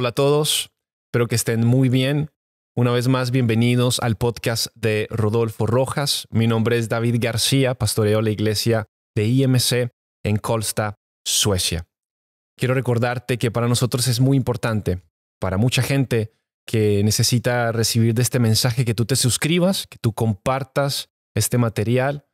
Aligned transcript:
Hola 0.00 0.08
a 0.08 0.12
todos, 0.12 0.70
espero 1.08 1.28
que 1.28 1.34
estén 1.34 1.66
muy 1.66 1.90
bien. 1.90 2.30
Una 2.74 2.90
vez 2.90 3.06
más, 3.06 3.30
bienvenidos 3.32 4.00
al 4.00 4.16
podcast 4.16 4.68
de 4.74 5.06
Rodolfo 5.10 5.66
Rojas. 5.66 6.26
Mi 6.30 6.46
nombre 6.46 6.78
es 6.78 6.88
David 6.88 7.16
García, 7.18 7.74
pastoreo 7.74 8.22
la 8.22 8.30
iglesia 8.30 8.86
de 9.14 9.26
IMC 9.26 9.90
en 10.24 10.38
Kolsta, 10.38 10.94
Suecia. 11.22 11.86
Quiero 12.56 12.72
recordarte 12.72 13.36
que 13.36 13.50
para 13.50 13.68
nosotros 13.68 14.08
es 14.08 14.20
muy 14.20 14.38
importante, 14.38 15.02
para 15.38 15.58
mucha 15.58 15.82
gente 15.82 16.32
que 16.66 17.04
necesita 17.04 17.70
recibir 17.70 18.14
de 18.14 18.22
este 18.22 18.38
mensaje, 18.38 18.86
que 18.86 18.94
tú 18.94 19.04
te 19.04 19.16
suscribas, 19.16 19.86
que 19.86 19.98
tú 20.00 20.14
compartas 20.14 21.10
este 21.34 21.58
material, 21.58 22.24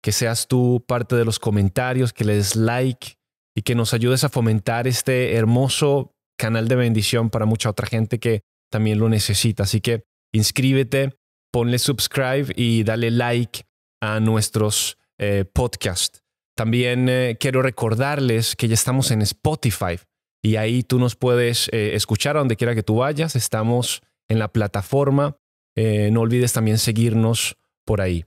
que 0.00 0.12
seas 0.12 0.46
tú 0.46 0.84
parte 0.86 1.16
de 1.16 1.24
los 1.24 1.40
comentarios, 1.40 2.12
que 2.12 2.24
le 2.24 2.36
des 2.36 2.54
like 2.54 3.18
y 3.52 3.62
que 3.62 3.74
nos 3.74 3.94
ayudes 3.94 4.22
a 4.22 4.28
fomentar 4.28 4.86
este 4.86 5.34
hermoso 5.34 6.12
canal 6.36 6.68
de 6.68 6.76
bendición 6.76 7.30
para 7.30 7.46
mucha 7.46 7.70
otra 7.70 7.86
gente 7.86 8.18
que 8.18 8.42
también 8.70 8.98
lo 8.98 9.08
necesita. 9.08 9.64
Así 9.64 9.80
que 9.80 10.04
inscríbete, 10.32 11.16
ponle 11.52 11.78
subscribe 11.78 12.52
y 12.56 12.84
dale 12.84 13.10
like 13.10 13.62
a 14.00 14.20
nuestros 14.20 14.98
eh, 15.18 15.44
podcasts. 15.50 16.22
También 16.56 17.08
eh, 17.08 17.36
quiero 17.38 17.62
recordarles 17.62 18.56
que 18.56 18.68
ya 18.68 18.74
estamos 18.74 19.10
en 19.10 19.22
Spotify 19.22 19.98
y 20.42 20.56
ahí 20.56 20.82
tú 20.82 20.98
nos 20.98 21.16
puedes 21.16 21.68
eh, 21.72 21.94
escuchar 21.94 22.36
a 22.36 22.40
donde 22.40 22.56
quiera 22.56 22.74
que 22.74 22.82
tú 22.82 22.96
vayas. 22.96 23.36
Estamos 23.36 24.02
en 24.28 24.38
la 24.38 24.48
plataforma. 24.48 25.36
no 25.76 26.20
olvides 26.20 26.52
también 26.52 26.78
seguirnos 26.78 27.56
por 27.84 28.00
ahí. 28.00 28.24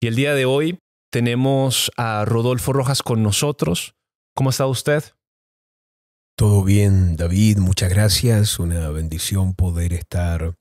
Y 0.00 0.08
el 0.08 0.16
día 0.16 0.34
de 0.34 0.44
hoy 0.44 0.78
tenemos 1.10 1.90
a 1.96 2.24
Rodolfo 2.24 2.72
Rojas 2.72 3.02
con 3.02 3.22
nosotros. 3.22 3.94
¿Cómo 4.34 4.50
está 4.50 4.66
usted? 4.66 5.02
Todo 6.38 6.64
bien, 6.64 7.16
David, 7.16 7.56
muchas 7.60 7.88
gracias. 7.88 8.58
Una 8.58 8.90
bendición 8.90 9.54
poder 9.54 9.94
estar 9.94 10.54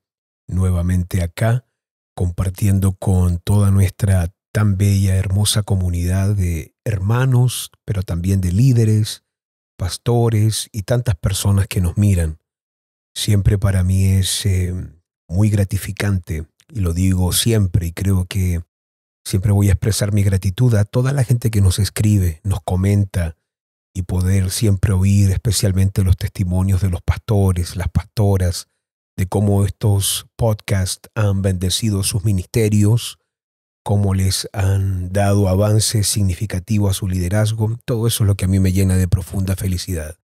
nuevamente 0.47 1.21
acá 1.21 1.67
compartiendo 2.15 2.93
con 2.93 3.39
toda 3.39 3.71
nuestra 3.71 4.33
tan 4.53 4.77
bella, 4.77 5.17
hermosa 5.17 5.63
comunidad 5.63 6.33
de 6.33 6.73
hermanos, 6.85 7.71
pero 7.83 8.03
también 8.03 8.39
de 8.39 8.53
líderes, 8.53 9.25
pastores 9.77 10.69
y 10.71 10.83
tantas 10.83 11.15
personas 11.15 11.67
que 11.67 11.81
nos 11.81 11.97
miran. 11.97 12.39
Siempre 13.13 13.57
para 13.57 13.83
mí 13.83 14.05
es 14.05 14.45
eh, 14.45 14.73
muy 15.27 15.49
gratificante, 15.49 16.45
y 16.69 16.79
lo 16.79 16.93
digo 16.93 17.33
siempre, 17.33 17.87
y 17.87 17.91
creo 17.91 18.27
que 18.29 18.61
siempre 19.25 19.51
voy 19.51 19.67
a 19.67 19.73
expresar 19.73 20.13
mi 20.13 20.23
gratitud 20.23 20.73
a 20.75 20.85
toda 20.85 21.11
la 21.11 21.25
gente 21.25 21.51
que 21.51 21.59
nos 21.59 21.79
escribe, 21.79 22.39
nos 22.45 22.61
comenta, 22.63 23.35
y 23.95 24.03
poder 24.03 24.51
siempre 24.51 24.91
oír 24.93 25.31
especialmente 25.31 26.03
los 26.03 26.17
testimonios 26.17 26.81
de 26.81 26.89
los 26.89 27.01
pastores, 27.01 27.77
las 27.77 27.87
pastoras, 27.87 28.67
de 29.17 29.25
cómo 29.25 29.65
estos 29.65 30.27
podcasts 30.35 31.09
han 31.15 31.41
bendecido 31.41 32.03
sus 32.03 32.25
ministerios, 32.25 33.17
cómo 33.83 34.13
les 34.13 34.49
han 34.51 35.13
dado 35.13 35.47
avances 35.47 36.07
significativos 36.07 36.91
a 36.91 36.93
su 36.93 37.07
liderazgo. 37.07 37.77
Todo 37.85 38.05
eso 38.05 38.25
es 38.25 38.27
lo 38.27 38.35
que 38.35 38.45
a 38.45 38.47
mí 38.49 38.59
me 38.59 38.73
llena 38.73 38.97
de 38.97 39.07
profunda 39.07 39.55
felicidad. 39.55 40.17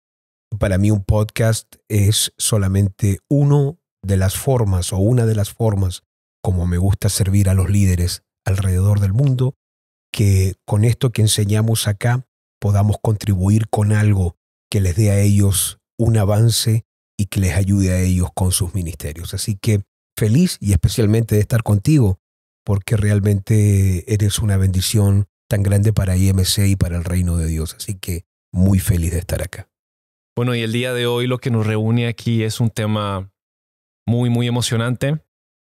Para 0.59 0.79
mí 0.79 0.91
un 0.91 1.05
podcast 1.05 1.77
es 1.89 2.33
solamente 2.39 3.19
uno 3.29 3.79
de 4.03 4.17
las 4.17 4.37
formas 4.37 4.95
o 4.95 4.97
una 4.97 5.27
de 5.27 5.35
las 5.35 5.51
formas 5.51 6.05
como 6.43 6.67
me 6.67 6.79
gusta 6.79 7.11
servir 7.11 7.51
a 7.51 7.55
los 7.55 7.69
líderes 7.69 8.23
alrededor 8.47 9.01
del 9.01 9.13
mundo, 9.13 9.57
que 10.11 10.55
con 10.65 10.85
esto 10.85 11.11
que 11.11 11.21
enseñamos 11.21 11.87
acá 11.87 12.28
podamos 12.61 12.97
contribuir 13.03 13.69
con 13.69 13.93
algo 13.93 14.37
que 14.71 14.81
les 14.81 14.97
dé 14.97 15.11
a 15.11 15.21
ellos 15.21 15.79
un 15.99 16.17
avance 16.17 16.85
y 17.17 17.27
que 17.27 17.41
les 17.41 17.57
ayude 17.57 17.93
a 17.93 18.01
ellos 18.01 18.29
con 18.35 18.53
sus 18.53 18.75
ministerios. 18.75 19.35
Así 19.35 19.57
que 19.57 19.83
feliz 20.17 20.59
y 20.61 20.73
especialmente 20.73 21.35
de 21.35 21.41
estar 21.41 21.63
contigo, 21.63 22.21
porque 22.65 22.97
realmente 22.97 24.13
eres 24.13 24.39
una 24.39 24.57
bendición 24.57 25.27
tan 25.49 25.63
grande 25.63 25.93
para 25.93 26.17
IMC 26.17 26.59
y 26.67 26.77
para 26.77 26.97
el 26.97 27.05
reino 27.05 27.37
de 27.37 27.47
Dios. 27.47 27.75
Así 27.75 27.95
que 27.95 28.25
muy 28.53 28.79
feliz 28.79 29.13
de 29.13 29.19
estar 29.19 29.43
acá. 29.43 29.69
Bueno, 30.37 30.55
y 30.55 30.63
el 30.63 30.73
día 30.73 30.93
de 30.93 31.07
hoy 31.07 31.27
lo 31.27 31.39
que 31.39 31.51
nos 31.51 31.67
reúne 31.67 32.07
aquí 32.07 32.45
es 32.45 32.61
un 32.61 32.71
tema 32.71 33.33
muy, 34.07 34.31
muy 34.31 34.47
emocionante, 34.47 35.21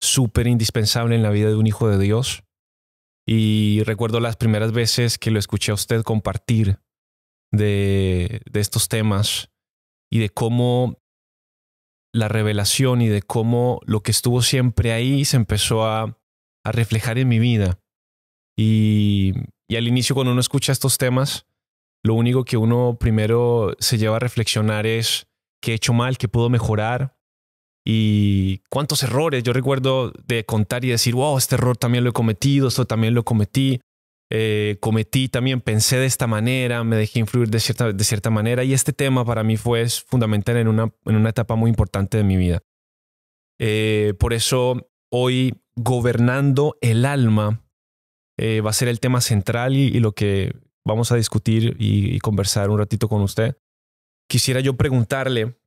súper 0.01 0.47
indispensable 0.47 1.15
en 1.15 1.23
la 1.23 1.31
vida 1.31 1.49
de 1.49 1.55
un 1.55 1.65
hijo 1.65 1.89
de 1.89 1.97
Dios. 1.97 2.43
Y 3.25 3.83
recuerdo 3.83 4.19
las 4.19 4.35
primeras 4.35 4.71
veces 4.71 5.17
que 5.17 5.31
lo 5.31 5.39
escuché 5.39 5.71
a 5.71 5.75
usted 5.75 6.03
compartir 6.03 6.79
de, 7.51 8.41
estos 8.53 8.87
temas 8.89 9.49
y 10.11 10.19
de 10.19 10.29
cómo 10.29 10.97
la 12.13 12.27
revelación 12.27 13.01
y 13.01 13.07
de 13.07 13.21
cómo 13.21 13.79
lo 13.85 14.01
que 14.01 14.11
estuvo 14.11 14.41
siempre 14.41 14.91
ahí 14.91 15.25
se 15.25 15.37
empezó 15.37 15.85
a, 15.85 16.17
reflejar 16.63 17.17
en 17.17 17.27
mi 17.27 17.39
vida. 17.39 17.79
Y, 18.55 19.33
y, 19.67 19.77
al 19.77 19.87
inicio 19.87 20.13
cuando 20.13 20.31
uno 20.31 20.41
escucha 20.41 20.71
estos 20.71 20.99
temas, 20.99 21.47
lo 22.03 22.13
único 22.13 22.45
que 22.45 22.55
uno 22.55 22.97
primero 22.99 23.75
se 23.79 23.97
lleva 23.97 24.17
a 24.17 24.19
reflexionar 24.19 24.85
es 24.85 25.25
qué 25.59 25.71
he 25.71 25.75
hecho 25.75 25.93
mal, 25.93 26.19
qué 26.19 26.27
puedo 26.27 26.51
mejorar, 26.51 27.17
y 27.85 28.59
cuántos 28.69 29.03
errores. 29.03 29.43
Yo 29.43 29.53
recuerdo 29.53 30.11
de 30.25 30.45
contar 30.45 30.85
y 30.85 30.89
decir, 30.89 31.15
wow, 31.15 31.37
este 31.37 31.55
error 31.55 31.77
también 31.77 32.03
lo 32.03 32.11
he 32.11 32.13
cometido, 32.13 32.67
esto 32.67 32.85
también 32.85 33.13
lo 33.13 33.23
cometí. 33.23 33.81
Eh, 34.33 34.77
cometí 34.79 35.27
también, 35.27 35.59
pensé 35.59 35.97
de 35.97 36.05
esta 36.05 36.25
manera, 36.25 36.85
me 36.85 36.95
dejé 36.95 37.19
influir 37.19 37.49
de 37.49 37.59
cierta, 37.59 37.91
de 37.91 38.03
cierta 38.03 38.29
manera. 38.29 38.63
Y 38.63 38.73
este 38.73 38.93
tema 38.93 39.25
para 39.25 39.43
mí 39.43 39.57
fue 39.57 39.87
fundamental 39.89 40.57
en 40.57 40.67
una, 40.67 40.93
en 41.05 41.15
una 41.15 41.29
etapa 41.29 41.55
muy 41.55 41.69
importante 41.69 42.17
de 42.17 42.23
mi 42.23 42.37
vida. 42.37 42.59
Eh, 43.59 44.13
por 44.19 44.33
eso 44.33 44.89
hoy, 45.11 45.61
gobernando 45.75 46.77
el 46.81 47.05
alma, 47.05 47.63
eh, 48.37 48.61
va 48.61 48.69
a 48.69 48.73
ser 48.73 48.87
el 48.87 48.99
tema 48.99 49.21
central 49.21 49.75
y, 49.75 49.99
lo 49.99 50.13
que 50.13 50.55
vamos 50.85 51.11
a 51.11 51.15
discutir 51.15 51.75
y 51.77 52.17
conversar 52.19 52.69
un 52.69 52.79
ratito 52.79 53.09
con 53.09 53.21
usted. 53.21 53.57
Quisiera 54.27 54.61
yo 54.61 54.77
preguntarle, 54.77 55.57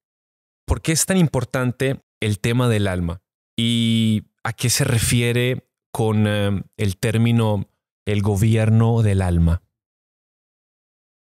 ¿Por 0.67 0.81
qué 0.81 0.93
es 0.93 1.07
tan 1.07 1.17
importante 1.17 2.01
el 2.25 2.39
tema 2.41 2.69
del 2.69 2.89
alma? 2.89 3.23
¿Y 3.57 4.25
a 4.43 4.53
qué 4.53 4.71
se 4.71 4.85
refiere 4.85 5.69
con 5.93 6.27
eh, 6.27 6.63
el 6.77 6.97
término 6.97 7.69
el 8.07 8.23
gobierno 8.23 9.03
del 9.03 9.23
alma? 9.23 9.63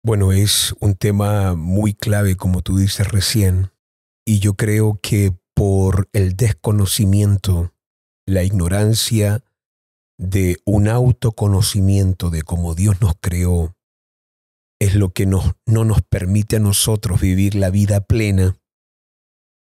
Bueno, 0.05 0.31
es 0.31 0.75
un 0.79 0.95
tema 0.95 1.55
muy 1.55 1.93
clave, 1.93 2.35
como 2.35 2.61
tú 2.61 2.77
dices 2.77 3.09
recién, 3.09 3.71
y 4.25 4.39
yo 4.39 4.55
creo 4.55 4.99
que 5.01 5.33
por 5.53 6.09
el 6.13 6.35
desconocimiento, 6.35 7.73
la 8.25 8.43
ignorancia 8.43 9.43
de 10.17 10.57
un 10.65 10.87
autoconocimiento 10.87 12.29
de 12.29 12.41
cómo 12.41 12.75
Dios 12.75 13.01
nos 13.01 13.13
creó, 13.19 13.75
es 14.79 14.95
lo 14.95 15.13
que 15.13 15.25
no 15.25 15.55
nos 15.65 16.01
permite 16.01 16.57
a 16.57 16.59
nosotros 16.59 17.21
vivir 17.21 17.55
la 17.55 17.69
vida 17.69 18.01
plena 18.01 18.57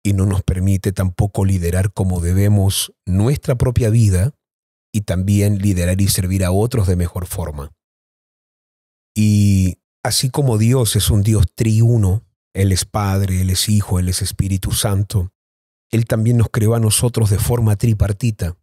y 0.02 0.14
no 0.14 0.26
nos 0.26 0.42
permite 0.42 0.92
tampoco 0.92 1.44
liderar 1.44 1.92
como 1.92 2.20
debemos 2.20 2.92
nuestra 3.06 3.56
propia 3.56 3.88
vida 3.90 4.34
y 4.92 5.02
también 5.02 5.58
liderar 5.58 6.00
y 6.00 6.08
servir 6.08 6.44
a 6.44 6.50
otros 6.52 6.86
de 6.86 6.96
mejor 6.96 7.26
forma. 7.26 7.72
Y 9.14 9.78
así 10.02 10.30
como 10.30 10.58
Dios 10.58 10.96
es 10.96 11.10
un 11.10 11.22
Dios 11.22 11.46
triuno, 11.54 12.24
Él 12.52 12.72
es 12.72 12.84
Padre, 12.84 13.40
Él 13.40 13.50
es 13.50 13.68
Hijo, 13.68 13.98
Él 13.98 14.08
es 14.08 14.22
Espíritu 14.22 14.72
Santo, 14.72 15.32
Él 15.90 16.06
también 16.06 16.36
nos 16.36 16.48
creó 16.50 16.74
a 16.74 16.80
nosotros 16.80 17.30
de 17.30 17.38
forma 17.38 17.76
tripartita. 17.76 18.56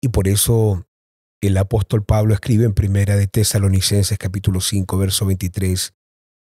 Y 0.00 0.08
por 0.08 0.28
eso 0.28 0.86
el 1.40 1.56
apóstol 1.58 2.04
Pablo 2.04 2.34
escribe 2.34 2.64
en 2.64 2.74
Primera 2.74 3.16
de 3.16 3.26
Tesalonicenses 3.26 4.16
capítulo 4.18 4.60
5, 4.60 4.96
verso 4.96 5.26
23, 5.26 5.94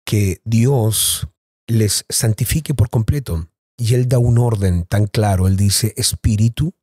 que 0.05 0.41
Dios 0.45 1.27
les 1.67 2.05
santifique 2.09 2.73
por 2.73 2.89
completo 2.89 3.49
y 3.77 3.94
él 3.94 4.07
da 4.07 4.18
un 4.18 4.38
orden 4.39 4.85
tan 4.85 5.06
claro. 5.06 5.47
Él 5.47 5.56
dice 5.56 5.94
espíritu, 5.95 6.74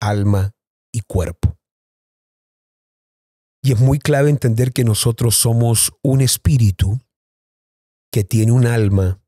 alma 0.00 0.54
y 0.92 1.00
cuerpo. 1.00 1.56
Y 3.62 3.72
es 3.72 3.80
muy 3.80 3.98
clave 3.98 4.28
entender 4.28 4.72
que 4.72 4.84
nosotros 4.84 5.36
somos 5.36 5.92
un 6.02 6.20
espíritu 6.20 7.00
que 8.12 8.24
tiene 8.24 8.52
un 8.52 8.66
alma 8.66 9.22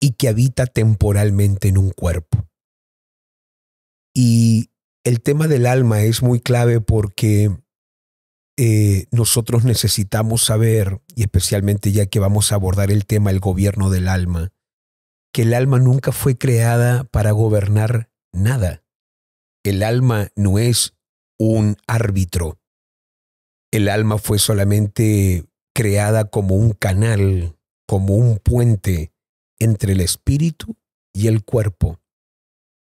y 0.00 0.12
que 0.12 0.28
habita 0.28 0.66
temporalmente 0.66 1.68
en 1.68 1.76
un 1.76 1.90
cuerpo. 1.90 2.48
Y 4.14 4.70
el 5.04 5.20
tema 5.20 5.48
del 5.48 5.66
alma 5.66 6.02
es 6.02 6.22
muy 6.22 6.40
clave 6.40 6.80
porque 6.80 7.50
eh, 8.56 9.06
nosotros 9.10 9.64
necesitamos 9.64 10.44
saber, 10.44 11.02
y 11.14 11.22
especialmente 11.22 11.92
ya 11.92 12.06
que 12.06 12.20
vamos 12.20 12.52
a 12.52 12.54
abordar 12.54 12.90
el 12.90 13.04
tema 13.04 13.30
el 13.30 13.40
gobierno 13.40 13.90
del 13.90 14.08
alma, 14.08 14.53
que 15.34 15.42
el 15.42 15.52
alma 15.52 15.80
nunca 15.80 16.12
fue 16.12 16.38
creada 16.38 17.02
para 17.02 17.32
gobernar 17.32 18.08
nada. 18.32 18.84
El 19.64 19.82
alma 19.82 20.28
no 20.36 20.60
es 20.60 20.94
un 21.40 21.76
árbitro. 21.88 22.60
El 23.72 23.88
alma 23.88 24.18
fue 24.18 24.38
solamente 24.38 25.44
creada 25.74 26.30
como 26.30 26.54
un 26.54 26.70
canal, 26.70 27.58
como 27.88 28.14
un 28.14 28.38
puente 28.38 29.12
entre 29.58 29.94
el 29.94 30.02
espíritu 30.02 30.76
y 31.12 31.26
el 31.26 31.44
cuerpo. 31.44 32.00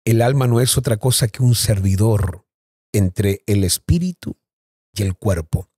El 0.04 0.20
alma 0.20 0.48
no 0.48 0.60
es 0.60 0.76
otra 0.76 0.96
cosa 0.96 1.28
que 1.28 1.44
un 1.44 1.54
servidor 1.54 2.44
entre 2.92 3.44
el 3.46 3.62
espíritu 3.62 4.36
y 4.92 5.04
el 5.04 5.14
cuerpo. 5.14 5.68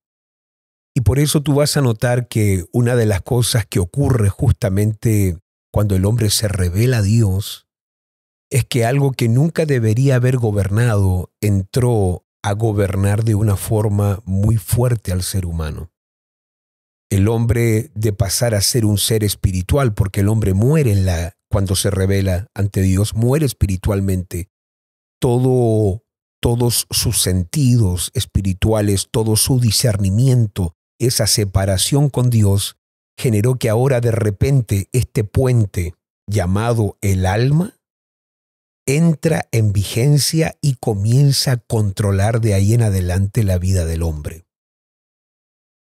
Y 0.95 1.03
por 1.03 1.19
eso 1.19 1.43
tú 1.43 1.57
vas 1.57 1.77
a 1.77 1.83
notar 1.83 2.29
que 2.29 2.65
una 2.73 2.97
de 2.97 3.05
las 3.05 3.21
cosas 3.21 3.67
que 3.67 3.79
ocurre 3.79 4.31
justamente 4.31 5.42
cuando 5.73 5.97
el 5.97 6.05
hombre 6.05 6.31
se 6.31 6.49
revela 6.49 6.99
a 6.99 7.03
Dios 7.03 7.67
es 8.51 8.67
que 8.67 8.85
algo 8.85 9.13
que 9.13 9.29
nunca 9.29 9.65
debería 9.65 10.17
haber 10.17 10.37
gobernado 10.37 11.33
entró 11.41 12.27
a 12.43 12.53
gobernar 12.53 13.25
de 13.25 13.35
una 13.35 13.57
forma 13.57 14.21
muy 14.27 14.57
fuerte 14.57 15.11
al 15.11 15.23
ser 15.23 15.47
humano. 15.47 15.91
El 17.11 17.29
hombre 17.29 17.91
de 17.95 18.13
pasar 18.13 18.55
a 18.55 18.61
ser 18.61 18.85
un 18.85 18.99
ser 18.99 19.25
espiritual, 19.25 19.95
porque 19.95 20.21
el 20.21 20.29
hombre 20.29 20.53
muere 20.53 20.93
en 20.93 21.07
la, 21.07 21.39
cuando 21.49 21.75
se 21.77 21.91
revela 21.91 22.49
ante 22.55 22.83
Dios, 22.83 23.15
muere 23.15 23.47
espiritualmente. 23.47 24.51
Todo, 25.19 26.05
todos 26.41 26.87
sus 26.91 27.23
sentidos 27.23 28.11
espirituales, 28.13 29.09
todo 29.11 29.37
su 29.37 29.61
discernimiento, 29.61 30.75
esa 30.99 31.27
separación 31.27 32.11
con 32.11 32.29
Dios, 32.29 32.77
generó 33.23 33.55
que 33.55 33.69
ahora 33.69 34.01
de 34.01 34.11
repente 34.11 34.89
este 34.93 35.23
puente 35.23 35.95
llamado 36.29 36.99
el 37.03 37.25
alma 37.25 37.79
entra 38.85 39.49
en 39.53 39.73
vigencia 39.73 40.59
y 40.61 40.75
comienza 40.75 41.53
a 41.53 41.57
controlar 41.59 42.41
de 42.41 42.55
ahí 42.55 42.75
en 42.75 42.83
adelante 42.83 43.45
la 43.45 43.59
vida 43.59 43.85
del 43.85 44.03
hombre. 44.03 44.45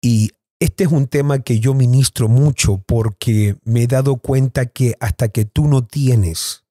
Y 0.02 0.32
este 0.60 0.84
es 0.84 0.92
un 0.92 1.06
tema 1.06 1.38
que 1.38 1.60
yo 1.60 1.72
ministro 1.72 2.28
mucho 2.28 2.76
porque 2.86 3.56
me 3.64 3.84
he 3.84 3.86
dado 3.86 4.16
cuenta 4.16 4.66
que 4.66 4.96
hasta 5.00 5.30
que 5.30 5.46
tú 5.46 5.66
no 5.66 5.86
tienes 5.86 6.66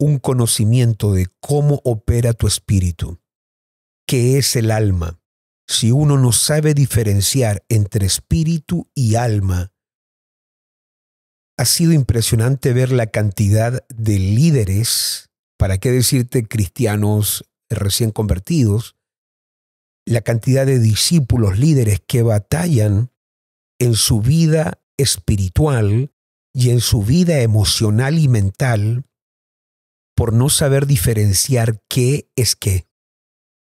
un 0.00 0.18
conocimiento 0.18 1.12
de 1.12 1.28
cómo 1.38 1.80
opera 1.84 2.32
tu 2.32 2.48
espíritu, 2.48 3.20
qué 4.08 4.38
es 4.38 4.56
el 4.56 4.72
alma, 4.72 5.20
si 5.68 5.92
uno 5.92 6.18
no 6.18 6.32
sabe 6.32 6.74
diferenciar 6.74 7.64
entre 7.68 8.06
espíritu 8.06 8.88
y 8.92 9.14
alma, 9.14 9.70
ha 11.56 11.64
sido 11.64 11.92
impresionante 11.92 12.72
ver 12.72 12.92
la 12.92 13.06
cantidad 13.06 13.86
de 13.88 14.18
líderes 14.18 15.30
¿para 15.56 15.78
qué 15.78 15.90
decirte 15.90 16.46
cristianos 16.46 17.48
recién 17.70 18.10
convertidos? 18.10 18.96
La 20.06 20.20
cantidad 20.20 20.66
de 20.66 20.78
discípulos 20.78 21.58
líderes 21.58 22.00
que 22.06 22.22
batallan 22.22 23.10
en 23.78 23.94
su 23.94 24.20
vida 24.20 24.82
espiritual 24.98 26.12
y 26.52 26.70
en 26.70 26.80
su 26.80 27.02
vida 27.02 27.40
emocional 27.40 28.18
y 28.18 28.28
mental 28.28 29.06
por 30.14 30.32
no 30.32 30.48
saber 30.48 30.86
diferenciar 30.86 31.82
qué 31.88 32.30
es 32.36 32.54
qué. 32.54 32.86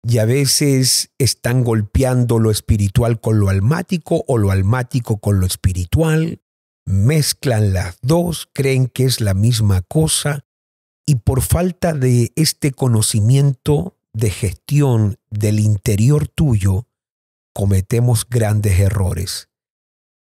Y 0.02 0.18
a 0.18 0.24
veces 0.24 1.12
están 1.18 1.64
golpeando 1.64 2.38
lo 2.38 2.50
espiritual 2.50 3.20
con 3.20 3.38
lo 3.38 3.48
almático 3.48 4.24
o 4.26 4.38
lo 4.38 4.50
almático 4.50 5.18
con 5.18 5.38
lo 5.40 5.46
espiritual, 5.46 6.42
mezclan 6.86 7.72
las 7.72 7.98
dos, 8.02 8.48
creen 8.52 8.86
que 8.86 9.04
es 9.04 9.20
la 9.20 9.34
misma 9.34 9.82
cosa 9.82 10.44
y 11.06 11.16
por 11.16 11.42
falta 11.42 11.92
de 11.92 12.32
este 12.36 12.72
conocimiento 12.72 13.96
de 14.12 14.30
gestión 14.30 15.18
del 15.30 15.60
interior 15.60 16.28
tuyo, 16.28 16.86
cometemos 17.52 18.28
grandes 18.28 18.78
errores. 18.78 19.48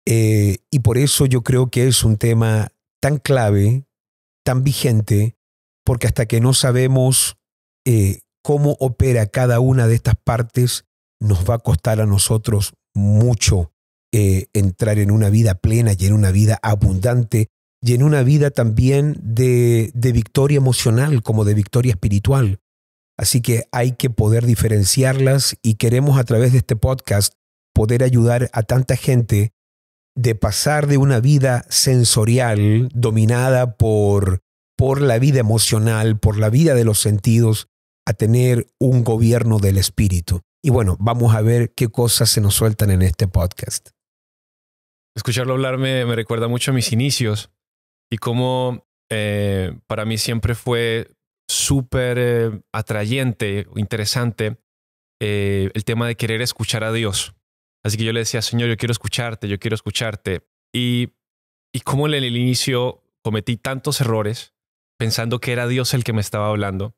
Eh, 0.07 0.59
y 0.71 0.81
por 0.81 0.99
eso 0.99 1.27
yo 1.27 1.43
creo 1.43 1.71
que 1.71 1.87
es 1.87 2.05
un 2.05 2.17
tema 2.17 2.73
tan 3.01 3.19
clave, 3.19 3.87
tan 4.45 4.65
vigente, 4.65 5.37
porque 5.85 6.07
hasta 6.07 6.27
que 6.27 6.41
no 6.41 6.55
sabemos 6.55 7.37
eh, 7.85 8.21
cómo 8.43 8.77
opera 8.81 9.27
cada 9.27 9.61
una 9.61 9.87
de 9.87 9.95
estas 9.95 10.17
partes, 10.17 10.85
nos 11.21 11.49
va 11.49 11.55
a 11.55 11.59
costar 11.59 12.01
a 12.01 12.07
nosotros 12.07 12.75
mucho 12.95 13.74
eh, 14.17 14.47
entrar 14.53 15.01
en 15.01 15.11
una 15.11 15.29
vida 15.29 15.57
plena 15.57 15.91
y 15.99 16.07
en 16.07 16.13
una 16.13 16.31
vida 16.31 16.61
abundante 16.63 17.49
y 17.83 17.95
en 17.95 18.05
una 18.05 18.23
vida 18.23 18.53
también 18.53 19.19
de, 19.21 19.91
de 19.93 20.13
victoria 20.13 20.59
emocional 20.59 21.21
como 21.21 21.45
de 21.45 21.55
victoria 21.55 21.91
espiritual. 21.91 22.61
Así 23.19 23.41
que 23.41 23.65
hay 23.73 23.97
que 23.97 24.11
poder 24.11 24.47
diferenciarlas 24.47 25.57
y 25.63 25.75
queremos 25.75 26.17
a 26.17 26.23
través 26.23 26.53
de 26.53 26.59
este 26.59 26.77
podcast 26.77 27.35
poder 27.75 28.05
ayudar 28.05 28.51
a 28.53 28.63
tanta 28.63 28.95
gente 28.95 29.53
de 30.15 30.37
pasar 30.37 30.87
de 30.87 30.97
una 30.97 31.19
vida 31.19 31.65
sensorial 31.69 32.89
dominada 32.95 33.77
por, 33.77 34.43
por 34.77 35.01
la 35.01 35.19
vida 35.19 35.41
emocional, 35.41 36.21
por 36.21 36.39
la 36.39 36.51
vida 36.51 36.77
de 36.77 36.85
los 36.85 37.01
sentidos, 37.01 37.67
a 38.07 38.13
tener 38.13 38.69
un 38.79 39.03
gobierno 39.03 39.59
del 39.59 39.77
espíritu. 39.77 40.43
Y 40.63 40.71
bueno, 40.71 40.97
vamos 41.01 41.35
a 41.35 41.41
ver 41.41 41.75
qué 41.75 41.89
cosas 41.89 42.31
se 42.31 42.41
nos 42.41 42.55
sueltan 42.55 42.93
en 42.93 43.03
este 43.03 43.27
podcast. 43.27 43.89
Escucharlo 45.17 45.55
hablar 45.55 45.79
me, 45.79 46.05
me 46.05 46.17
recuerda 46.17 46.49
mucho 46.49 46.71
a 46.71 46.75
mis 46.75 46.93
inicios 46.93 47.51
y 48.11 48.19
cómo 48.19 48.87
eh, 49.11 49.79
para 49.87 50.05
mí 50.05 50.19
siempre 50.19 50.55
fue 50.55 51.11
súper 51.49 52.19
eh, 52.19 52.61
atrayente, 52.73 53.67
interesante 53.77 54.59
eh, 55.21 55.71
el 55.75 55.85
tema 55.85 56.07
de 56.07 56.17
querer 56.17 56.43
escuchar 56.43 56.85
a 56.85 56.93
Dios. 56.93 57.35
Así 57.85 57.97
que 57.97 58.05
yo 58.05 58.13
le 58.13 58.21
decía, 58.21 58.41
Señor, 58.43 58.69
yo 58.69 58.77
quiero 58.77 58.93
escucharte, 58.93 59.49
yo 59.49 59.59
quiero 59.59 59.75
escucharte. 59.75 60.47
Y, 60.73 61.13
y 61.73 61.81
cómo 61.81 62.07
en 62.07 62.15
el 62.15 62.37
inicio 62.37 63.03
cometí 63.23 63.57
tantos 63.57 64.01
errores 64.01 64.55
pensando 64.99 65.39
que 65.39 65.53
era 65.53 65.67
Dios 65.67 65.93
el 65.93 66.03
que 66.03 66.13
me 66.13 66.21
estaba 66.21 66.49
hablando. 66.49 66.97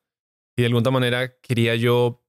Y 0.55 0.61
de 0.61 0.67
alguna 0.67 0.91
manera 0.91 1.37
quería 1.39 1.75
yo 1.75 2.23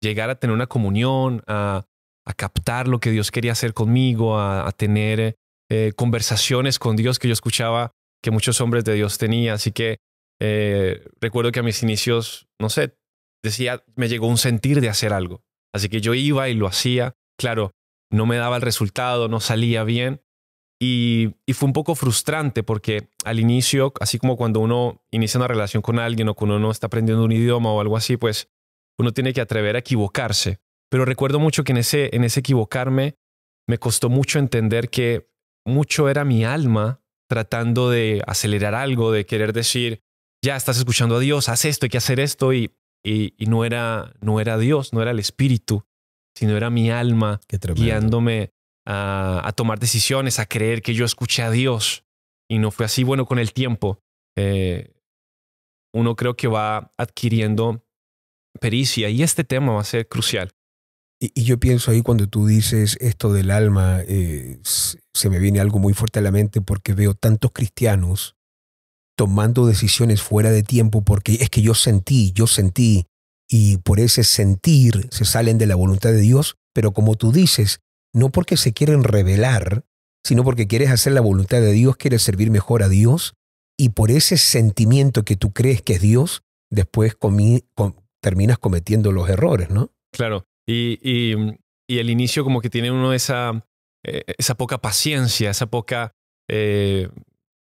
llegar 0.00 0.30
a 0.30 0.38
tener 0.38 0.54
una 0.54 0.66
comunión, 0.66 1.42
a, 1.46 1.86
a, 2.28 2.32
captar 2.34 2.88
lo 2.88 3.00
que 3.00 3.10
Dios 3.10 3.30
quería 3.30 3.52
hacer 3.52 3.74
conmigo, 3.74 4.38
a, 4.38 4.70
tener 4.72 5.36
eh, 5.70 5.92
conversaciones 5.96 6.78
con 6.78 6.96
Dios 6.96 7.18
que 7.18 7.28
yo 7.28 7.32
escuchaba 7.32 7.92
que 8.22 8.30
muchos 8.30 8.60
hombres 8.60 8.84
de 8.84 8.94
Dios 8.94 9.18
tenían. 9.18 9.54
Así 9.54 9.72
que 9.72 9.98
eh, 10.40 11.04
recuerdo 11.20 11.52
que 11.52 11.60
a 11.60 11.62
mis 11.62 11.82
inicios, 11.82 12.48
no 12.60 12.68
sé, 12.68 12.96
decía, 13.42 13.82
me 13.96 14.08
llegó 14.08 14.26
un 14.26 14.38
sentir 14.38 14.80
de 14.80 14.88
hacer 14.88 15.12
algo. 15.12 15.42
Así 15.74 15.88
que 15.88 16.00
yo 16.00 16.14
iba 16.14 16.48
y 16.48 16.54
lo 16.54 16.66
hacía. 16.66 17.14
Claro, 17.38 17.72
no 18.10 18.26
me 18.26 18.36
daba 18.36 18.56
el 18.56 18.62
resultado, 18.62 19.28
no 19.28 19.40
salía 19.40 19.84
bien. 19.84 20.22
Y, 20.80 21.34
y, 21.44 21.54
fue 21.54 21.66
un 21.66 21.72
poco 21.72 21.96
frustrante 21.96 22.62
porque 22.62 23.08
al 23.24 23.40
inicio, 23.40 23.92
así 24.00 24.18
como 24.18 24.36
cuando 24.36 24.60
uno 24.60 25.02
inicia 25.10 25.38
una 25.38 25.48
relación 25.48 25.82
con 25.82 25.98
alguien 25.98 26.28
o 26.28 26.34
cuando 26.34 26.56
uno 26.56 26.70
está 26.70 26.86
aprendiendo 26.86 27.24
un 27.24 27.32
idioma 27.32 27.72
o 27.72 27.80
algo 27.80 27.96
así, 27.96 28.16
pues 28.16 28.48
uno 28.96 29.12
tiene 29.12 29.32
que 29.32 29.40
atrever 29.40 29.74
a 29.74 29.80
equivocarse. 29.80 30.60
Pero 30.90 31.04
recuerdo 31.04 31.38
mucho 31.38 31.64
que 31.64 31.72
en 31.72 31.78
ese, 31.78 32.10
en 32.14 32.24
ese 32.24 32.40
equivocarme 32.40 33.16
me 33.68 33.78
costó 33.78 34.08
mucho 34.08 34.38
entender 34.38 34.88
que 34.88 35.30
mucho 35.66 36.08
era 36.08 36.24
mi 36.24 36.44
alma 36.44 37.02
tratando 37.28 37.90
de 37.90 38.22
acelerar 38.26 38.74
algo, 38.74 39.12
de 39.12 39.26
querer 39.26 39.52
decir, 39.52 40.02
ya 40.42 40.56
estás 40.56 40.78
escuchando 40.78 41.16
a 41.16 41.20
Dios, 41.20 41.48
haz 41.48 41.66
esto, 41.66 41.84
hay 41.84 41.90
que 41.90 41.98
hacer 41.98 42.20
esto, 42.20 42.54
y, 42.54 42.72
y, 43.04 43.34
no, 43.46 43.64
era, 43.64 44.14
no 44.20 44.40
era 44.40 44.56
Dios, 44.56 44.92
no 44.92 45.02
era 45.02 45.10
el 45.10 45.18
Espíritu, 45.18 45.84
sino 46.34 46.56
era 46.56 46.70
mi 46.70 46.90
alma 46.90 47.40
guiándome 47.74 48.52
a, 48.86 49.46
a, 49.46 49.52
tomar 49.52 49.78
decisiones, 49.78 50.38
a 50.38 50.46
creer 50.46 50.80
que 50.80 50.94
yo 50.94 51.04
escuché 51.04 51.42
a 51.42 51.50
Dios. 51.50 52.04
Y 52.50 52.58
no 52.58 52.70
fue 52.70 52.86
así, 52.86 53.04
bueno, 53.04 53.26
con 53.26 53.38
el 53.38 53.52
tiempo. 53.52 54.00
Eh, 54.36 54.94
uno 55.92 56.16
creo 56.16 56.36
que 56.36 56.48
va 56.48 56.92
adquiriendo 56.96 57.84
pericia 58.60 59.08
y 59.08 59.22
este 59.22 59.44
tema 59.44 59.72
va 59.72 59.80
a 59.80 59.84
ser 59.84 60.08
crucial. 60.08 60.52
Y, 61.20 61.42
yo 61.42 61.58
pienso 61.58 61.90
ahí 61.90 62.02
cuando 62.02 62.28
tú 62.28 62.46
dices 62.46 62.96
esto 63.00 63.32
del 63.32 63.50
alma, 63.50 64.00
eh, 64.06 64.60
se 64.62 65.30
me 65.30 65.38
viene 65.38 65.60
algo 65.60 65.78
muy 65.78 65.94
fuerte 65.94 66.20
a 66.20 66.22
la 66.22 66.30
mente 66.30 66.60
porque 66.60 66.94
veo 66.94 67.14
tantos 67.14 67.50
cristianos 67.52 68.36
tomando 69.16 69.66
decisiones 69.66 70.22
fuera 70.22 70.52
de 70.52 70.62
tiempo 70.62 71.02
porque 71.02 71.34
es 71.40 71.50
que 71.50 71.60
yo 71.60 71.74
sentí, 71.74 72.30
yo 72.32 72.46
sentí, 72.46 73.06
y 73.50 73.78
por 73.78 73.98
ese 73.98 74.22
sentir 74.22 75.08
se 75.10 75.24
salen 75.24 75.58
de 75.58 75.66
la 75.66 75.74
voluntad 75.74 76.10
de 76.10 76.20
Dios, 76.20 76.56
pero 76.72 76.92
como 76.92 77.16
tú 77.16 77.32
dices, 77.32 77.80
no 78.14 78.30
porque 78.30 78.56
se 78.56 78.72
quieren 78.72 79.02
revelar, 79.02 79.84
sino 80.22 80.44
porque 80.44 80.68
quieres 80.68 80.90
hacer 80.90 81.14
la 81.14 81.20
voluntad 81.20 81.60
de 81.60 81.72
Dios, 81.72 81.96
quieres 81.96 82.22
servir 82.22 82.50
mejor 82.50 82.82
a 82.82 82.88
Dios, 82.88 83.34
y 83.76 83.90
por 83.90 84.10
ese 84.10 84.36
sentimiento 84.36 85.24
que 85.24 85.36
tú 85.36 85.52
crees 85.52 85.82
que 85.82 85.94
es 85.94 86.00
Dios, 86.00 86.42
después 86.70 87.16
terminas 88.20 88.58
cometiendo 88.58 89.10
los 89.10 89.28
errores, 89.28 89.70
¿no? 89.70 89.90
Claro, 90.12 90.46
y, 90.68 90.98
y, 91.02 91.98
el 91.98 92.10
inicio 92.10 92.44
como 92.44 92.60
que 92.60 92.68
tiene 92.68 92.90
uno 92.90 93.14
esa, 93.14 93.64
eh, 94.04 94.22
esa 94.36 94.54
poca 94.56 94.78
paciencia, 94.78 95.50
esa 95.50 95.66
poca, 95.66 96.12
eh, 96.50 97.08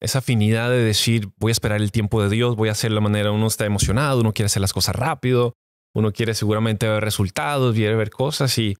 esa 0.00 0.18
afinidad 0.18 0.70
de 0.70 0.84
decir, 0.84 1.30
voy 1.38 1.50
a 1.50 1.52
esperar 1.52 1.80
el 1.80 1.90
tiempo 1.90 2.22
de 2.22 2.28
Dios, 2.28 2.56
voy 2.56 2.68
a 2.68 2.72
hacer 2.72 2.92
la 2.92 3.00
manera, 3.00 3.32
uno 3.32 3.46
está 3.46 3.64
emocionado, 3.64 4.20
uno 4.20 4.34
quiere 4.34 4.46
hacer 4.46 4.60
las 4.60 4.74
cosas 4.74 4.94
rápido, 4.94 5.54
uno 5.94 6.12
quiere 6.12 6.34
seguramente 6.34 6.86
ver 6.86 7.02
resultados, 7.02 7.74
quiere 7.74 7.96
ver 7.96 8.10
cosas 8.10 8.58
y, 8.58 8.76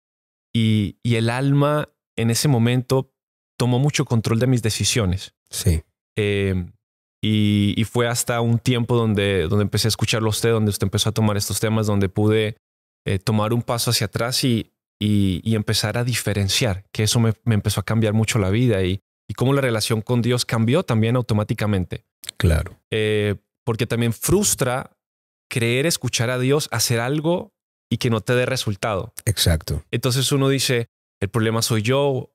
y, 0.55 0.99
y 1.03 1.15
el 1.15 1.31
alma 1.31 1.89
en 2.17 2.31
ese 2.31 2.49
momento 2.49 3.13
tomó 3.59 3.79
mucho 3.79 4.05
control 4.05 4.39
de 4.39 4.47
mis 4.47 4.63
decisiones. 4.63 5.35
Sí. 5.51 5.83
Eh, 6.17 6.67
Y, 7.23 7.85
fue 7.85 8.09
hasta 8.09 8.41
un 8.41 8.59
tiempo 8.59 8.97
donde, 8.97 9.47
donde 9.49 9.65
empecé 9.65 9.89
a 9.89 9.91
escucharlo 9.91 10.29
a 10.29 10.31
usted, 10.31 10.51
donde 10.51 10.71
usted 10.71 10.87
empezó 10.87 11.11
a 11.11 11.13
tomar 11.13 11.37
estos 11.37 11.61
temas, 11.61 11.87
donde 11.87 12.09
pude 12.09 12.57
eh, 13.05 13.19
tomar 13.19 13.53
un 13.53 13.63
paso 13.63 13.91
hacia 13.91 14.07
atrás 14.07 14.45
y, 14.45 14.73
y, 14.99 15.55
empezar 15.55 15.97
a 15.97 16.05
diferenciar, 16.05 16.85
que 16.93 17.03
eso 17.05 17.21
me, 17.21 17.33
empezó 17.47 17.81
a 17.81 17.85
cambiar 17.85 18.13
mucho 18.13 18.39
la 18.39 18.51
vida 18.51 18.83
y, 18.83 19.01
y 19.29 19.35
cómo 19.35 19.55
la 19.55 19.63
relación 19.63 20.03
con 20.03 20.21
Dios 20.23 20.45
cambió 20.45 20.83
también 20.83 21.17
automáticamente. 21.17 22.05
Claro. 22.37 22.79
Eh, 22.91 23.37
porque 23.65 23.87
también 23.87 24.13
frustra 24.13 24.97
creer 25.49 25.87
escuchar 25.87 26.31
a 26.31 26.39
Dios 26.39 26.69
hacer 26.71 27.01
algo 27.01 27.53
y 27.91 27.99
que 27.99 28.11
no 28.11 28.21
te 28.21 28.35
dé 28.35 28.47
resultado. 28.47 29.13
Exacto. 29.25 29.83
Entonces 29.91 30.31
uno 30.33 30.49
dice, 30.49 30.89
el 31.21 31.29
problema 31.29 31.63
soy 31.63 31.83
yo, 31.83 32.33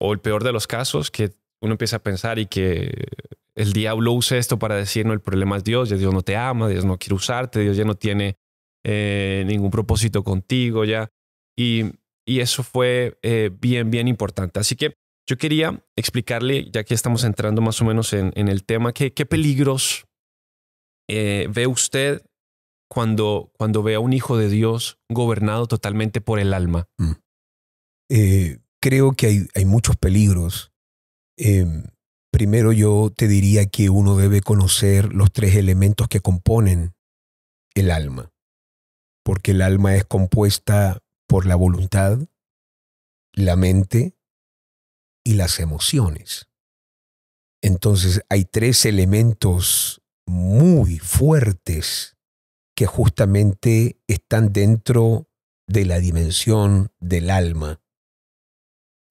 o 0.00 0.12
el 0.12 0.20
peor 0.20 0.44
de 0.44 0.52
los 0.52 0.66
casos, 0.66 1.10
que 1.10 1.32
uno 1.60 1.72
empieza 1.72 1.96
a 1.96 2.02
pensar 2.02 2.38
y 2.38 2.46
que 2.46 3.06
el 3.54 3.72
diablo 3.72 4.12
use 4.12 4.38
esto 4.38 4.58
para 4.58 4.76
decir, 4.76 5.06
no, 5.06 5.12
el 5.12 5.20
problema 5.20 5.56
es 5.56 5.64
Dios, 5.64 5.88
Dios 5.88 6.12
no 6.12 6.22
te 6.22 6.36
ama, 6.36 6.68
Dios 6.68 6.84
no 6.84 6.98
quiere 6.98 7.14
usarte, 7.14 7.60
Dios 7.60 7.76
ya 7.76 7.84
no 7.84 7.94
tiene 7.94 8.36
eh, 8.88 9.42
ningún 9.46 9.70
propósito 9.70 10.22
contigo 10.22 10.84
ya. 10.84 11.10
Y, 11.58 11.86
y 12.24 12.38
eso 12.40 12.62
fue 12.62 13.18
eh, 13.22 13.50
bien, 13.52 13.90
bien 13.90 14.06
importante. 14.06 14.60
Así 14.60 14.76
que 14.76 14.94
yo 15.28 15.36
quería 15.36 15.84
explicarle, 15.96 16.70
ya 16.70 16.84
que 16.84 16.94
estamos 16.94 17.24
entrando 17.24 17.60
más 17.60 17.82
o 17.82 17.84
menos 17.84 18.12
en, 18.12 18.32
el 18.36 18.64
tema, 18.64 18.92
qué 18.92 19.10
peligros 19.10 20.06
eh, 21.08 21.48
ve 21.52 21.66
usted 21.66 22.22
cuando, 22.88 23.50
cuando 23.58 23.82
ve 23.82 23.96
a 23.96 24.00
un 24.00 24.12
hijo 24.12 24.36
de 24.36 24.48
Dios 24.48 24.98
gobernado 25.10 25.66
totalmente 25.66 26.20
por 26.20 26.38
el 26.38 26.54
alma? 26.54 26.86
Mm. 26.98 27.12
Creo 28.80 29.14
que 29.14 29.26
hay, 29.26 29.48
hay 29.56 29.64
muchos 29.64 29.96
peligros. 29.96 30.70
Em, 31.36 31.82
primero 32.30 32.70
yo 32.72 33.12
te 33.14 33.26
diría 33.26 33.66
que 33.66 33.90
uno 33.90 34.16
debe 34.16 34.42
conocer 34.42 35.12
los 35.12 35.32
tres 35.32 35.56
elementos 35.56 36.06
que 36.06 36.20
componen 36.20 36.92
el 37.74 37.90
alma, 37.90 38.30
porque 39.26 39.50
el 39.50 39.62
alma 39.62 39.96
es 39.96 40.04
compuesta 40.04 41.02
por 41.26 41.46
la 41.46 41.56
voluntad, 41.56 42.20
la 43.32 43.56
mente 43.56 44.16
y 45.24 45.34
las 45.34 45.58
emociones. 45.58 46.48
Entonces 47.60 48.20
hay 48.28 48.44
tres 48.44 48.84
elementos 48.84 50.00
muy 50.28 51.00
fuertes 51.00 52.16
que 52.76 52.86
justamente 52.86 54.00
están 54.06 54.52
dentro 54.52 55.28
de 55.66 55.86
la 55.86 55.98
dimensión 55.98 56.92
del 57.00 57.30
alma. 57.30 57.82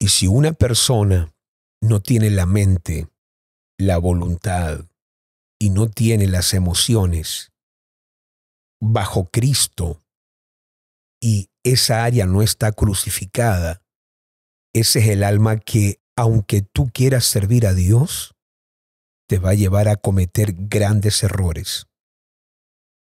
Y 0.00 0.08
si 0.08 0.28
una 0.28 0.54
persona 0.54 1.34
no 1.82 2.00
tiene 2.00 2.30
la 2.30 2.46
mente, 2.46 3.10
la 3.76 3.98
voluntad 3.98 4.86
y 5.60 5.68
no 5.68 5.90
tiene 5.90 6.26
las 6.26 6.54
emociones 6.54 7.52
bajo 8.80 9.28
Cristo 9.30 10.04
y 11.26 11.50
esa 11.64 12.04
área 12.04 12.24
no 12.24 12.40
está 12.40 12.70
crucificada, 12.70 13.82
ese 14.72 15.00
es 15.00 15.08
el 15.08 15.24
alma 15.24 15.58
que, 15.58 16.00
aunque 16.14 16.62
tú 16.62 16.88
quieras 16.94 17.24
servir 17.24 17.66
a 17.66 17.74
Dios, 17.74 18.36
te 19.28 19.40
va 19.40 19.50
a 19.50 19.54
llevar 19.54 19.88
a 19.88 19.96
cometer 19.96 20.54
grandes 20.56 21.24
errores. 21.24 21.88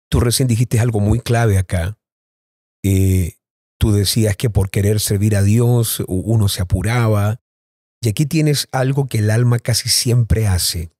Tú 0.09 0.21
recién 0.21 0.47
dijiste 0.47 0.79
algo 0.79 1.01
muy 1.01 1.19
clave 1.19 1.57
acá. 1.57 1.97
Eh, 2.81 3.33
tú 3.77 3.91
decías 3.91 4.37
que 4.37 4.49
por 4.49 4.69
querer 4.69 5.01
servir 5.01 5.35
a 5.35 5.41
Dios 5.41 6.01
uno 6.07 6.47
se 6.47 6.61
apuraba. 6.61 7.41
Y 8.01 8.07
aquí 8.07 8.25
tienes 8.25 8.69
algo 8.71 9.07
que 9.07 9.17
el 9.17 9.31
alma 9.31 9.59
casi 9.59 9.89
siempre 9.89 10.47
hace. 10.47 10.93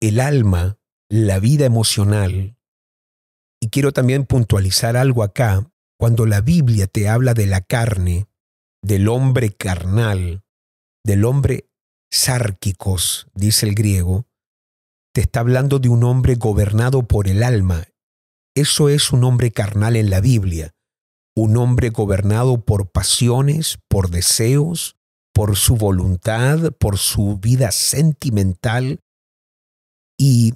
El 0.00 0.20
alma, 0.20 0.78
la 1.10 1.38
vida 1.38 1.66
emocional, 1.66 2.56
y 3.60 3.68
quiero 3.68 3.92
también 3.92 4.24
puntualizar 4.24 4.96
algo 4.96 5.22
acá, 5.22 5.70
cuando 6.00 6.24
la 6.24 6.40
Biblia 6.40 6.86
te 6.86 7.10
habla 7.10 7.34
de 7.34 7.44
la 7.44 7.60
carne, 7.60 8.26
del 8.82 9.06
hombre 9.06 9.52
carnal, 9.52 10.42
del 11.04 11.26
hombre 11.26 11.68
sárquicos, 12.10 13.26
dice 13.34 13.66
el 13.68 13.74
griego, 13.74 14.24
te 15.12 15.20
está 15.20 15.40
hablando 15.40 15.78
de 15.78 15.90
un 15.90 16.02
hombre 16.04 16.36
gobernado 16.36 17.02
por 17.02 17.28
el 17.28 17.42
alma. 17.42 17.84
Eso 18.56 18.88
es 18.88 19.12
un 19.12 19.24
hombre 19.24 19.50
carnal 19.50 19.94
en 19.94 20.08
la 20.08 20.22
Biblia, 20.22 20.74
un 21.36 21.58
hombre 21.58 21.90
gobernado 21.90 22.64
por 22.64 22.90
pasiones, 22.90 23.78
por 23.86 24.08
deseos, 24.08 24.96
por 25.34 25.54
su 25.54 25.76
voluntad, 25.76 26.72
por 26.78 26.96
su 26.96 27.36
vida 27.36 27.72
sentimental. 27.72 29.00
Y 30.18 30.54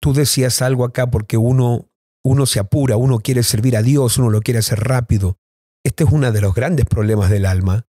tú 0.00 0.14
decías 0.14 0.62
algo 0.62 0.86
acá 0.86 1.10
porque 1.10 1.36
uno, 1.36 1.89
uno 2.24 2.46
se 2.46 2.60
apura, 2.60 2.96
uno 2.96 3.20
quiere 3.20 3.42
servir 3.42 3.76
a 3.76 3.82
Dios, 3.82 4.18
uno 4.18 4.30
lo 4.30 4.40
quiere 4.40 4.60
hacer 4.60 4.80
rápido. 4.80 5.38
Este 5.84 6.04
es 6.04 6.10
uno 6.10 6.30
de 6.32 6.40
los 6.40 6.54
grandes 6.54 6.86
problemas 6.86 7.30
del 7.30 7.46
alma, 7.46 7.86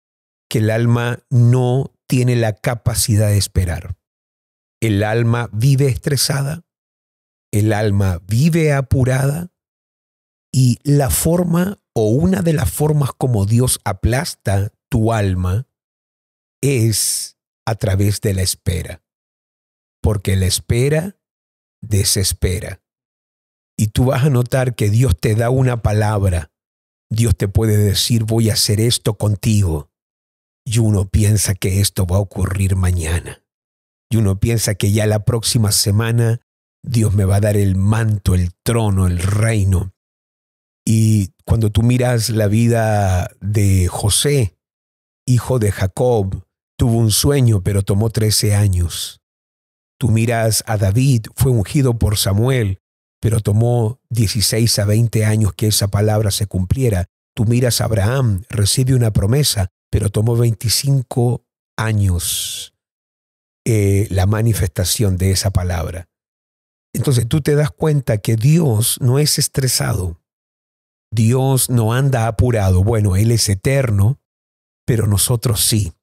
que 0.49 0.59
el 0.59 0.71
alma 0.71 1.21
no 1.31 1.93
tiene 2.07 2.37
la 2.37 2.55
capacidad 2.55 3.29
de 3.29 3.39
esperar. 3.39 3.97
El 4.81 5.03
alma 5.03 5.49
vive 5.53 5.87
estresada, 5.87 6.65
el 7.53 7.73
alma 7.73 8.21
vive 8.27 8.73
apurada 8.73 9.53
y 10.53 10.79
la 10.83 11.11
forma 11.11 11.81
o 11.95 12.09
una 12.09 12.43
de 12.43 12.53
las 12.53 12.71
formas 12.71 13.11
como 13.17 13.47
Dios 13.47 13.81
aplasta 13.85 14.73
tu 14.89 15.13
alma 15.13 15.69
es 16.61 17.39
a 17.67 17.75
través 17.75 18.21
de 18.21 18.35
la 18.35 18.43
espera. 18.43 19.03
Porque 20.03 20.37
la 20.37 20.47
espera 20.47 21.19
desespera. 21.81 22.84
Y 23.77 23.89
tú 23.89 24.07
vas 24.07 24.25
a 24.25 24.31
notar 24.31 24.75
que 24.75 24.91
Dios 24.91 25.19
te 25.19 25.35
da 25.35 25.51
una 25.51 25.83
palabra. 25.83 26.51
Dios 27.11 27.37
te 27.37 27.49
puede 27.49 27.77
decir 27.77 28.25
voy 28.25 28.51
a 28.51 28.55
hacer 28.55 28.81
esto 28.81 29.15
contigo. 29.15 29.91
Y 30.65 30.79
uno 30.79 31.09
piensa 31.09 31.55
que 31.55 31.81
esto 31.81 32.07
va 32.07 32.17
a 32.17 32.21
ocurrir 32.21 32.77
mañana 32.77 33.45
y 34.15 34.17
uno 34.17 34.39
piensa 34.39 34.77
que 34.77 34.93
ya 34.93 35.07
la 35.07 35.25
próxima 35.25 35.73
semana 35.73 36.41
Dios 36.85 37.15
me 37.15 37.25
va 37.25 37.37
a 37.37 37.41
dar 37.41 37.57
el 37.57 37.75
manto, 37.75 38.35
el 38.37 38.53
trono, 38.63 39.09
el 39.09 39.19
reino. 39.19 39.93
Y 40.87 41.31
cuando 41.45 41.71
tú 41.71 41.83
miras 41.83 42.31
la 42.31 42.47
vida 42.47 43.29
de 43.41 43.89
José, 43.89 44.57
hijo 45.27 45.59
de 45.59 45.73
Jacob, 45.73 46.45
tuvo 46.79 46.99
un 46.99 47.11
sueño, 47.11 47.63
pero 47.65 47.83
tomó 47.83 48.11
trece 48.11 48.55
años. 48.55 49.21
Tú 49.99 50.11
miras 50.11 50.63
a 50.69 50.77
David, 50.77 51.27
fue 51.35 51.51
ungido 51.51 51.99
por 51.99 52.17
Samuel, 52.17 52.81
pero 53.25 53.41
tomó 53.41 54.03
16 54.11 54.81
a 54.81 54.85
20 54.85 55.25
años 55.25 55.55
que 55.55 55.69
esa 55.69 55.89
palabra 55.89 56.31
se 56.31 56.47
cumpliera. 56.47 57.07
Tú 57.35 57.47
miras 57.47 57.81
a 57.81 57.87
Abraham, 57.87 58.43
recibe 58.51 58.95
una 58.95 59.13
promesa, 59.15 59.71
pero 59.91 60.11
tomó 60.11 60.37
25 60.37 61.43
años 61.79 62.75
eh, 63.65 64.09
la 64.11 64.27
manifestación 64.27 65.17
de 65.17 65.31
esa 65.31 65.53
palabra. 65.53 66.05
Entonces 66.93 67.27
tú 67.27 67.41
te 67.41 67.55
das 67.55 67.71
cuenta 67.71 68.19
que 68.19 68.37
Dios 68.37 68.99
no 69.01 69.19
es 69.19 69.39
estresado. 69.39 70.21
Dios 71.11 71.71
no 71.71 71.95
anda 71.95 72.27
apurado. 72.27 72.85
Bueno, 72.85 73.17
Él 73.17 73.31
es 73.31 73.49
eterno, 73.49 74.21
pero 74.85 75.07
nosotros 75.07 75.65
sí. 75.65 75.95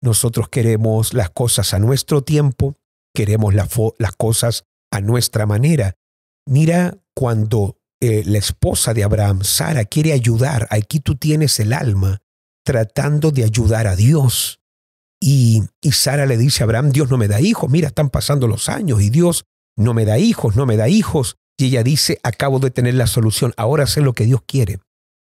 Nosotros 0.00 0.48
queremos 0.48 1.12
las 1.12 1.30
cosas 1.30 1.74
a 1.74 1.80
nuestro 1.80 2.22
tiempo, 2.22 2.76
queremos 3.12 3.52
las 3.52 4.14
cosas 4.16 4.62
a 4.92 5.00
nuestra 5.00 5.44
manera. 5.44 5.97
Mira 6.48 6.96
cuando 7.14 7.76
eh, 8.00 8.22
la 8.24 8.38
esposa 8.38 8.94
de 8.94 9.04
Abraham, 9.04 9.42
Sara, 9.42 9.84
quiere 9.84 10.14
ayudar, 10.14 10.66
aquí 10.70 10.98
tú 10.98 11.14
tienes 11.14 11.60
el 11.60 11.74
alma 11.74 12.22
tratando 12.64 13.30
de 13.30 13.44
ayudar 13.44 13.86
a 13.86 13.96
Dios. 13.96 14.58
Y, 15.20 15.64
Sara 15.92 16.24
le 16.24 16.38
dice 16.38 16.62
a 16.62 16.64
Abraham, 16.64 16.90
Dios 16.90 17.10
no 17.10 17.18
me 17.18 17.28
da 17.28 17.42
hijos, 17.42 17.70
mira, 17.70 17.88
están 17.88 18.08
pasando 18.08 18.48
los 18.48 18.70
años 18.70 19.02
y 19.02 19.10
Dios 19.10 19.44
no 19.76 19.92
me 19.92 20.06
da 20.06 20.18
hijos, 20.18 20.56
no 20.56 20.64
me 20.64 20.78
da 20.78 20.88
hijos. 20.88 21.36
Y 21.58 21.66
ella 21.66 21.82
dice, 21.82 22.18
acabo 22.22 22.60
de 22.60 22.70
tener 22.70 22.94
la 22.94 23.08
solución, 23.08 23.52
ahora 23.58 23.86
sé 23.86 24.00
lo 24.00 24.14
que 24.14 24.24
Dios 24.24 24.40
quiere. 24.46 24.78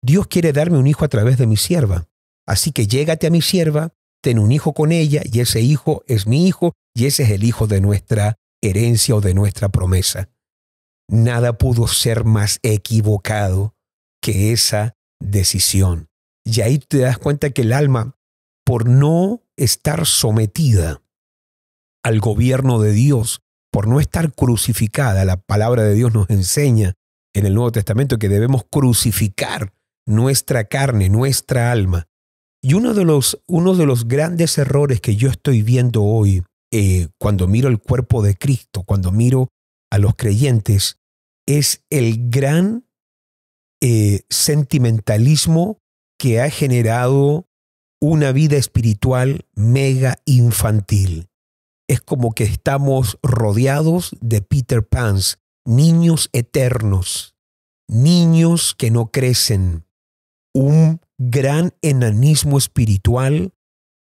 Dios 0.04 0.28
quiere 0.28 0.54
darme 0.54 0.78
un 0.78 0.86
hijo 0.86 1.04
a 1.04 1.08
través 1.10 1.40
de 1.40 1.48
mi 1.48 1.58
sierva. 1.58 2.06
Así 2.46 2.72
que 2.72 2.86
llégate 2.86 3.26
a 3.26 3.32
mi 3.32 3.42
sierva, 3.42 3.92
ten 4.22 4.38
un 4.38 4.52
hijo 4.52 4.74
con 4.74 4.92
ella, 4.92 5.24
y 5.26 5.40
ese 5.40 5.62
hijo 5.62 6.04
es 6.06 6.28
mi 6.28 6.48
hijo, 6.48 6.74
y 6.94 7.08
ese 7.08 7.24
es 7.24 7.32
el 7.32 7.44
hijo 7.44 7.66
de 7.66 7.82
nuestra 7.82 8.36
herencia 8.62 9.16
o 9.16 9.22
de 9.22 9.34
nuestra 9.34 9.70
promesa. 9.70 10.30
Nada 11.10 11.58
pudo 11.58 11.88
ser 11.88 12.26
más 12.26 12.60
equivocado 12.64 13.76
que 14.22 14.52
esa 14.52 14.96
decisión. 15.20 16.10
Y 16.44 16.62
ahí 16.62 16.80
te 16.80 17.00
das 17.00 17.18
cuenta 17.18 17.50
que 17.50 17.62
el 17.62 17.74
alma, 17.74 18.16
por 18.66 18.88
no 18.88 19.42
estar 19.56 20.06
sometida 20.06 21.02
al 22.04 22.20
gobierno 22.20 22.80
de 22.80 22.92
Dios, 22.92 23.42
por 23.72 23.88
no 23.88 24.00
estar 24.00 24.34
crucificada. 24.34 25.26
La 25.26 25.38
palabra 25.38 25.84
de 25.84 25.94
Dios 25.94 26.14
nos 26.14 26.30
enseña 26.30 26.94
en 27.34 27.46
el 27.46 27.54
Nuevo 27.54 27.72
Testamento 27.72 28.18
que 28.18 28.30
debemos 28.30 28.64
crucificar 28.70 29.74
nuestra 30.06 30.64
carne, 30.64 31.10
nuestra 31.10 31.72
alma. 31.72 32.08
Y 32.62 32.74
uno 32.74 32.94
de 32.94 33.06
los, 33.06 33.42
uno 33.48 33.76
de 33.76 33.86
los 33.86 34.08
grandes 34.08 34.58
errores 34.58 35.00
que 35.02 35.16
yo 35.16 35.30
estoy 35.30 35.62
viendo 35.62 36.04
hoy 36.04 36.44
eh, 36.72 37.10
cuando 37.20 37.48
miro 37.48 37.70
el 37.70 37.80
cuerpo 37.80 38.22
de 38.22 38.36
Cristo, 38.36 38.84
cuando 38.84 39.12
miro 39.12 39.50
a 39.90 39.98
los 39.98 40.16
creyentes, 40.16 40.98
es 41.48 41.84
el 41.90 42.30
gran 42.30 42.86
eh, 43.82 44.22
sentimentalismo 44.30 45.80
que 46.18 46.42
ha 46.42 46.50
generado 46.50 47.48
una 48.02 48.32
vida 48.32 48.58
espiritual 48.58 49.46
mega 49.56 50.18
infantil. 50.26 51.30
Es 51.88 52.02
como 52.02 52.34
que 52.34 52.44
estamos 52.44 53.18
rodeados 53.24 54.16
de 54.20 54.42
Peter 54.42 54.86
Pans, 54.86 55.40
niños 55.66 56.30
eternos, 56.34 57.36
niños 57.88 58.76
que 58.76 58.92
no 58.92 59.12
crecen, 59.12 59.86
un 60.54 61.02
gran 61.18 61.74
enanismo 61.82 62.58
espiritual 62.58 63.54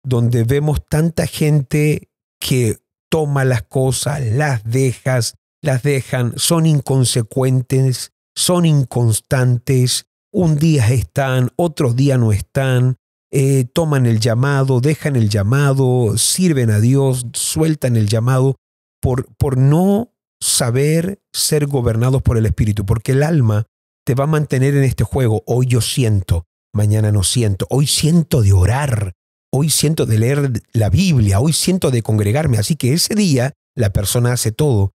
donde 0.04 0.44
vemos 0.44 0.80
tanta 0.88 1.28
gente 1.28 2.10
que 2.40 2.78
toma 3.10 3.44
las 3.46 3.64
cosas, 3.64 4.22
las 4.22 4.64
dejas, 4.64 5.36
las 5.62 5.84
dejan, 5.84 6.34
son 6.38 6.66
inconsecuentes, 6.66 8.12
son 8.36 8.66
inconstantes, 8.66 10.06
un 10.32 10.58
día 10.58 10.90
están, 10.90 11.52
otro 11.56 11.94
día 11.94 12.18
no 12.18 12.32
están, 12.32 12.98
eh, 13.32 13.66
toman 13.66 14.06
el 14.06 14.20
llamado, 14.20 14.80
dejan 14.80 15.16
el 15.16 15.30
llamado, 15.30 16.18
sirven 16.18 16.70
a 16.70 16.80
Dios, 16.80 17.26
sueltan 17.34 17.96
el 17.96 18.08
llamado 18.08 18.56
por, 19.02 19.34
por 19.36 19.58
no 19.58 20.14
saber 20.40 21.20
ser 21.34 21.66
gobernados 21.66 22.22
por 22.22 22.38
el 22.38 22.46
Espíritu, 22.46 22.86
porque 22.86 23.14
el 23.14 23.24
alma 23.24 23.66
te 24.06 24.16
va 24.16 24.26
a 24.26 24.28
mantener 24.28 24.76
en 24.76 24.84
este 24.84 25.04
juego. 25.04 25.44
Hoy 25.46 25.66
yo 25.66 25.82
siento, 25.82 26.46
mañana 26.74 27.12
no 27.12 27.24
siento, 27.24 27.66
hoy 27.70 27.88
siento 27.88 28.42
de 28.42 28.54
orar, 28.54 29.14
hoy 29.52 29.70
siento 29.70 30.06
de 30.06 30.20
leer 30.20 30.64
la 30.72 30.90
Biblia, 30.90 31.40
hoy 31.40 31.54
siento 31.54 31.92
de 31.92 32.02
congregarme, 32.02 32.58
así 32.58 32.76
que 32.76 32.94
ese 32.94 33.16
día 33.16 33.54
la 33.76 33.92
persona 33.92 34.34
hace 34.34 34.52
todo, 34.52 34.92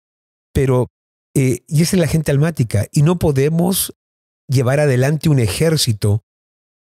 pero, 0.52 0.88
eh, 1.34 1.60
y 1.66 1.82
esa 1.82 1.96
es 1.96 2.00
la 2.00 2.06
gente 2.06 2.30
almática, 2.30 2.86
y 2.92 3.02
no 3.02 3.18
podemos 3.18 3.94
llevar 4.48 4.80
adelante 4.80 5.28
un 5.28 5.38
ejército, 5.38 6.22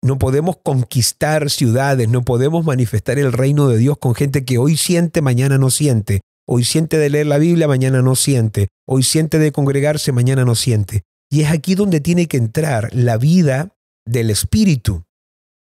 no 0.02 0.18
podemos 0.18 0.58
conquistar 0.64 1.50
ciudades, 1.50 2.08
no 2.08 2.24
podemos 2.24 2.66
manifestar 2.66 3.20
el 3.20 3.34
reino 3.34 3.68
de 3.68 3.78
Dios 3.78 3.98
con 3.98 4.16
gente 4.16 4.46
que 4.46 4.58
hoy 4.58 4.78
siente, 4.78 5.22
mañana 5.22 5.58
no 5.58 5.70
siente, 5.70 6.22
hoy 6.48 6.64
siente 6.64 6.98
de 6.98 7.10
leer 7.10 7.28
la 7.28 7.38
Biblia, 7.38 7.68
mañana 7.68 8.02
no 8.02 8.16
siente, 8.16 8.70
hoy 8.88 9.04
siente 9.04 9.40
de 9.40 9.52
congregarse, 9.52 10.12
mañana 10.12 10.46
no 10.46 10.56
siente. 10.56 11.02
Y 11.30 11.42
es 11.42 11.52
aquí 11.52 11.76
donde 11.76 12.00
tiene 12.00 12.28
que 12.28 12.38
entrar 12.38 12.90
la 12.94 13.18
vida 13.18 13.76
del 14.06 14.30
Espíritu 14.30 15.04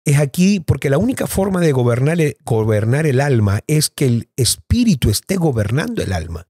es 0.06 0.20
aquí 0.20 0.60
porque 0.60 0.88
la 0.88 0.98
única 0.98 1.26
forma 1.26 1.60
de 1.60 1.72
gobernar 1.72 2.20
el, 2.20 2.36
gobernar 2.44 3.06
el 3.06 3.20
alma 3.20 3.60
es 3.66 3.90
que 3.90 4.06
el 4.06 4.28
espíritu 4.36 5.10
esté 5.10 5.36
gobernando 5.36 6.00
el 6.00 6.12
alma. 6.12 6.46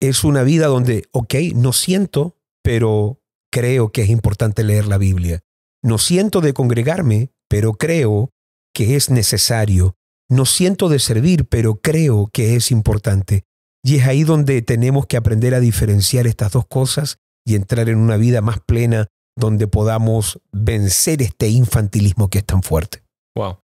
Es 0.00 0.24
una 0.24 0.42
vida 0.42 0.66
donde, 0.66 1.04
ok, 1.12 1.34
no 1.54 1.72
siento, 1.72 2.36
pero 2.62 3.20
creo 3.50 3.90
que 3.92 4.02
es 4.02 4.08
importante 4.08 4.64
leer 4.64 4.86
la 4.86 4.98
Biblia. 4.98 5.40
No 5.82 5.98
siento 5.98 6.40
de 6.40 6.54
congregarme, 6.54 7.30
pero 7.48 7.74
creo 7.74 8.30
que 8.74 8.96
es 8.96 9.10
necesario. 9.10 9.96
No 10.28 10.46
siento 10.46 10.88
de 10.88 10.98
servir, 10.98 11.46
pero 11.46 11.76
creo 11.76 12.28
que 12.32 12.56
es 12.56 12.70
importante. 12.70 13.44
Y 13.84 13.96
es 13.96 14.06
ahí 14.06 14.24
donde 14.24 14.62
tenemos 14.62 15.06
que 15.06 15.16
aprender 15.16 15.54
a 15.54 15.60
diferenciar 15.60 16.26
estas 16.26 16.52
dos 16.52 16.66
cosas 16.66 17.18
y 17.46 17.54
entrar 17.54 17.88
en 17.88 17.98
una 17.98 18.16
vida 18.16 18.40
más 18.40 18.60
plena 18.60 19.08
donde 19.36 19.66
podamos 19.66 20.40
vencer 20.52 21.22
este 21.22 21.48
infantilismo 21.48 22.30
que 22.30 22.38
es 22.38 22.44
tan 22.44 22.62
fuerte. 22.62 23.02
Wow. 23.36 23.58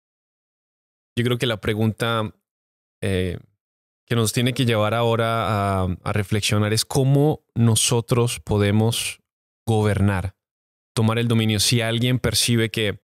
Yo 1.17 1.23
creo 1.23 1.37
que 1.37 1.45
la 1.45 1.61
pregunta 1.61 2.33
eh, 3.01 3.39
que 4.09 4.15
nos 4.15 4.33
tiene 4.33 4.53
que 4.53 4.65
llevar 4.65 4.95
ahora 4.95 5.83
a, 5.83 6.13
reflexionar 6.13 6.73
es 6.73 6.83
cómo 6.83 7.45
nosotros 7.53 8.39
podemos 8.39 9.21
gobernar, 9.67 10.35
tomar 10.95 11.19
el 11.19 11.27
dominio. 11.27 11.59
Si 11.59 11.81
alguien 11.81 12.17
percibe 12.17 12.71
que 12.71 13.03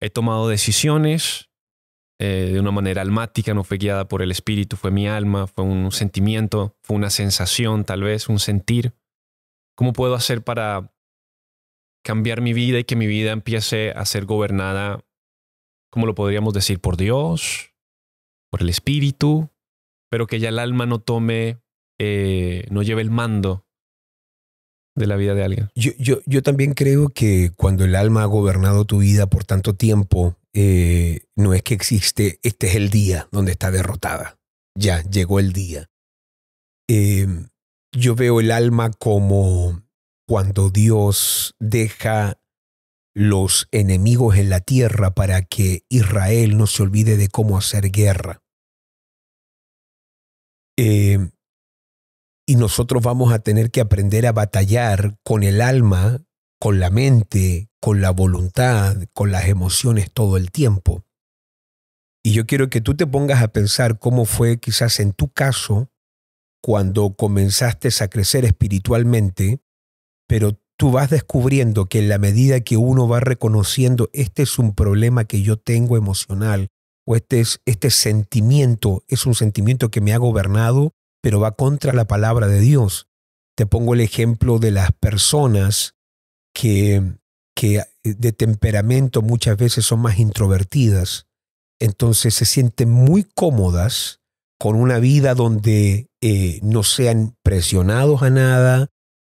he 0.00 0.10
tomado 0.10 0.48
decisiones 0.48 1.50
eh, 2.18 2.50
de 2.52 2.58
una 2.58 2.72
manera 2.72 3.00
almática, 3.00 3.54
no 3.54 3.62
fue 3.62 3.78
guiada 3.78 4.08
por 4.08 4.20
el 4.20 4.32
espíritu, 4.32 4.76
fue 4.76 4.90
mi 4.90 5.06
alma, 5.06 5.46
fue 5.46 5.64
un 5.64 5.92
sentimiento, 5.92 6.76
fue 6.82 6.96
una 6.96 7.10
sensación, 7.10 7.84
tal 7.84 8.02
vez 8.02 8.28
un 8.28 8.40
sentir, 8.40 8.94
¿cómo 9.76 9.92
puedo 9.92 10.16
hacer 10.16 10.42
para 10.42 10.92
cambiar 12.02 12.40
mi 12.40 12.52
vida 12.52 12.80
y 12.80 12.84
que 12.84 12.96
mi 12.96 13.06
vida 13.06 13.30
empiece 13.30 13.92
a 13.92 14.04
ser 14.04 14.24
gobernada, 14.24 15.04
como 15.92 16.06
lo 16.06 16.16
podríamos 16.16 16.54
decir, 16.54 16.80
por 16.80 16.96
Dios, 16.96 17.72
por 18.50 18.62
el 18.62 18.68
Espíritu, 18.68 19.52
pero 20.10 20.26
que 20.26 20.40
ya 20.40 20.48
el 20.48 20.58
alma 20.58 20.86
no 20.86 21.00
tome, 21.00 21.58
eh, 21.98 22.66
no 22.70 22.82
lleve 22.82 23.02
el 23.02 23.10
mando 23.10 23.66
de 24.94 25.06
la 25.06 25.16
vida 25.16 25.34
de 25.34 25.44
alguien. 25.44 25.70
Yo, 25.74 25.92
yo, 25.98 26.18
yo, 26.26 26.42
también 26.42 26.74
creo 26.74 27.10
que 27.10 27.52
cuando 27.56 27.84
el 27.84 27.94
alma 27.94 28.22
ha 28.22 28.26
gobernado 28.26 28.84
tu 28.84 28.98
vida 28.98 29.28
por 29.28 29.44
tanto 29.44 29.74
tiempo, 29.74 30.36
eh, 30.52 31.20
no 31.36 31.54
es 31.54 31.62
que 31.62 31.74
existe, 31.74 32.40
este 32.42 32.68
es 32.68 32.74
el 32.74 32.90
día 32.90 33.28
donde 33.30 33.52
está 33.52 33.70
derrotada. 33.70 34.38
Ya, 34.76 35.02
llegó 35.02 35.38
el 35.38 35.52
día. 35.52 35.88
Eh, 36.88 37.26
yo 37.92 38.14
veo 38.14 38.40
el 38.40 38.50
alma 38.50 38.90
como 38.90 39.82
cuando 40.26 40.70
Dios 40.70 41.54
deja 41.58 42.40
los 43.14 43.68
enemigos 43.72 44.36
en 44.36 44.50
la 44.50 44.60
tierra 44.60 45.14
para 45.14 45.42
que 45.42 45.84
Israel 45.88 46.56
no 46.56 46.66
se 46.66 46.82
olvide 46.82 47.16
de 47.16 47.28
cómo 47.28 47.58
hacer 47.58 47.90
guerra. 47.90 48.42
Eh, 50.78 51.18
y 52.46 52.54
nosotros 52.54 53.02
vamos 53.02 53.32
a 53.32 53.40
tener 53.40 53.70
que 53.70 53.82
aprender 53.82 54.26
a 54.26 54.32
batallar 54.32 55.18
con 55.22 55.42
el 55.42 55.60
alma, 55.60 56.24
con 56.58 56.80
la 56.80 56.88
mente, 56.88 57.68
con 57.80 58.00
la 58.00 58.10
voluntad, 58.10 58.96
con 59.12 59.30
las 59.30 59.48
emociones 59.48 60.10
todo 60.10 60.38
el 60.38 60.50
tiempo. 60.50 61.04
Y 62.22 62.32
yo 62.32 62.46
quiero 62.46 62.70
que 62.70 62.80
tú 62.80 62.96
te 62.96 63.06
pongas 63.06 63.42
a 63.42 63.48
pensar 63.48 63.98
cómo 63.98 64.24
fue 64.24 64.58
quizás 64.58 65.00
en 65.00 65.12
tu 65.12 65.28
caso 65.28 65.90
cuando 66.62 67.14
comenzaste 67.14 67.90
a 68.00 68.08
crecer 68.08 68.44
espiritualmente 68.44 69.60
pero 70.28 70.60
tú 70.76 70.92
vas 70.92 71.10
descubriendo 71.10 71.86
que 71.86 71.98
en 71.98 72.08
la 72.08 72.18
medida 72.18 72.60
que 72.60 72.76
uno 72.76 73.08
va 73.08 73.18
reconociendo 73.18 74.10
este 74.12 74.42
es 74.42 74.58
un 74.60 74.74
problema 74.74 75.24
que 75.24 75.42
yo 75.42 75.56
tengo 75.56 75.96
emocional 75.96 76.68
o 77.08 77.16
este, 77.16 77.40
es, 77.40 77.62
este 77.64 77.90
sentimiento 77.90 79.02
es 79.08 79.24
un 79.24 79.34
sentimiento 79.34 79.90
que 79.90 80.02
me 80.02 80.12
ha 80.12 80.18
gobernado, 80.18 80.92
pero 81.22 81.40
va 81.40 81.52
contra 81.52 81.94
la 81.94 82.06
palabra 82.06 82.48
de 82.48 82.60
Dios. 82.60 83.08
Te 83.56 83.64
pongo 83.64 83.94
el 83.94 84.02
ejemplo 84.02 84.58
de 84.58 84.72
las 84.72 84.92
personas 84.92 85.94
que, 86.52 87.02
que 87.56 87.82
de 88.04 88.32
temperamento 88.32 89.22
muchas 89.22 89.56
veces 89.56 89.86
son 89.86 90.00
más 90.00 90.18
introvertidas, 90.18 91.26
entonces 91.80 92.34
se 92.34 92.44
sienten 92.44 92.90
muy 92.90 93.24
cómodas 93.24 94.20
con 94.58 94.76
una 94.76 94.98
vida 94.98 95.34
donde 95.34 96.10
eh, 96.20 96.60
no 96.62 96.82
sean 96.82 97.38
presionados 97.42 98.22
a 98.22 98.28
nada, 98.28 98.88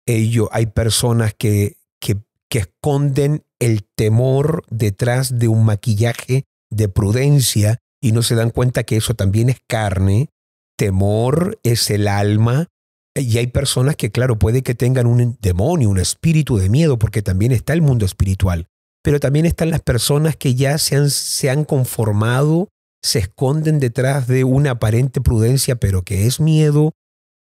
ello, 0.04 0.50
hay 0.52 0.66
personas 0.66 1.32
que, 1.32 1.78
que, 2.00 2.18
que 2.50 2.58
esconden 2.58 3.46
el 3.60 3.84
temor 3.96 4.62
detrás 4.68 5.38
de 5.38 5.48
un 5.48 5.64
maquillaje 5.64 6.44
de 6.72 6.88
prudencia 6.88 7.78
y 8.00 8.12
no 8.12 8.22
se 8.22 8.34
dan 8.34 8.50
cuenta 8.50 8.82
que 8.82 8.96
eso 8.96 9.14
también 9.14 9.48
es 9.48 9.58
carne. 9.68 10.30
Temor 10.76 11.58
es 11.62 11.90
el 11.90 12.08
alma. 12.08 12.66
Y 13.14 13.38
hay 13.38 13.46
personas 13.46 13.94
que, 13.96 14.10
claro, 14.10 14.38
puede 14.38 14.62
que 14.62 14.74
tengan 14.74 15.06
un 15.06 15.36
demonio, 15.40 15.90
un 15.90 15.98
espíritu 15.98 16.56
de 16.56 16.70
miedo, 16.70 16.98
porque 16.98 17.22
también 17.22 17.52
está 17.52 17.74
el 17.74 17.82
mundo 17.82 18.06
espiritual. 18.06 18.66
Pero 19.02 19.20
también 19.20 19.46
están 19.46 19.70
las 19.70 19.82
personas 19.82 20.36
que 20.36 20.54
ya 20.54 20.78
se 20.78 20.96
han, 20.96 21.10
se 21.10 21.50
han 21.50 21.64
conformado, 21.64 22.68
se 23.02 23.18
esconden 23.18 23.78
detrás 23.80 24.26
de 24.26 24.44
una 24.44 24.72
aparente 24.72 25.20
prudencia, 25.20 25.76
pero 25.76 26.02
que 26.02 26.26
es 26.26 26.40
miedo, 26.40 26.92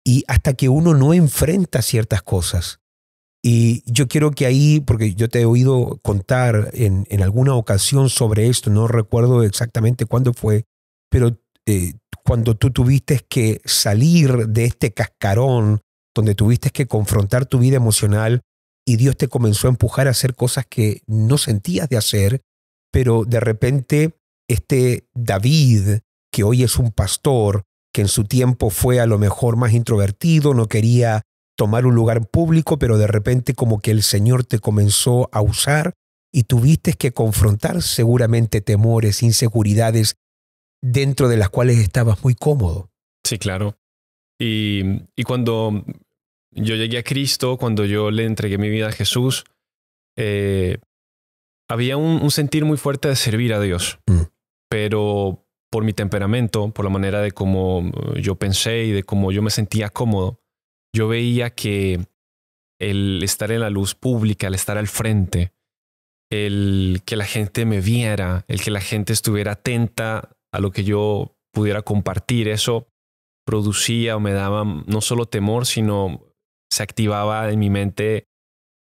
y 0.03 0.23
hasta 0.27 0.53
que 0.53 0.67
uno 0.67 0.95
no 0.95 1.13
enfrenta 1.13 1.81
ciertas 1.81 2.23
cosas. 2.23 2.80
Y 3.43 3.83
yo 3.91 4.07
quiero 4.07 4.31
que 4.31 4.45
ahí, 4.45 4.79
porque 4.79 5.15
yo 5.15 5.27
te 5.27 5.41
he 5.41 5.45
oído 5.45 5.99
contar 6.03 6.69
en, 6.73 7.07
en 7.09 7.23
alguna 7.23 7.55
ocasión 7.55 8.09
sobre 8.09 8.47
esto, 8.47 8.69
no 8.69 8.87
recuerdo 8.87 9.41
exactamente 9.43 10.05
cuándo 10.05 10.33
fue, 10.33 10.65
pero 11.09 11.39
eh, 11.65 11.93
cuando 12.23 12.55
tú 12.55 12.71
tuviste 12.71 13.19
que 13.27 13.61
salir 13.65 14.47
de 14.47 14.65
este 14.65 14.93
cascarón, 14.93 15.81
donde 16.15 16.35
tuviste 16.35 16.69
que 16.69 16.87
confrontar 16.87 17.45
tu 17.45 17.59
vida 17.59 17.77
emocional 17.77 18.41
y 18.85 18.97
Dios 18.97 19.17
te 19.17 19.27
comenzó 19.27 19.67
a 19.67 19.71
empujar 19.71 20.07
a 20.07 20.11
hacer 20.11 20.35
cosas 20.35 20.65
que 20.69 21.01
no 21.07 21.37
sentías 21.37 21.89
de 21.89 21.97
hacer, 21.97 22.41
pero 22.91 23.23
de 23.25 23.39
repente 23.39 24.15
este 24.47 25.07
David, 25.13 25.99
que 26.31 26.43
hoy 26.43 26.63
es 26.63 26.77
un 26.77 26.91
pastor, 26.91 27.63
que 27.93 28.01
en 28.01 28.07
su 28.07 28.25
tiempo 28.25 28.69
fue 28.69 28.99
a 28.99 29.05
lo 29.05 29.17
mejor 29.17 29.55
más 29.55 29.73
introvertido, 29.73 30.53
no 30.53 30.67
quería 30.67 31.23
tomar 31.55 31.85
un 31.85 31.95
lugar 31.95 32.27
público, 32.27 32.79
pero 32.79 32.97
de 32.97 33.07
repente 33.07 33.53
como 33.53 33.81
que 33.81 33.91
el 33.91 34.03
Señor 34.03 34.43
te 34.45 34.59
comenzó 34.59 35.29
a 35.31 35.41
usar 35.41 35.93
y 36.31 36.43
tuviste 36.43 36.93
que 36.93 37.11
confrontar 37.11 37.81
seguramente 37.81 38.61
temores, 38.61 39.21
inseguridades 39.21 40.15
dentro 40.81 41.27
de 41.27 41.37
las 41.37 41.49
cuales 41.49 41.77
estabas 41.77 42.23
muy 42.23 42.35
cómodo. 42.35 42.89
Sí, 43.23 43.37
claro. 43.37 43.77
Y, 44.39 45.03
y 45.15 45.23
cuando 45.23 45.85
yo 46.51 46.75
llegué 46.75 46.97
a 46.97 47.03
Cristo, 47.03 47.57
cuando 47.57 47.85
yo 47.85 48.11
le 48.11 48.25
entregué 48.25 48.57
mi 48.57 48.69
vida 48.69 48.87
a 48.87 48.91
Jesús, 48.91 49.43
eh, 50.17 50.77
había 51.69 51.97
un, 51.97 52.21
un, 52.21 52.31
sentir 52.31 52.65
muy 52.65 52.77
fuerte 52.77 53.07
de 53.07 53.15
servir 53.15 53.53
a 53.53 53.59
Dios. 53.59 53.99
Mm. 54.07 54.21
Pero 54.69 55.45
por 55.71 55.83
mi 55.83 55.93
temperamento, 55.93 56.71
por 56.71 56.85
la 56.85 56.91
manera 56.91 57.21
de 57.21 57.31
cómo 57.31 57.91
yo 58.19 58.35
pensé 58.35 58.83
y 58.83 58.91
de 58.91 59.03
cómo 59.03 59.31
yo 59.31 59.41
me 59.41 59.49
sentía 59.49 59.89
cómodo, 59.89 60.40
yo 60.93 61.07
veía 61.07 61.51
que 61.51 62.05
el 62.79 63.21
estar 63.23 63.51
en 63.51 63.61
la 63.61 63.69
luz 63.69 63.95
pública, 63.95 64.47
el 64.47 64.55
estar 64.55 64.77
al 64.77 64.87
frente, 64.87 65.53
el 66.31 67.01
que 67.05 67.15
la 67.15 67.25
gente 67.25 67.65
me 67.65 67.81
viera, 67.81 68.45
el 68.47 68.61
que 68.61 68.71
la 68.71 68.81
gente 68.81 69.13
estuviera 69.13 69.53
atenta 69.53 70.29
a 70.51 70.59
lo 70.59 70.71
que 70.71 70.83
yo 70.83 71.35
pudiera 71.53 71.81
compartir, 71.81 72.47
eso 72.47 72.87
producía 73.45 74.15
o 74.15 74.19
me 74.19 74.31
daba 74.31 74.63
no 74.63 75.01
solo 75.01 75.25
temor, 75.25 75.65
sino 75.65 76.21
se 76.71 76.83
activaba 76.83 77.51
en 77.51 77.59
mi 77.59 77.69
mente, 77.69 78.25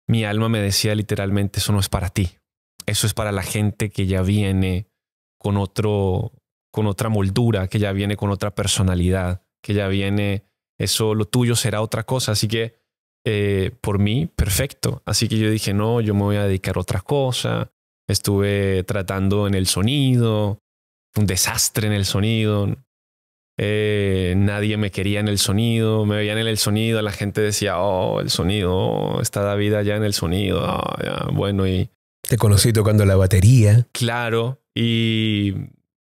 mi 0.08 0.24
alma 0.24 0.48
me 0.48 0.60
decía 0.60 0.94
literalmente, 0.94 1.60
eso 1.60 1.72
no 1.72 1.78
es 1.78 1.88
para 1.88 2.08
ti, 2.08 2.38
eso 2.86 3.06
es 3.06 3.14
para 3.14 3.32
la 3.32 3.42
gente 3.42 3.90
que 3.90 4.06
ya 4.06 4.22
viene 4.22 4.88
con 5.38 5.56
otro, 5.56 6.32
con 6.72 6.86
otra 6.86 7.08
moldura, 7.08 7.68
que 7.68 7.78
ya 7.78 7.92
viene 7.92 8.16
con 8.16 8.30
otra 8.30 8.54
personalidad, 8.54 9.42
que 9.62 9.74
ya 9.74 9.88
viene, 9.88 10.44
eso 10.78 11.14
lo 11.14 11.24
tuyo 11.24 11.56
será 11.56 11.80
otra 11.80 12.04
cosa, 12.04 12.32
así 12.32 12.48
que 12.48 12.74
eh, 13.28 13.72
por 13.80 13.98
mí, 13.98 14.26
perfecto. 14.26 15.02
Así 15.04 15.28
que 15.28 15.36
yo 15.36 15.50
dije, 15.50 15.74
no, 15.74 16.00
yo 16.00 16.14
me 16.14 16.22
voy 16.22 16.36
a 16.36 16.44
dedicar 16.44 16.76
a 16.76 16.80
otra 16.80 17.00
cosa. 17.00 17.72
Estuve 18.08 18.84
tratando 18.84 19.48
en 19.48 19.54
el 19.54 19.66
sonido, 19.66 20.60
un 21.16 21.26
desastre 21.26 21.88
en 21.88 21.92
el 21.92 22.04
sonido. 22.04 22.68
Eh, 23.58 24.34
nadie 24.36 24.76
me 24.76 24.92
quería 24.92 25.18
en 25.18 25.26
el 25.26 25.38
sonido, 25.38 26.04
me 26.04 26.16
veían 26.16 26.38
en 26.38 26.46
el 26.46 26.58
sonido, 26.58 27.02
la 27.02 27.10
gente 27.10 27.40
decía, 27.40 27.80
oh, 27.80 28.20
el 28.20 28.30
sonido, 28.30 28.76
oh, 28.76 29.20
está 29.20 29.40
David 29.42 29.74
allá 29.74 29.96
en 29.96 30.04
el 30.04 30.12
sonido, 30.12 30.62
oh, 30.62 31.02
ya, 31.02 31.26
bueno, 31.32 31.66
y... 31.66 31.88
Te 32.20 32.36
conocí 32.36 32.72
tocando 32.72 33.06
la 33.06 33.16
batería. 33.16 33.88
Claro, 33.92 34.60
y, 34.74 35.54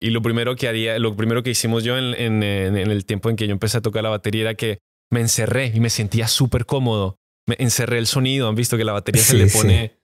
y 0.01 0.11
lo 0.11 0.23
primero 0.23 0.57
que 0.57 0.67
haría, 0.69 0.99
lo 0.99 1.15
primero 1.15 1.43
que 1.43 1.51
hicimos 1.51 1.85
yo 1.85 1.99
en, 1.99 2.15
en, 2.15 2.43
en, 2.43 2.77
el 2.91 3.05
tiempo 3.05 3.29
en 3.31 3.37
que 3.37 3.47
yo 3.47 3.53
empecé 3.53 3.79
a 3.79 3.83
tocar 3.83 4.03
la 4.03 4.09
batería 4.11 4.43
era 4.43 4.55
que 4.55 4.79
me 5.11 5.21
encerré 5.21 5.73
y 5.75 5.81
me 5.81 5.91
sentía 5.91 6.27
súper 6.29 6.65
cómodo. 6.67 7.17
Me 7.47 7.57
encerré 7.59 7.99
el 7.99 8.07
sonido, 8.07 8.49
han 8.49 8.55
visto 8.55 8.77
que 8.77 8.85
la 8.85 8.93
batería 8.93 9.23
Sí, 9.23 9.33
se 9.33 9.37
le 9.37 9.49
sí. 9.49 9.59
pone... 9.59 10.01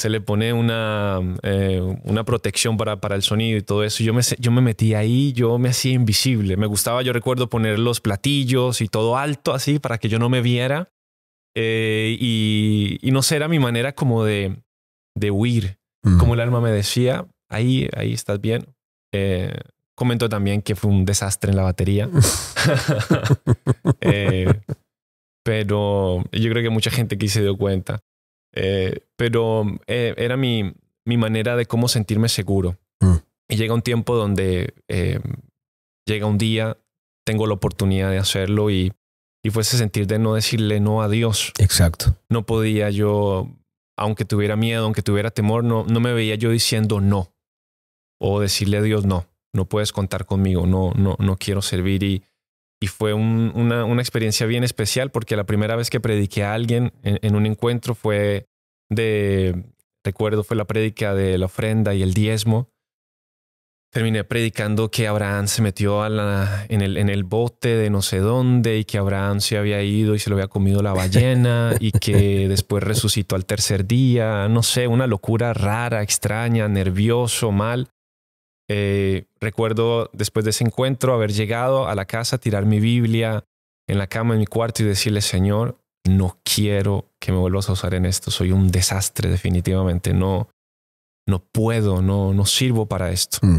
Se 0.00 0.08
le 0.08 0.20
pone 0.20 0.52
una, 0.52 1.18
eh, 1.42 1.80
una 2.04 2.22
protección 2.22 2.76
para, 2.76 3.00
para 3.00 3.16
el 3.16 3.22
sonido 3.22 3.58
y 3.58 3.62
todo 3.62 3.82
eso. 3.82 4.04
Yo 4.04 4.14
me, 4.14 4.22
yo 4.38 4.52
me 4.52 4.60
metí 4.60 4.94
ahí, 4.94 5.32
yo 5.32 5.58
me 5.58 5.70
hacía 5.70 5.90
invisible. 5.90 6.56
Me 6.56 6.68
gustaba, 6.68 7.02
yo 7.02 7.12
recuerdo 7.12 7.48
poner 7.48 7.80
los 7.80 8.00
platillos 8.00 8.80
y 8.80 8.86
todo 8.86 9.16
alto 9.16 9.52
así 9.54 9.80
para 9.80 9.98
que 9.98 10.08
yo 10.08 10.20
no 10.20 10.28
me 10.28 10.40
viera. 10.40 10.92
Eh, 11.56 12.16
y, 12.20 12.98
y 13.02 13.10
no 13.10 13.22
sé, 13.22 13.34
era 13.34 13.48
mi 13.48 13.58
manera 13.58 13.92
como 13.92 14.22
de, 14.22 14.62
de 15.16 15.32
huir. 15.32 15.78
Mm. 16.04 16.18
Como 16.18 16.34
el 16.34 16.40
alma 16.42 16.60
me 16.60 16.70
decía, 16.70 17.26
ahí, 17.50 17.88
ahí 17.96 18.12
estás 18.12 18.40
bien. 18.40 18.66
Eh, 19.12 19.54
comentó 19.94 20.28
también 20.28 20.62
que 20.62 20.76
fue 20.76 20.90
un 20.90 21.04
desastre 21.04 21.50
en 21.50 21.56
la 21.56 21.64
batería. 21.64 22.08
Eh, 24.00 24.46
pero 25.44 26.22
yo 26.32 26.50
creo 26.50 26.62
que 26.62 26.70
mucha 26.70 26.90
gente 26.90 27.14
aquí 27.14 27.28
se 27.28 27.42
dio 27.42 27.56
cuenta. 27.56 28.00
Eh, 28.54 29.00
pero 29.16 29.64
eh, 29.86 30.14
era 30.16 30.36
mi, 30.36 30.74
mi 31.06 31.16
manera 31.16 31.56
de 31.56 31.66
cómo 31.66 31.88
sentirme 31.88 32.28
seguro. 32.28 32.76
Mm. 33.00 33.16
Y 33.48 33.56
llega 33.56 33.74
un 33.74 33.82
tiempo 33.82 34.14
donde 34.14 34.74
llega 36.06 36.26
un 36.26 36.38
día, 36.38 36.76
tengo 37.24 37.46
la 37.46 37.54
oportunidad 37.54 38.10
de 38.10 38.18
hacerlo 38.18 38.70
y, 38.70 38.92
y 39.42 39.50
fue 39.50 39.62
ese 39.62 39.78
sentir 39.78 40.06
de 40.06 40.18
no 40.18 40.34
decirle 40.34 40.80
no 40.80 41.02
a 41.02 41.08
Dios. 41.08 41.52
Exacto. 41.58 42.16
No 42.28 42.44
podía 42.44 42.90
yo, 42.90 43.48
aunque 43.96 44.24
tuviera 44.24 44.56
miedo, 44.56 44.84
aunque 44.84 45.02
tuviera 45.02 45.30
temor, 45.30 45.64
no, 45.64 45.84
no 45.84 46.00
me 46.00 46.12
veía 46.12 46.34
yo 46.34 46.50
diciendo 46.50 47.00
no. 47.00 47.32
O 48.20 48.40
decirle 48.40 48.78
a 48.78 48.82
Dios 48.82 49.06
no, 49.06 49.26
no 49.54 49.64
puedes 49.66 49.92
contar 49.92 50.24
conmigo, 50.26 50.66
no, 50.66 50.92
no, 50.96 51.16
no 51.18 51.36
quiero 51.36 51.62
servir. 51.62 52.02
Y, 52.02 52.22
y 52.80 52.86
fue 52.88 53.12
un- 53.14 53.52
una, 53.54 53.84
una 53.84 54.02
experiencia 54.02 54.46
bien 54.46 54.64
especial 54.64 55.10
porque 55.10 55.36
la 55.36 55.44
primera 55.44 55.76
vez 55.76 55.90
que 55.90 56.00
prediqué 56.00 56.44
a 56.44 56.54
alguien 56.54 56.92
en, 57.02 57.18
en 57.22 57.34
un 57.36 57.46
encuentro 57.46 57.94
fue 57.94 58.46
de, 58.90 59.64
recuerdo, 60.04 60.42
fue 60.44 60.56
la 60.56 60.64
prédica 60.64 61.14
de 61.14 61.38
la 61.38 61.46
ofrenda 61.46 61.94
y 61.94 62.02
el 62.02 62.14
diezmo. 62.14 62.68
Terminé 63.90 64.22
predicando 64.22 64.90
que 64.90 65.08
Abraham 65.08 65.46
se 65.46 65.62
metió 65.62 66.02
a 66.02 66.10
la- 66.10 66.66
en, 66.68 66.82
el, 66.82 66.98
en 66.98 67.08
el 67.08 67.24
bote 67.24 67.68
de 67.74 67.88
no 67.88 68.02
sé 68.02 68.18
dónde 68.18 68.78
y 68.78 68.84
que 68.84 68.98
Abraham 68.98 69.40
se 69.40 69.56
había 69.56 69.82
ido 69.82 70.14
y 70.14 70.18
se 70.18 70.28
lo 70.28 70.36
había 70.36 70.48
comido 70.48 70.82
la 70.82 70.92
ballena 70.92 71.74
y 71.80 71.92
que 71.92 72.48
después 72.48 72.82
resucitó 72.84 73.34
al 73.34 73.46
tercer 73.46 73.86
día. 73.86 74.46
No 74.48 74.62
sé, 74.62 74.86
una 74.88 75.06
locura 75.06 75.54
rara, 75.54 76.02
extraña, 76.02 76.68
nervioso, 76.68 77.50
mal. 77.50 77.88
Eh, 78.70 79.24
recuerdo 79.40 80.10
después 80.12 80.44
de 80.44 80.50
ese 80.50 80.64
encuentro 80.64 81.14
haber 81.14 81.32
llegado 81.32 81.88
a 81.88 81.94
la 81.94 82.04
casa, 82.04 82.38
tirar 82.38 82.66
mi 82.66 82.80
Biblia 82.80 83.44
en 83.88 83.98
la 83.98 84.06
cama 84.06 84.34
en 84.34 84.40
mi 84.40 84.46
cuarto 84.46 84.82
y 84.82 84.86
decirle, 84.86 85.22
Señor, 85.22 85.78
no 86.06 86.38
quiero 86.44 87.10
que 87.20 87.32
me 87.32 87.38
vuelvas 87.38 87.68
a 87.68 87.72
usar 87.72 87.94
en 87.94 88.04
esto. 88.04 88.30
Soy 88.30 88.52
un 88.52 88.70
desastre 88.70 89.30
definitivamente. 89.30 90.12
No, 90.12 90.48
no 91.26 91.40
puedo, 91.40 92.02
no, 92.02 92.34
no 92.34 92.44
sirvo 92.46 92.86
para 92.86 93.10
esto. 93.10 93.38
Mm. 93.42 93.58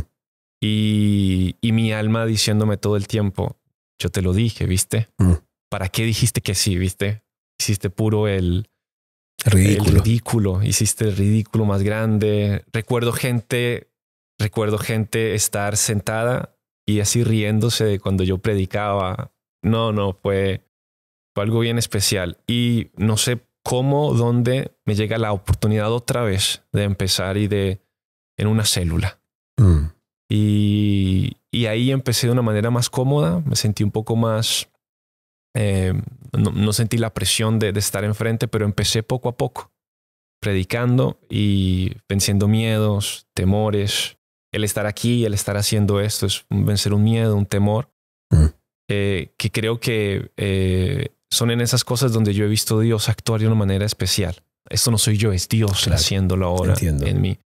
Y, 0.62 1.56
y 1.62 1.72
mi 1.72 1.92
alma 1.94 2.26
diciéndome 2.26 2.78
todo 2.78 2.98
el 2.98 3.08
tiempo, 3.08 3.58
yo 4.02 4.10
te 4.10 4.22
lo 4.22 4.34
dije, 4.34 4.66
¿viste? 4.66 5.10
Mm. 5.18 5.34
¿Para 5.70 5.90
qué 5.90 6.04
dijiste 6.04 6.42
que 6.42 6.54
sí, 6.56 6.78
viste? 6.78 7.24
Hiciste 7.60 7.90
puro 7.90 8.28
el, 8.28 8.70
Ridículo. 9.46 9.90
el 9.90 10.04
ridículo, 10.04 10.64
hiciste 10.64 11.06
el 11.06 11.16
ridículo 11.16 11.66
más 11.66 11.82
grande. 11.84 12.66
Recuerdo 12.74 13.14
gente, 13.14 13.90
recuerdo 14.40 14.78
gente 14.78 15.36
estar 15.36 15.78
sentada 15.78 16.56
y 16.88 17.02
así 17.02 17.24
riéndose 17.24 17.86
de 17.86 18.00
cuando 18.00 18.24
yo 18.24 18.40
predicaba. 18.40 19.32
No, 19.62 19.92
no, 19.92 20.14
fue, 20.14 20.66
fue 21.36 21.44
algo 21.44 21.60
bien 21.60 21.78
especial. 21.78 22.38
Y 22.48 22.90
no 22.96 23.18
sé 23.18 23.46
cómo, 23.64 24.14
dónde 24.14 24.72
me 24.86 24.96
llega 24.96 25.18
la 25.18 25.34
oportunidad 25.34 25.92
otra 25.92 26.24
vez 26.24 26.64
de 26.72 26.84
empezar 26.84 27.38
y 27.38 27.48
de 27.48 27.82
en 28.38 28.48
una 28.48 28.66
célula. 28.66 29.20
Mm. 29.58 29.88
Y, 30.30 31.38
y 31.52 31.66
ahí 31.66 31.92
empecé 31.92 32.28
de 32.28 32.34
una 32.34 32.42
manera 32.42 32.72
más 32.72 32.90
cómoda, 32.90 33.42
me 33.46 33.56
sentí 33.56 33.84
un 33.84 33.92
poco 33.92 34.16
más, 34.16 34.70
eh, 35.56 35.94
no, 36.32 36.52
no 36.52 36.72
sentí 36.72 36.98
la 36.98 37.14
presión 37.14 37.60
de, 37.60 37.74
de 37.74 37.80
estar 37.80 38.04
enfrente, 38.04 38.48
pero 38.48 38.66
empecé 38.66 39.04
poco 39.04 39.28
a 39.28 39.36
poco, 39.36 39.72
predicando 40.40 41.20
y 41.30 41.92
venciendo 42.08 42.48
miedos, 42.48 43.28
temores. 43.34 44.19
El 44.52 44.64
estar 44.64 44.86
aquí, 44.86 45.26
el 45.26 45.34
estar 45.34 45.58
haciendo 45.58 46.00
esto 46.00 46.26
es 46.26 46.46
vencer 46.50 46.94
un 46.94 47.04
miedo, 47.04 47.36
un 47.36 47.46
temor, 47.46 47.92
Mm. 48.32 48.46
eh, 48.90 49.34
que 49.38 49.52
creo 49.52 49.80
que 49.80 50.32
eh, 50.38 51.10
son 51.32 51.50
en 51.52 51.62
esas 51.62 51.84
cosas 51.84 52.12
donde 52.12 52.34
yo 52.34 52.46
he 52.46 52.48
visto 52.48 52.80
a 52.80 52.82
Dios 52.82 53.10
actuar 53.10 53.40
de 53.42 53.48
una 53.48 53.56
manera 53.56 53.86
especial. 53.86 54.44
Esto 54.70 54.92
no 54.92 54.98
soy 54.98 55.18
yo, 55.18 55.32
es 55.34 55.48
Dios 55.50 55.84
Claro, 55.84 55.96
haciéndolo 55.96 56.46
ahora 56.48 56.74
entiendo. 56.74 57.06
en 57.08 57.22
mí. 57.22 57.40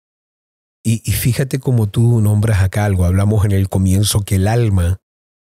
Y, 0.83 1.01
y 1.05 1.11
fíjate 1.13 1.59
como 1.59 1.87
tú 1.87 2.21
nombras 2.21 2.61
acá 2.63 2.85
algo, 2.85 3.05
hablamos 3.05 3.45
en 3.45 3.51
el 3.51 3.69
comienzo 3.69 4.21
que 4.21 4.35
el 4.35 4.47
alma 4.47 4.99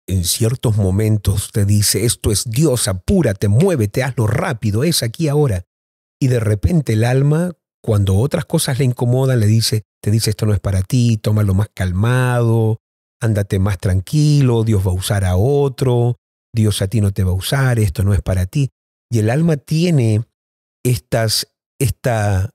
en 0.07 0.23
ciertos 0.25 0.77
momentos 0.77 1.51
te 1.51 1.65
dice, 1.65 2.05
esto 2.05 2.31
es 2.31 2.49
Dios, 2.49 2.87
apúrate, 2.87 3.47
muévete, 3.47 4.01
hazlo 4.03 4.25
rápido, 4.27 4.83
es 4.83 5.03
aquí 5.03 5.27
ahora. 5.27 5.65
Y 6.19 6.27
de 6.27 6.39
repente 6.39 6.93
el 6.93 7.03
alma, 7.03 7.53
cuando 7.81 8.15
otras 8.17 8.45
cosas 8.45 8.79
le 8.79 8.85
incomodan, 8.85 9.39
le 9.39 9.47
dice, 9.47 9.83
te 10.01 10.11
dice, 10.11 10.29
esto 10.29 10.45
no 10.45 10.53
es 10.53 10.59
para 10.59 10.83
ti, 10.83 11.17
tómalo 11.17 11.53
más 11.53 11.67
calmado, 11.73 12.79
ándate 13.19 13.59
más 13.59 13.77
tranquilo, 13.79 14.63
Dios 14.63 14.85
va 14.85 14.91
a 14.91 14.95
usar 14.95 15.25
a 15.25 15.35
otro, 15.35 16.17
Dios 16.53 16.81
a 16.81 16.87
ti 16.87 17.01
no 17.01 17.11
te 17.11 17.23
va 17.23 17.31
a 17.31 17.35
usar, 17.35 17.79
esto 17.79 18.03
no 18.03 18.13
es 18.13 18.21
para 18.21 18.45
ti. 18.45 18.69
Y 19.09 19.19
el 19.19 19.29
alma 19.29 19.57
tiene 19.57 20.23
estas, 20.83 21.47
esta 21.79 22.51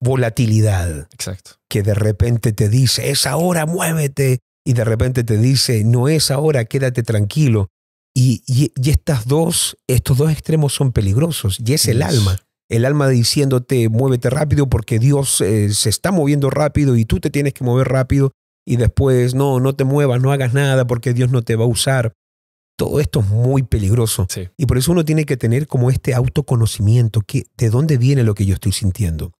volatilidad 0.00 1.08
Exacto. 1.12 1.52
que 1.68 1.82
de 1.82 1.94
repente 1.94 2.52
te 2.52 2.68
dice, 2.68 3.10
es 3.10 3.26
ahora, 3.26 3.66
muévete, 3.66 4.40
y 4.64 4.74
de 4.74 4.84
repente 4.84 5.24
te 5.24 5.38
dice, 5.38 5.84
no 5.84 6.08
es 6.08 6.30
ahora, 6.30 6.64
quédate 6.64 7.02
tranquilo. 7.02 7.68
Y, 8.14 8.42
y, 8.46 8.72
y 8.76 8.90
estas 8.90 9.26
dos, 9.26 9.76
estos 9.88 10.18
dos 10.18 10.30
extremos 10.30 10.74
son 10.74 10.92
peligrosos, 10.92 11.58
y 11.64 11.72
es 11.72 11.86
el 11.86 12.02
alma. 12.02 12.38
El 12.72 12.86
alma 12.86 13.08
diciéndote, 13.08 13.88
muévete 13.88 14.30
rápido 14.30 14.68
porque 14.68 14.98
Dios 14.98 15.40
eh, 15.42 15.72
se 15.74 15.90
está 15.90 16.10
moviendo 16.10 16.48
rápido 16.48 16.96
y 16.96 17.04
tú 17.04 17.20
te 17.20 17.28
tienes 17.28 17.52
que 17.52 17.64
mover 17.64 17.88
rápido, 17.88 18.32
y 18.64 18.76
después, 18.76 19.34
no, 19.34 19.60
no 19.60 19.74
te 19.74 19.84
muevas, 19.84 20.20
no 20.22 20.32
hagas 20.32 20.54
nada 20.54 20.86
porque 20.86 21.12
Dios 21.12 21.30
no 21.30 21.42
te 21.42 21.56
va 21.56 21.64
a 21.64 21.68
usar. 21.68 22.14
Todo 22.78 23.00
esto 23.00 23.20
es 23.20 23.28
muy 23.28 23.62
peligroso. 23.62 24.26
Sí. 24.30 24.48
Y 24.56 24.66
por 24.66 24.78
eso 24.78 24.92
uno 24.92 25.04
tiene 25.04 25.24
que 25.24 25.36
tener 25.36 25.66
como 25.66 25.90
este 25.90 26.14
autoconocimiento, 26.14 27.20
que, 27.20 27.44
¿de 27.56 27.70
dónde 27.70 27.98
viene 27.98 28.22
lo 28.22 28.34
que 28.34 28.46
yo 28.46 28.54
estoy 28.54 28.72
sintiendo? 28.72 29.32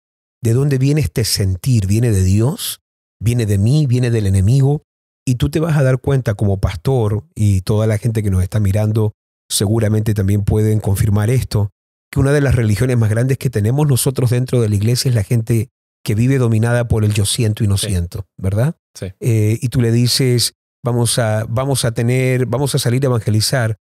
¿De 0.42 0.52
dónde 0.52 0.78
viene 0.78 1.00
este 1.00 1.24
sentir? 1.24 1.86
¿Viene 1.86 2.10
de 2.10 2.24
Dios? 2.24 2.80
¿Viene 3.20 3.46
de 3.46 3.58
mí? 3.58 3.86
¿Viene 3.86 4.10
del 4.10 4.26
enemigo? 4.26 4.82
Y 5.24 5.36
tú 5.36 5.50
te 5.50 5.60
vas 5.60 5.76
a 5.76 5.82
dar 5.82 6.00
cuenta 6.00 6.34
como 6.34 6.60
pastor 6.60 7.24
y 7.34 7.60
toda 7.60 7.86
la 7.86 7.96
gente 7.96 8.22
que 8.22 8.30
nos 8.30 8.42
está 8.42 8.58
mirando 8.58 9.12
seguramente 9.48 10.14
también 10.14 10.44
pueden 10.44 10.80
confirmar 10.80 11.30
esto, 11.30 11.70
que 12.12 12.20
una 12.20 12.32
de 12.32 12.42
las 12.42 12.54
religiones 12.54 12.98
más 12.98 13.08
grandes 13.08 13.38
que 13.38 13.48
tenemos 13.48 13.88
nosotros 13.88 14.28
dentro 14.28 14.60
de 14.60 14.68
la 14.68 14.74
iglesia 14.74 15.08
es 15.08 15.14
la 15.14 15.24
gente 15.24 15.70
que 16.04 16.14
vive 16.14 16.36
dominada 16.36 16.86
por 16.86 17.04
el 17.04 17.14
yo 17.14 17.24
siento 17.24 17.64
y 17.64 17.68
no 17.68 17.78
siento, 17.78 18.26
¿verdad? 18.36 18.76
Sí. 18.92 19.06
Eh, 19.18 19.58
y 19.62 19.68
tú 19.68 19.80
le 19.80 19.90
dices, 19.90 20.52
vamos 20.84 21.18
a, 21.18 21.46
vamos 21.48 21.86
a 21.86 21.92
tener, 21.92 22.44
vamos 22.44 22.74
a 22.74 22.78
salir 22.78 23.02
a 23.04 23.06
evangelizar. 23.06 23.78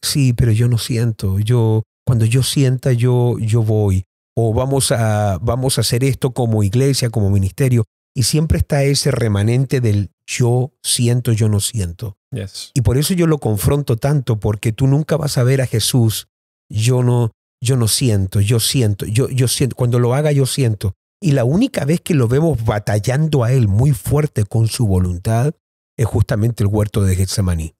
Sí, 0.00 0.32
pero 0.32 0.52
yo 0.52 0.68
no 0.68 0.78
siento. 0.78 1.40
Yo, 1.40 1.82
cuando 2.06 2.24
yo 2.24 2.44
sienta, 2.44 2.92
yo, 2.92 3.36
yo 3.40 3.64
voy. 3.64 4.04
O 4.36 4.54
vamos 4.54 4.92
a, 4.92 5.38
vamos 5.42 5.76
a 5.76 5.80
hacer 5.80 6.04
esto 6.04 6.30
como 6.30 6.62
iglesia, 6.62 7.10
como 7.10 7.30
ministerio. 7.30 7.84
Y 8.14 8.22
siempre 8.24 8.58
está 8.58 8.84
ese 8.84 9.10
remanente 9.10 9.80
del 9.80 10.10
yo 10.24 10.72
siento, 10.84 11.32
yo 11.32 11.48
no 11.48 11.58
siento. 11.58 12.16
Yes. 12.30 12.70
Y 12.74 12.82
por 12.82 12.96
eso 12.96 13.12
yo 13.12 13.26
lo 13.26 13.38
confronto 13.38 13.96
tanto, 13.96 14.38
porque 14.38 14.70
tú 14.70 14.86
nunca 14.86 15.16
vas 15.16 15.36
a 15.36 15.42
ver 15.42 15.60
a 15.60 15.66
Jesús, 15.66 16.28
yo 16.68 17.02
no, 17.02 17.32
yo 17.62 17.76
no 17.76 17.88
siento, 17.88 18.40
yo 18.40 18.58
siento, 18.60 19.06
yo, 19.06 19.28
yo 19.28 19.48
siento, 19.48 19.76
cuando 19.76 19.98
lo 19.98 20.14
haga 20.14 20.32
yo 20.32 20.46
siento. 20.46 20.94
Y 21.22 21.32
la 21.32 21.44
única 21.44 21.84
vez 21.84 22.00
que 22.00 22.14
lo 22.14 22.28
vemos 22.28 22.64
batallando 22.64 23.44
a 23.44 23.52
Él 23.52 23.68
muy 23.68 23.92
fuerte 23.92 24.44
con 24.44 24.68
su 24.68 24.86
voluntad 24.86 25.52
es 25.98 26.06
justamente 26.06 26.62
el 26.62 26.68
huerto 26.68 27.04
de 27.04 27.14
Getsemaní. 27.14 27.74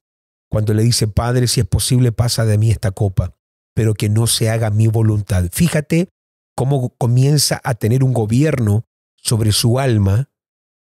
Cuando 0.51 0.75
le 0.75 0.83
dice, 0.83 1.09
Padre, 1.09 1.47
si 1.47 1.61
es 1.61 1.67
posible, 1.67 2.13
pasa 2.13 2.45
de 2.45 2.59
mí 2.59 2.71
esta 2.71 2.91
copa, 2.91 3.35
pero 3.75 3.95
que 3.95 4.11
no 4.11 4.27
se 4.27 4.51
haga 4.51 4.71
mi 4.71 4.89
voluntad. 4.89 5.47
Fíjate 5.51 6.09
cómo 6.55 6.91
comienza 6.99 7.61
a 7.65 7.75
tener 7.75 8.05
un 8.05 8.13
gobierno 8.13 8.85
sobre 9.17 9.53
su 9.53 9.79
alma, 9.79 10.29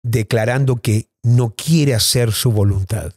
declarando 0.02 0.76
que 0.76 1.06
no 1.22 1.54
quiere 1.54 1.94
hacer 1.94 2.32
su 2.32 2.50
voluntad. 2.50 3.12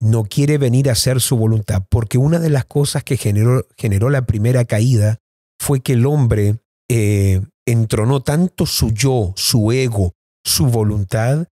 No 0.00 0.24
quiere 0.24 0.58
venir 0.58 0.88
a 0.88 0.92
hacer 0.92 1.20
su 1.20 1.36
voluntad, 1.36 1.84
porque 1.88 2.18
una 2.18 2.38
de 2.38 2.50
las 2.50 2.64
cosas 2.64 3.02
que 3.04 3.16
generó, 3.16 3.66
generó 3.76 4.10
la 4.10 4.26
primera 4.26 4.64
caída 4.64 5.18
fue 5.60 5.80
que 5.80 5.94
el 5.94 6.06
hombre 6.06 6.60
eh, 6.88 7.40
entronó 7.66 8.22
tanto 8.22 8.64
su 8.64 8.92
yo, 8.92 9.32
su 9.36 9.72
ego, 9.72 10.14
su 10.44 10.66
voluntad, 10.66 11.48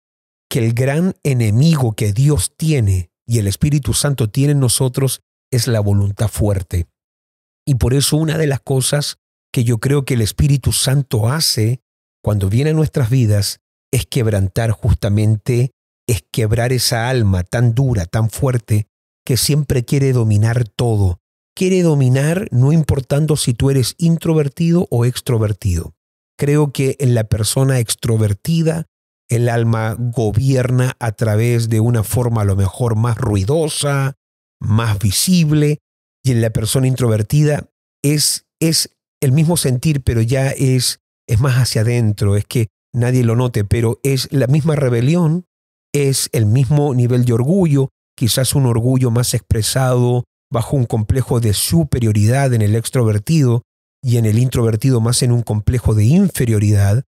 que 0.49 0.59
el 0.59 0.73
gran 0.73 1.13
enemigo 1.23 1.93
que 1.93 2.13
Dios 2.13 2.53
tiene 2.55 3.11
y 3.27 3.39
el 3.39 3.47
Espíritu 3.47 3.93
Santo 3.93 4.29
tiene 4.29 4.53
en 4.53 4.59
nosotros 4.59 5.21
es 5.51 5.67
la 5.67 5.79
voluntad 5.79 6.29
fuerte. 6.29 6.87
Y 7.65 7.75
por 7.75 7.93
eso 7.93 8.15
una 8.17 8.37
de 8.37 8.47
las 8.47 8.61
cosas 8.61 9.17
que 9.51 9.63
yo 9.63 9.79
creo 9.79 10.05
que 10.05 10.13
el 10.13 10.21
Espíritu 10.21 10.71
Santo 10.71 11.27
hace 11.27 11.81
cuando 12.23 12.49
viene 12.49 12.71
a 12.71 12.73
nuestras 12.73 13.09
vidas 13.09 13.59
es 13.91 14.05
quebrantar 14.05 14.71
justamente, 14.71 15.71
es 16.07 16.23
quebrar 16.31 16.73
esa 16.73 17.09
alma 17.09 17.43
tan 17.43 17.75
dura, 17.75 18.05
tan 18.05 18.29
fuerte, 18.29 18.87
que 19.25 19.37
siempre 19.37 19.83
quiere 19.83 20.13
dominar 20.13 20.67
todo. 20.67 21.19
Quiere 21.55 21.81
dominar 21.81 22.47
no 22.51 22.71
importando 22.71 23.35
si 23.35 23.53
tú 23.53 23.69
eres 23.69 23.95
introvertido 23.97 24.87
o 24.89 25.05
extrovertido. 25.05 25.95
Creo 26.37 26.71
que 26.71 26.95
en 26.99 27.13
la 27.15 27.25
persona 27.25 27.79
extrovertida 27.79 28.85
el 29.29 29.49
alma 29.49 29.95
gobierna 29.97 30.95
a 30.99 31.11
través 31.11 31.67
de 31.67 31.79
una 31.79 32.03
forma 32.03 32.41
a 32.41 32.45
lo 32.45 32.55
mejor 32.55 32.95
más 32.95 33.17
ruidosa, 33.17 34.15
más 34.59 34.99
visible, 34.99 35.79
y 36.23 36.31
en 36.31 36.41
la 36.41 36.51
persona 36.51 36.87
introvertida 36.87 37.69
es, 38.03 38.45
es 38.59 38.91
el 39.21 39.31
mismo 39.31 39.57
sentir, 39.57 40.03
pero 40.03 40.21
ya 40.21 40.51
es, 40.51 40.99
es 41.27 41.39
más 41.39 41.55
hacia 41.55 41.81
adentro, 41.81 42.35
es 42.35 42.45
que 42.45 42.67
nadie 42.93 43.23
lo 43.23 43.35
note, 43.35 43.65
pero 43.65 43.99
es 44.03 44.31
la 44.31 44.47
misma 44.47 44.75
rebelión, 44.75 45.46
es 45.97 46.29
el 46.31 46.45
mismo 46.45 46.93
nivel 46.93 47.25
de 47.25 47.33
orgullo, 47.33 47.89
quizás 48.15 48.55
un 48.55 48.65
orgullo 48.65 49.11
más 49.11 49.33
expresado 49.33 50.25
bajo 50.51 50.77
un 50.77 50.85
complejo 50.85 51.39
de 51.39 51.53
superioridad 51.53 52.53
en 52.53 52.61
el 52.61 52.75
extrovertido 52.75 53.63
y 54.01 54.17
en 54.17 54.25
el 54.25 54.39
introvertido 54.39 55.01
más 55.01 55.23
en 55.23 55.31
un 55.31 55.41
complejo 55.41 55.93
de 55.93 56.05
inferioridad, 56.05 57.03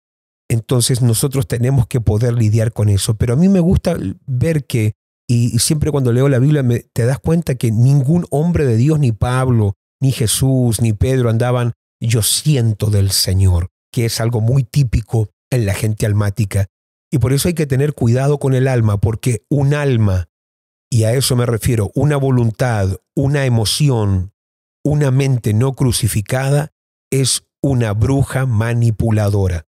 entonces 0.50 1.02
nosotros 1.02 1.48
tenemos 1.48 1.88
que 1.88 2.02
poder 2.02 2.34
lidiar 2.34 2.72
con 2.72 2.90
eso. 2.90 3.16
Pero 3.16 3.34
a 3.34 3.36
mí 3.36 3.50
me 3.50 3.60
gusta 3.60 3.98
ver 4.26 4.66
que, 4.66 4.94
y, 5.28 5.60
siempre 5.60 5.92
cuando 5.92 6.14
leo 6.14 6.30
la 6.30 6.40
Biblia 6.40 6.64
me, 6.64 6.80
te 6.94 7.06
das 7.06 7.20
cuenta 7.20 7.56
que 7.56 7.72
ningún 7.72 8.26
hombre 8.30 8.66
de 8.66 8.78
Dios, 8.78 9.00
ni 9.00 9.12
Pablo, 9.12 9.76
ni 10.02 10.12
Jesús, 10.12 10.82
ni 10.82 10.94
Pedro 10.94 11.30
andaban, 11.30 11.74
yo 12.00 12.22
siento 12.22 12.90
del 12.90 13.12
Señor, 13.12 13.70
que 13.92 14.06
es 14.06 14.22
algo 14.22 14.42
muy 14.42 14.64
típico 14.64 15.30
en 15.52 15.66
la 15.66 15.74
gente 15.74 16.06
almática. 16.06 16.68
Y 17.12 17.20
por 17.20 17.34
eso 17.34 17.48
hay 17.48 17.54
que 17.54 17.68
tener 17.68 17.94
cuidado 17.94 18.38
con 18.38 18.54
el 18.54 18.68
alma, 18.68 18.98
porque 19.00 19.46
un 19.50 19.74
alma, 19.74 20.30
y 20.90 21.04
a 21.04 21.14
eso 21.14 21.36
me 21.36 21.46
refiero, 21.46 21.92
una 21.96 22.18
voluntad, 22.18 22.98
una 23.16 23.46
emoción, 23.46 24.34
una 24.84 25.12
mente 25.12 25.54
no 25.54 25.74
crucificada, 25.74 26.74
es 27.12 27.48
una 27.62 27.94
bruja 27.94 28.46
manipuladora. 28.46 29.66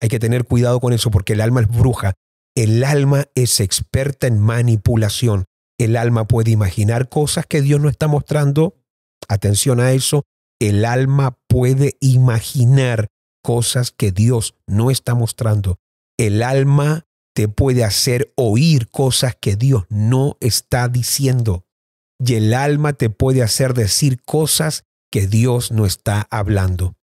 Hay 0.00 0.08
que 0.08 0.18
tener 0.18 0.44
cuidado 0.44 0.80
con 0.80 0.92
eso 0.92 1.10
porque 1.10 1.34
el 1.34 1.40
alma 1.40 1.60
es 1.60 1.68
bruja. 1.68 2.14
El 2.56 2.82
alma 2.84 3.26
es 3.34 3.60
experta 3.60 4.26
en 4.26 4.40
manipulación. 4.40 5.44
El 5.78 5.96
alma 5.96 6.26
puede 6.26 6.50
imaginar 6.50 7.08
cosas 7.08 7.46
que 7.46 7.62
Dios 7.62 7.80
no 7.80 7.88
está 7.88 8.08
mostrando. 8.08 8.74
Atención 9.28 9.80
a 9.80 9.92
eso. 9.92 10.24
El 10.60 10.84
alma 10.84 11.38
puede 11.48 11.96
imaginar 12.00 13.08
cosas 13.42 13.92
que 13.92 14.12
Dios 14.12 14.56
no 14.66 14.90
está 14.90 15.14
mostrando. 15.14 15.78
El 16.18 16.42
alma 16.42 17.06
te 17.34 17.48
puede 17.48 17.84
hacer 17.84 18.32
oír 18.36 18.88
cosas 18.88 19.36
que 19.40 19.56
Dios 19.56 19.84
no 19.88 20.36
está 20.40 20.88
diciendo. 20.88 21.64
Y 22.18 22.34
el 22.34 22.54
alma 22.54 22.92
te 22.92 23.10
puede 23.10 23.42
hacer 23.42 23.74
decir 23.74 24.22
cosas 24.22 24.84
que 25.10 25.26
Dios 25.26 25.72
no 25.72 25.86
está 25.86 26.26
hablando 26.30 26.94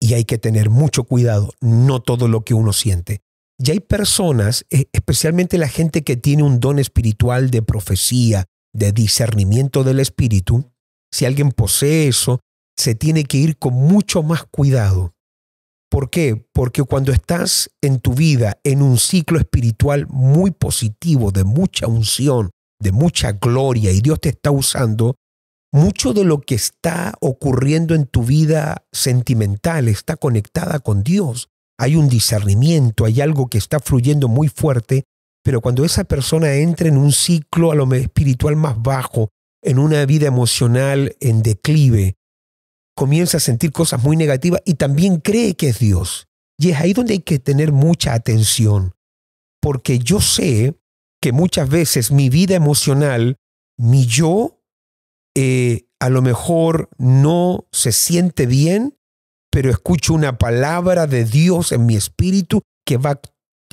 y 0.00 0.14
hay 0.14 0.24
que 0.24 0.38
tener 0.38 0.70
mucho 0.70 1.04
cuidado, 1.04 1.52
no 1.60 2.00
todo 2.00 2.28
lo 2.28 2.44
que 2.44 2.54
uno 2.54 2.72
siente. 2.72 3.20
Y 3.58 3.72
hay 3.72 3.80
personas, 3.80 4.64
eh, 4.70 4.86
especialmente 4.92 5.58
la 5.58 5.68
gente 5.68 6.04
que 6.04 6.16
tiene 6.16 6.44
un 6.44 6.60
don 6.60 6.78
espiritual 6.78 7.50
de 7.50 7.62
profecía, 7.62 8.44
de 8.72 8.92
discernimiento 8.92 9.82
del 9.82 9.98
espíritu, 10.00 10.70
si 11.12 11.24
alguien 11.24 11.50
posee 11.50 12.08
eso, 12.08 12.40
se 12.76 12.94
tiene 12.94 13.24
que 13.24 13.38
ir 13.38 13.58
con 13.58 13.74
mucho 13.74 14.22
más 14.22 14.44
cuidado. 14.44 15.14
¿Por 15.90 16.10
qué? 16.10 16.46
Porque 16.52 16.82
cuando 16.82 17.12
estás 17.12 17.70
en 17.80 18.00
tu 18.00 18.12
vida 18.14 18.58
en 18.62 18.82
un 18.82 18.98
ciclo 18.98 19.38
espiritual 19.38 20.06
muy 20.08 20.50
positivo, 20.50 21.30
de 21.30 21.44
mucha 21.44 21.86
unción, 21.86 22.50
de 22.80 22.92
mucha 22.92 23.32
gloria, 23.32 23.90
y 23.92 24.00
Dios 24.00 24.20
te 24.20 24.28
está 24.28 24.50
usando, 24.50 25.16
mucho 25.72 26.12
de 26.12 26.24
lo 26.24 26.40
que 26.40 26.54
está 26.54 27.14
ocurriendo 27.20 27.94
en 27.94 28.06
tu 28.06 28.22
vida 28.22 28.86
sentimental 28.92 29.88
está 29.88 30.16
conectada 30.16 30.78
con 30.78 31.02
Dios. 31.02 31.48
Hay 31.78 31.96
un 31.96 32.08
discernimiento, 32.08 33.04
hay 33.04 33.20
algo 33.20 33.48
que 33.48 33.58
está 33.58 33.78
fluyendo 33.78 34.28
muy 34.28 34.48
fuerte, 34.48 35.04
pero 35.44 35.60
cuando 35.60 35.84
esa 35.84 36.04
persona 36.04 36.54
entra 36.54 36.88
en 36.88 36.98
un 36.98 37.12
ciclo 37.12 37.70
a 37.70 37.74
lo 37.74 37.92
espiritual 37.94 38.56
más 38.56 38.80
bajo, 38.80 39.28
en 39.62 39.78
una 39.78 40.04
vida 40.06 40.26
emocional 40.26 41.16
en 41.20 41.42
declive, 41.42 42.17
comienza 42.98 43.36
a 43.36 43.40
sentir 43.40 43.70
cosas 43.70 44.02
muy 44.02 44.16
negativas 44.16 44.60
y 44.64 44.74
también 44.74 45.20
cree 45.20 45.54
que 45.54 45.68
es 45.68 45.78
Dios. 45.78 46.26
Y 46.58 46.70
es 46.70 46.80
ahí 46.80 46.94
donde 46.94 47.12
hay 47.12 47.20
que 47.20 47.38
tener 47.38 47.70
mucha 47.70 48.12
atención, 48.12 48.96
porque 49.62 50.00
yo 50.00 50.20
sé 50.20 50.74
que 51.22 51.30
muchas 51.30 51.68
veces 51.68 52.10
mi 52.10 52.28
vida 52.28 52.56
emocional, 52.56 53.36
mi 53.78 54.04
yo 54.04 54.60
eh, 55.36 55.86
a 56.00 56.08
lo 56.08 56.22
mejor 56.22 56.90
no 56.98 57.68
se 57.70 57.92
siente 57.92 58.46
bien, 58.46 58.98
pero 59.52 59.70
escucho 59.70 60.12
una 60.12 60.36
palabra 60.36 61.06
de 61.06 61.24
Dios 61.24 61.70
en 61.70 61.86
mi 61.86 61.94
espíritu 61.94 62.62
que 62.84 62.96
va 62.96 63.20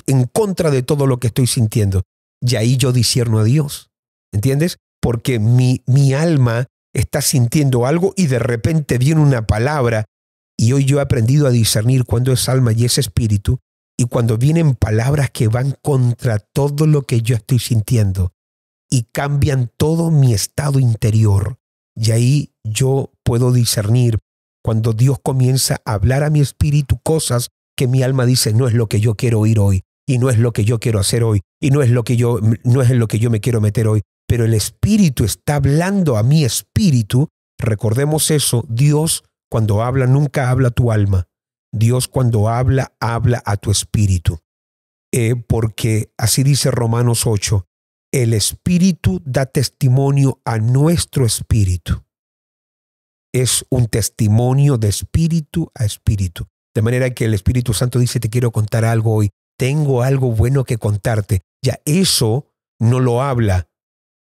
en 0.06 0.26
contra 0.26 0.70
de 0.70 0.84
todo 0.84 1.08
lo 1.08 1.18
que 1.18 1.26
estoy 1.26 1.48
sintiendo. 1.48 2.02
Y 2.40 2.54
ahí 2.54 2.76
yo 2.76 2.92
disierno 2.92 3.40
a 3.40 3.44
Dios. 3.44 3.90
¿Entiendes? 4.32 4.78
Porque 5.00 5.40
mi, 5.40 5.82
mi 5.86 6.14
alma 6.14 6.68
está 6.96 7.20
sintiendo 7.20 7.86
algo 7.86 8.12
y 8.16 8.26
de 8.26 8.38
repente 8.38 8.98
viene 8.98 9.20
una 9.20 9.46
palabra 9.46 10.06
y 10.58 10.72
hoy 10.72 10.84
yo 10.84 10.98
he 10.98 11.02
aprendido 11.02 11.46
a 11.46 11.50
discernir 11.50 12.04
cuando 12.04 12.32
es 12.32 12.48
alma 12.48 12.72
y 12.72 12.84
es 12.84 12.98
espíritu 12.98 13.58
y 13.98 14.04
cuando 14.06 14.38
vienen 14.38 14.74
palabras 14.74 15.30
que 15.30 15.48
van 15.48 15.76
contra 15.82 16.38
todo 16.38 16.86
lo 16.86 17.02
que 17.02 17.22
yo 17.22 17.36
estoy 17.36 17.58
sintiendo 17.58 18.32
y 18.90 19.04
cambian 19.12 19.70
todo 19.76 20.10
mi 20.10 20.32
estado 20.32 20.78
interior. 20.78 21.56
Y 21.94 22.12
ahí 22.12 22.54
yo 22.64 23.12
puedo 23.22 23.52
discernir 23.52 24.18
cuando 24.62 24.92
Dios 24.92 25.18
comienza 25.22 25.80
a 25.84 25.94
hablar 25.94 26.22
a 26.22 26.30
mi 26.30 26.40
espíritu 26.40 26.98
cosas 27.02 27.48
que 27.76 27.86
mi 27.86 28.02
alma 28.02 28.26
dice 28.26 28.52
no 28.52 28.68
es 28.68 28.74
lo 28.74 28.88
que 28.88 29.00
yo 29.00 29.14
quiero 29.14 29.40
oír 29.40 29.58
hoy 29.58 29.82
y 30.06 30.18
no 30.18 30.30
es 30.30 30.38
lo 30.38 30.52
que 30.52 30.64
yo 30.64 30.78
quiero 30.78 30.98
hacer 30.98 31.24
hoy 31.24 31.42
y 31.60 31.70
no 31.70 31.82
es 31.82 31.90
lo 31.90 32.04
que 32.04 32.16
yo 32.16 32.40
no 32.64 32.82
es 32.82 32.90
en 32.90 32.98
lo 32.98 33.08
que 33.08 33.18
yo 33.18 33.30
me 33.30 33.40
quiero 33.40 33.60
meter 33.60 33.86
hoy, 33.86 34.02
pero 34.28 34.44
el 34.44 34.54
espíritu 34.54 35.24
está 35.24 35.56
hablando 35.56 36.16
a 36.16 36.22
mi 36.22 36.44
espíritu. 36.44 37.28
Recordemos 37.58 38.30
eso, 38.30 38.64
Dios 38.68 39.24
cuando 39.50 39.82
habla 39.82 40.06
nunca 40.06 40.50
habla 40.50 40.68
a 40.68 40.72
tu 40.72 40.90
alma. 40.92 41.28
Dios 41.72 42.08
cuando 42.08 42.48
habla 42.48 42.92
habla 43.00 43.42
a 43.44 43.56
tu 43.56 43.70
espíritu. 43.70 44.38
eh, 45.12 45.36
porque 45.36 46.12
así 46.18 46.42
dice 46.42 46.70
Romanos 46.70 47.26
8, 47.26 47.66
el 48.12 48.34
Espíritu 48.34 49.22
da 49.24 49.46
testimonio 49.46 50.40
a 50.44 50.58
nuestro 50.58 51.24
espíritu. 51.24 52.04
Es 53.32 53.64
un 53.70 53.86
testimonio 53.86 54.78
de 54.78 54.88
espíritu 54.88 55.70
a 55.74 55.84
espíritu. 55.84 56.46
De 56.74 56.82
manera 56.82 57.10
que 57.10 57.24
el 57.24 57.34
Espíritu 57.34 57.72
Santo 57.72 57.98
dice, 57.98 58.20
te 58.20 58.28
quiero 58.28 58.50
contar 58.50 58.84
algo 58.84 59.14
hoy, 59.14 59.30
tengo 59.58 60.02
algo 60.02 60.32
bueno 60.32 60.64
que 60.64 60.76
contarte. 60.78 61.42
Ya 61.62 61.78
eso 61.84 62.52
no 62.78 63.00
lo 63.00 63.22
habla 63.22 63.68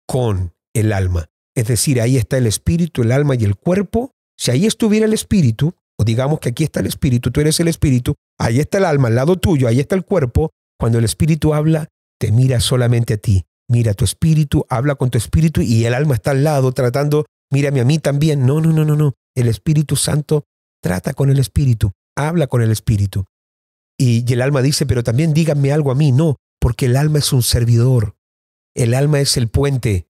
con 0.07 0.55
el 0.75 0.93
alma. 0.93 1.27
Es 1.57 1.69
decir, 1.69 2.01
ahí 2.01 2.17
está 2.17 2.39
el 2.39 2.47
espíritu, 2.47 3.03
el 3.03 3.13
alma 3.13 3.35
y 3.37 3.45
el 3.45 3.57
cuerpo. 3.57 4.11
Si 4.37 4.51
ahí 4.51 4.67
estuviera 4.67 5.07
el 5.07 5.13
espíritu, 5.13 5.75
o 5.99 6.05
digamos 6.05 6.41
que 6.41 6.49
aquí 6.51 6.65
está 6.65 6.81
el 6.81 6.87
espíritu, 6.87 7.31
tú 7.31 7.41
eres 7.41 7.61
el 7.61 7.69
espíritu, 7.69 8.15
ahí 8.39 8.59
está 8.59 8.79
el 8.79 8.85
alma 8.85 9.09
al 9.09 9.15
lado 9.15 9.37
tuyo, 9.37 9.69
ahí 9.69 9.79
está 9.79 9.95
el 9.95 10.05
cuerpo, 10.05 10.51
cuando 10.79 10.99
el 10.99 11.05
espíritu 11.05 11.55
habla, 11.55 11.89
te 12.19 12.33
mira 12.33 12.61
solamente 12.61 13.15
a 13.15 13.17
ti. 13.17 13.45
Mira 13.69 13.95
tu 13.95 14.05
espíritu, 14.05 14.67
habla 14.69 14.95
con 14.95 15.11
tu 15.11 15.19
espíritu 15.19 15.63
y 15.63 15.87
el 15.87 15.95
alma 15.95 16.15
está 16.15 16.33
al 16.33 16.45
lado 16.45 16.73
tratando, 16.73 17.25
mírame 17.51 17.81
a 17.81 17.85
mí 17.85 17.99
también. 17.99 18.45
No, 18.45 18.61
no, 18.61 18.73
no, 18.73 18.85
no, 18.85 18.97
no. 18.97 19.15
El 19.35 19.49
Espíritu 19.49 19.97
Santo 19.97 20.45
trata 20.83 21.15
con 21.15 21.31
el 21.31 21.39
espíritu, 21.39 21.93
habla 22.17 22.47
con 22.47 22.61
el 22.61 22.71
espíritu. 22.71 23.25
Y, 23.99 24.31
el 24.33 24.43
alma 24.43 24.61
dice, 24.61 24.87
pero 24.87 25.03
también 25.03 25.33
díganme 25.33 25.73
algo 25.73 25.91
a 25.91 25.95
mí. 25.95 26.13
No, 26.13 26.37
porque 26.61 26.87
el 26.87 26.97
alma 26.97 27.19
es 27.19 27.33
un 27.33 27.43
servidor. 27.43 28.17
El 28.75 28.95
alma 28.95 29.21
es 29.21 29.37
el 29.37 29.49
puente. 29.49 30.09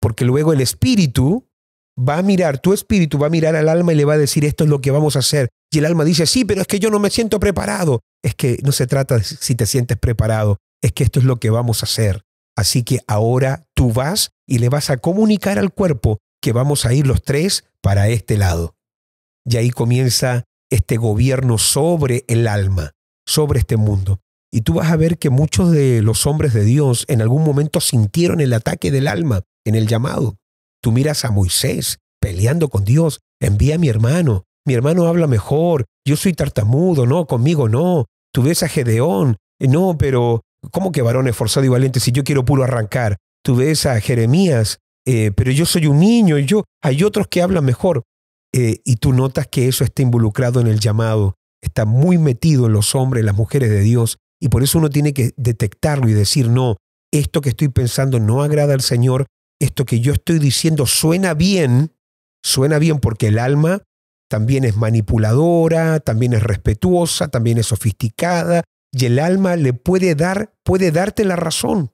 Porque 0.00 0.24
luego 0.24 0.52
el 0.52 0.60
espíritu 0.60 1.48
va 1.98 2.18
a 2.18 2.22
mirar, 2.22 2.58
tu 2.58 2.72
espíritu 2.72 3.18
va 3.18 3.28
a 3.28 3.30
mirar 3.30 3.56
al 3.56 3.68
alma 3.68 3.92
y 3.92 3.96
le 3.96 4.04
va 4.04 4.14
a 4.14 4.18
decir, 4.18 4.44
esto 4.44 4.64
es 4.64 4.70
lo 4.70 4.80
que 4.80 4.90
vamos 4.90 5.16
a 5.16 5.20
hacer. 5.20 5.48
Y 5.70 5.78
el 5.78 5.86
alma 5.86 6.04
dice, 6.04 6.26
sí, 6.26 6.44
pero 6.44 6.60
es 6.60 6.66
que 6.66 6.80
yo 6.80 6.90
no 6.90 6.98
me 6.98 7.10
siento 7.10 7.40
preparado. 7.40 8.00
Es 8.22 8.34
que 8.34 8.58
no 8.64 8.72
se 8.72 8.86
trata 8.86 9.18
de 9.18 9.24
si 9.24 9.54
te 9.54 9.66
sientes 9.66 9.96
preparado, 9.98 10.58
es 10.82 10.92
que 10.92 11.04
esto 11.04 11.18
es 11.18 11.24
lo 11.24 11.36
que 11.36 11.50
vamos 11.50 11.82
a 11.82 11.86
hacer. 11.86 12.22
Así 12.56 12.82
que 12.82 13.00
ahora 13.06 13.66
tú 13.74 13.92
vas 13.92 14.30
y 14.46 14.58
le 14.58 14.68
vas 14.68 14.90
a 14.90 14.98
comunicar 14.98 15.58
al 15.58 15.72
cuerpo 15.72 16.18
que 16.42 16.52
vamos 16.52 16.84
a 16.84 16.92
ir 16.92 17.06
los 17.06 17.22
tres 17.22 17.64
para 17.80 18.08
este 18.08 18.36
lado. 18.36 18.74
Y 19.44 19.56
ahí 19.56 19.70
comienza 19.70 20.44
este 20.70 20.96
gobierno 20.96 21.58
sobre 21.58 22.24
el 22.28 22.46
alma, 22.46 22.92
sobre 23.26 23.60
este 23.60 23.76
mundo. 23.76 24.20
Y 24.52 24.60
tú 24.62 24.74
vas 24.74 24.92
a 24.92 24.96
ver 24.96 25.18
que 25.18 25.30
muchos 25.30 25.70
de 25.70 26.02
los 26.02 26.26
hombres 26.26 26.52
de 26.52 26.62
Dios 26.62 27.06
en 27.08 27.22
algún 27.22 27.42
momento 27.42 27.80
sintieron 27.80 28.40
el 28.40 28.52
ataque 28.52 28.90
del 28.90 29.08
alma 29.08 29.42
en 29.64 29.74
el 29.74 29.86
llamado. 29.86 30.36
Tú 30.82 30.92
miras 30.92 31.24
a 31.24 31.30
Moisés 31.30 31.98
peleando 32.20 32.68
con 32.68 32.84
Dios, 32.84 33.20
envía 33.40 33.76
a 33.76 33.78
mi 33.78 33.88
hermano, 33.88 34.44
mi 34.64 34.74
hermano 34.74 35.06
habla 35.06 35.26
mejor, 35.26 35.86
yo 36.06 36.16
soy 36.16 36.34
tartamudo, 36.34 37.06
no, 37.06 37.26
conmigo 37.26 37.68
no. 37.68 38.06
Tú 38.32 38.42
ves 38.42 38.62
a 38.62 38.68
Gedeón, 38.68 39.38
no, 39.58 39.96
pero 39.98 40.42
¿cómo 40.70 40.92
que 40.92 41.02
varón 41.02 41.28
esforzado 41.28 41.66
y 41.66 41.68
valiente 41.68 41.98
si 41.98 42.12
yo 42.12 42.22
quiero 42.22 42.44
puro 42.44 42.62
arrancar? 42.62 43.16
Tú 43.42 43.56
ves 43.56 43.86
a 43.86 44.00
Jeremías, 44.00 44.78
eh, 45.06 45.32
pero 45.34 45.50
yo 45.50 45.66
soy 45.66 45.86
un 45.86 45.98
niño 45.98 46.38
y 46.38 46.46
yo, 46.46 46.64
hay 46.80 47.02
otros 47.02 47.26
que 47.26 47.42
hablan 47.42 47.64
mejor. 47.64 48.02
Eh, 48.54 48.80
y 48.84 48.96
tú 48.96 49.12
notas 49.12 49.46
que 49.46 49.66
eso 49.66 49.82
está 49.82 50.02
involucrado 50.02 50.60
en 50.60 50.66
el 50.66 50.78
llamado, 50.78 51.36
está 51.62 51.86
muy 51.86 52.18
metido 52.18 52.66
en 52.66 52.72
los 52.72 52.94
hombres, 52.94 53.24
las 53.24 53.34
mujeres 53.34 53.70
de 53.70 53.80
Dios, 53.80 54.18
y 54.42 54.48
por 54.48 54.64
eso 54.64 54.78
uno 54.78 54.90
tiene 54.90 55.14
que 55.14 55.34
detectarlo 55.36 56.08
y 56.08 56.14
decir, 56.14 56.48
no, 56.48 56.76
esto 57.12 57.40
que 57.40 57.50
estoy 57.50 57.68
pensando 57.68 58.18
no 58.18 58.42
agrada 58.42 58.74
al 58.74 58.80
Señor, 58.80 59.26
esto 59.60 59.84
que 59.84 60.00
yo 60.00 60.12
estoy 60.12 60.40
diciendo 60.40 60.84
suena 60.86 61.32
bien, 61.34 61.94
suena 62.44 62.80
bien 62.80 62.98
porque 62.98 63.28
el 63.28 63.38
alma 63.38 63.82
también 64.28 64.64
es 64.64 64.76
manipuladora, 64.76 66.00
también 66.00 66.32
es 66.32 66.42
respetuosa, 66.42 67.28
también 67.28 67.58
es 67.58 67.66
sofisticada, 67.66 68.64
y 68.90 69.04
el 69.04 69.20
alma 69.20 69.54
le 69.54 69.74
puede 69.74 70.16
dar, 70.16 70.52
puede 70.64 70.90
darte 70.90 71.24
la 71.24 71.36
razón. 71.36 71.92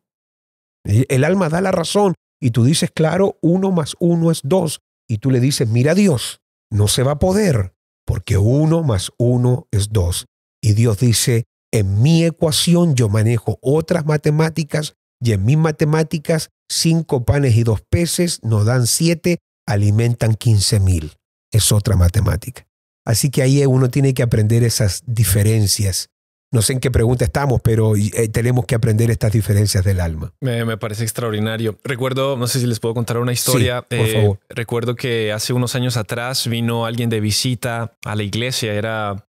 El 0.84 1.24
alma 1.24 1.50
da 1.50 1.61
la 1.61 1.70
razón 1.70 2.14
y 2.40 2.52
tú 2.52 2.64
dices, 2.64 2.90
claro, 2.90 3.37
uno 3.42 3.72
más 3.72 3.94
uno 4.00 4.30
es 4.30 4.40
dos. 4.42 4.80
Y 5.06 5.18
tú 5.18 5.30
le 5.30 5.40
dices, 5.40 5.68
mira 5.68 5.94
Dios, 5.94 6.40
no 6.70 6.88
se 6.88 7.02
va 7.02 7.12
a 7.12 7.18
poder, 7.18 7.74
porque 8.06 8.38
uno 8.38 8.82
más 8.82 9.12
uno 9.18 9.68
es 9.70 9.90
dos. 9.90 10.24
Y 10.62 10.72
Dios 10.72 10.98
dice, 10.98 11.44
en 11.72 12.02
mi 12.02 12.24
ecuación 12.24 12.94
yo 12.94 13.09
manejo 13.09 13.59
otras 13.61 14.07
matemáticas 14.07 14.94
y 15.20 15.33
en 15.33 15.44
mis 15.44 15.59
matemáticas 15.59 16.50
cinco 16.68 17.24
panes 17.24 17.57
y 17.57 17.62
dos 17.64 17.83
peces 17.88 18.40
nos 18.42 18.66
dan 18.66 18.87
siete, 18.87 19.38
alimentan 19.66 20.35
quince 20.35 20.81
mil 20.81 21.12
es 21.52 21.72
otra 21.72 21.96
matemática. 21.96 22.66
Así 23.07 23.31
que 23.31 23.42
ahí 23.42 23.64
uno 23.64 23.88
tiene 23.88 24.14
que 24.14 24.22
aprender 24.22 24.62
esas 24.62 25.02
diferencias. 25.07 26.11
No 26.50 26.62
sé 26.62 26.74
en 26.74 26.81
qué 26.81 26.90
pregunta 26.90 27.26
estamos, 27.26 27.61
pero 27.62 27.94
eh, 27.94 28.28
tenemos 28.28 28.64
que 28.64 28.74
aprender 28.74 29.11
estas 29.11 29.33
diferencias 29.33 29.85
del 29.85 30.00
alma. 30.00 30.33
Me, 30.40 30.76
parece 30.78 31.02
extraordinario. 31.02 31.78
Recuerdo, 31.85 32.38
no 32.38 32.46
sé 32.46 32.61
si 32.61 32.66
les 32.66 32.81
puedo 32.81 32.94
contar 32.94 33.18
una 33.18 33.33
historia. 33.33 33.83
por 33.83 33.98
eh, 33.98 34.12
favor. 34.12 34.40
Recuerdo 34.48 34.94
que 34.94 35.33
hace 35.33 35.52
unos 35.52 35.74
años 35.74 35.98
atrás 35.98 36.46
vino 36.48 36.87
alguien 36.87 37.11
de 37.11 37.20
visita 37.20 37.96
a 38.04 38.14
la 38.14 38.22
iglesia. 38.22 38.72
Era, 38.72 39.28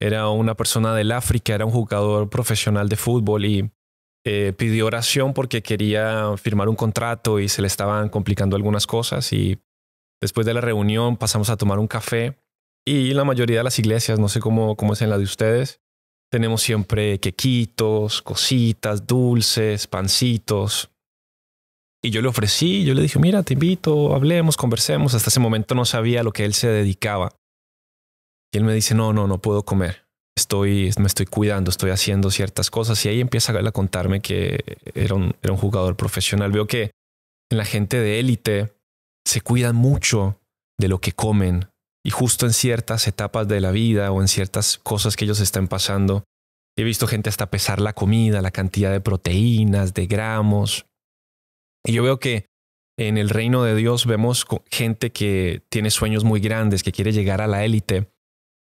era 0.00 0.28
una 0.30 0.56
persona 0.56 0.94
del 0.94 1.12
África, 1.12 1.54
era 1.54 1.66
un 1.66 1.72
jugador 1.72 2.30
profesional 2.30 2.88
de 2.88 2.96
fútbol 2.96 3.44
y 3.44 3.70
eh, 4.24 4.52
pidió 4.56 4.86
oración 4.86 5.34
porque 5.34 5.62
quería 5.62 6.36
firmar 6.36 6.68
un 6.68 6.76
contrato 6.76 7.38
y 7.38 7.48
se 7.48 7.62
le 7.62 7.68
estaban 7.68 8.08
complicando 8.08 8.56
algunas 8.56 8.86
cosas 8.86 9.32
y 9.32 9.58
Después 10.20 10.46
de 10.46 10.54
la 10.54 10.60
reunión 10.60 11.16
pasamos 11.16 11.48
a 11.48 11.56
tomar 11.56 11.78
un 11.78 11.88
café 11.88 12.38
y 12.86 13.14
la 13.14 13.24
mayoría 13.24 13.58
de 13.58 13.64
las 13.64 13.78
iglesias, 13.78 14.18
no 14.18 14.28
sé 14.28 14.40
cómo, 14.40 14.76
cómo 14.76 14.92
es 14.92 15.02
en 15.02 15.10
la 15.10 15.18
de 15.18 15.24
ustedes, 15.24 15.80
tenemos 16.30 16.62
siempre 16.62 17.18
quequitos, 17.18 18.20
cositas, 18.22 19.06
dulces, 19.06 19.86
pancitos. 19.86 20.90
Y 22.02 22.10
yo 22.10 22.22
le 22.22 22.28
ofrecí, 22.28 22.84
yo 22.84 22.94
le 22.94 23.02
dije, 23.02 23.18
mira, 23.18 23.42
te 23.42 23.54
invito, 23.54 24.14
hablemos, 24.14 24.56
conversemos. 24.56 25.14
Hasta 25.14 25.28
ese 25.28 25.40
momento 25.40 25.74
no 25.74 25.84
sabía 25.84 26.20
a 26.20 26.22
lo 26.22 26.32
que 26.32 26.44
él 26.44 26.54
se 26.54 26.68
dedicaba. 26.68 27.32
Y 28.52 28.58
él 28.58 28.64
me 28.64 28.74
dice, 28.74 28.94
no, 28.94 29.12
no, 29.12 29.26
no 29.26 29.38
puedo 29.40 29.64
comer. 29.64 30.06
Estoy, 30.36 30.90
me 30.98 31.06
estoy 31.06 31.26
cuidando, 31.26 31.70
estoy 31.70 31.90
haciendo 31.90 32.30
ciertas 32.30 32.70
cosas. 32.70 33.04
Y 33.04 33.08
ahí 33.08 33.20
empieza 33.20 33.52
a 33.52 33.72
contarme 33.72 34.20
que 34.20 34.78
era 34.94 35.14
un, 35.14 35.34
era 35.42 35.52
un 35.52 35.58
jugador 35.58 35.96
profesional. 35.96 36.50
Veo 36.50 36.66
que 36.66 36.92
en 37.50 37.58
la 37.58 37.64
gente 37.64 37.98
de 37.98 38.20
élite 38.20 38.72
se 39.26 39.40
cuidan 39.40 39.76
mucho 39.76 40.40
de 40.78 40.88
lo 40.88 41.00
que 41.00 41.12
comen 41.12 41.68
y 42.04 42.10
justo 42.10 42.46
en 42.46 42.52
ciertas 42.52 43.06
etapas 43.06 43.46
de 43.46 43.60
la 43.60 43.70
vida 43.70 44.10
o 44.10 44.20
en 44.20 44.28
ciertas 44.28 44.78
cosas 44.78 45.16
que 45.16 45.24
ellos 45.24 45.40
están 45.40 45.68
pasando, 45.68 46.24
he 46.76 46.82
visto 46.84 47.06
gente 47.06 47.28
hasta 47.28 47.50
pesar 47.50 47.80
la 47.80 47.92
comida, 47.92 48.40
la 48.40 48.50
cantidad 48.50 48.90
de 48.90 49.00
proteínas, 49.00 49.92
de 49.92 50.06
gramos. 50.06 50.86
Y 51.84 51.92
yo 51.92 52.02
veo 52.02 52.18
que 52.18 52.46
en 52.98 53.18
el 53.18 53.28
reino 53.28 53.62
de 53.64 53.74
Dios 53.74 54.06
vemos 54.06 54.46
gente 54.70 55.10
que 55.12 55.62
tiene 55.68 55.90
sueños 55.90 56.24
muy 56.24 56.40
grandes, 56.40 56.82
que 56.82 56.92
quiere 56.92 57.12
llegar 57.12 57.40
a 57.40 57.46
la 57.46 57.64
élite, 57.64 58.10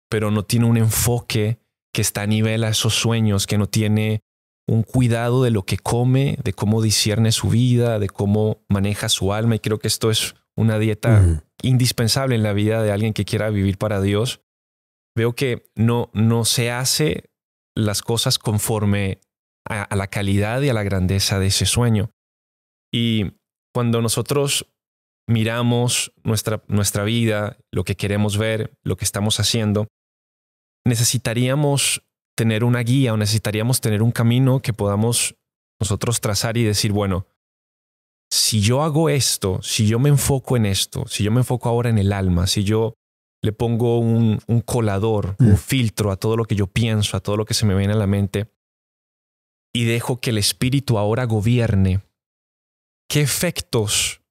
pero 0.09 0.31
no 0.31 0.43
tiene 0.43 0.65
un 0.65 0.77
enfoque 0.77 1.59
que 1.93 2.01
está 2.01 2.23
a 2.23 2.27
nivel 2.27 2.63
a 2.63 2.69
esos 2.69 2.93
sueños, 2.93 3.47
que 3.47 3.57
no 3.57 3.67
tiene 3.67 4.21
un 4.67 4.83
cuidado 4.83 5.43
de 5.43 5.51
lo 5.51 5.63
que 5.63 5.77
come, 5.77 6.37
de 6.43 6.53
cómo 6.53 6.81
discierne 6.81 7.31
su 7.31 7.49
vida, 7.49 7.99
de 7.99 8.09
cómo 8.09 8.63
maneja 8.69 9.09
su 9.09 9.33
alma. 9.33 9.55
Y 9.55 9.59
creo 9.59 9.79
que 9.79 9.87
esto 9.87 10.09
es 10.09 10.35
una 10.57 10.79
dieta 10.79 11.43
indispensable 11.61 12.35
en 12.35 12.43
la 12.43 12.53
vida 12.53 12.81
de 12.83 12.91
alguien 12.91 13.13
que 13.13 13.25
quiera 13.25 13.49
vivir 13.49 13.77
para 13.77 14.01
Dios, 14.01 14.41
veo 15.15 15.33
que 15.33 15.69
no, 15.75 16.09
no 16.13 16.45
se 16.45 16.71
hace 16.71 17.29
las 17.75 18.01
cosas 18.01 18.39
conforme 18.39 19.19
a, 19.67 19.93
la 19.95 20.07
calidad 20.07 20.61
y 20.61 20.69
a 20.69 20.73
la 20.73 20.83
grandeza 20.83 21.39
de 21.39 21.47
ese 21.47 21.65
sueño. 21.65 22.11
Y 22.93 23.33
cuando 23.73 24.01
nosotros 24.01 24.71
miramos 25.27 26.13
nuestra, 26.23 26.63
nuestra 26.67 27.03
vida, 27.03 27.57
lo 27.71 27.83
que 27.83 27.95
queremos 27.95 28.37
ver, 28.37 28.77
lo 28.83 28.95
que 28.95 29.05
estamos 29.05 29.39
haciendo, 29.39 29.87
necesitaríamos 30.85 32.03
tener 32.35 32.63
una 32.63 32.81
guía 32.81 33.13
o 33.13 33.17
necesitaríamos 33.17 33.81
tener 33.81 34.01
un 34.01 34.11
camino 34.11 34.61
que 34.61 34.73
podamos 34.73 35.35
nosotros 35.79 36.21
trazar 36.21 36.57
y 36.57 36.63
decir, 36.63 36.91
bueno, 36.91 37.27
si 38.29 38.61
yo 38.61 38.83
hago 38.83 39.09
esto, 39.09 39.61
si 39.61 39.87
yo 39.87 39.99
me 39.99 40.09
enfoco 40.09 40.57
en 40.57 40.65
esto, 40.65 41.05
si 41.07 41.23
yo 41.23 41.31
me 41.31 41.41
enfoco 41.41 41.69
ahora 41.69 41.89
en 41.89 41.97
el 41.97 42.13
alma, 42.13 42.47
si 42.47 42.63
yo 42.63 42.95
le 43.41 43.51
pongo 43.51 43.99
un, 43.99 44.39
colador, 44.65 45.35
un 45.39 45.53
mm. 45.53 45.57
filtro 45.57 46.11
a 46.11 46.17
todo 46.17 46.35
lo 46.35 46.45
que 46.45 46.55
yo 46.55 46.67
pienso, 46.67 47.15
a 47.15 47.19
todo 47.19 47.37
lo 47.37 47.45
que 47.45 47.53
se 47.53 47.65
me 47.65 47.75
viene 47.75 47.93
a 47.93 47.97
la 47.97 48.07
mente, 48.07 48.47
y 49.73 49.85
dejo 49.85 50.17
que 50.17 50.31
el 50.31 50.37
espíritu 50.37 50.97
ahora 50.97 51.25
gobierne, 51.25 52.01
¿qué 53.07 53.21
efectos 53.21 54.21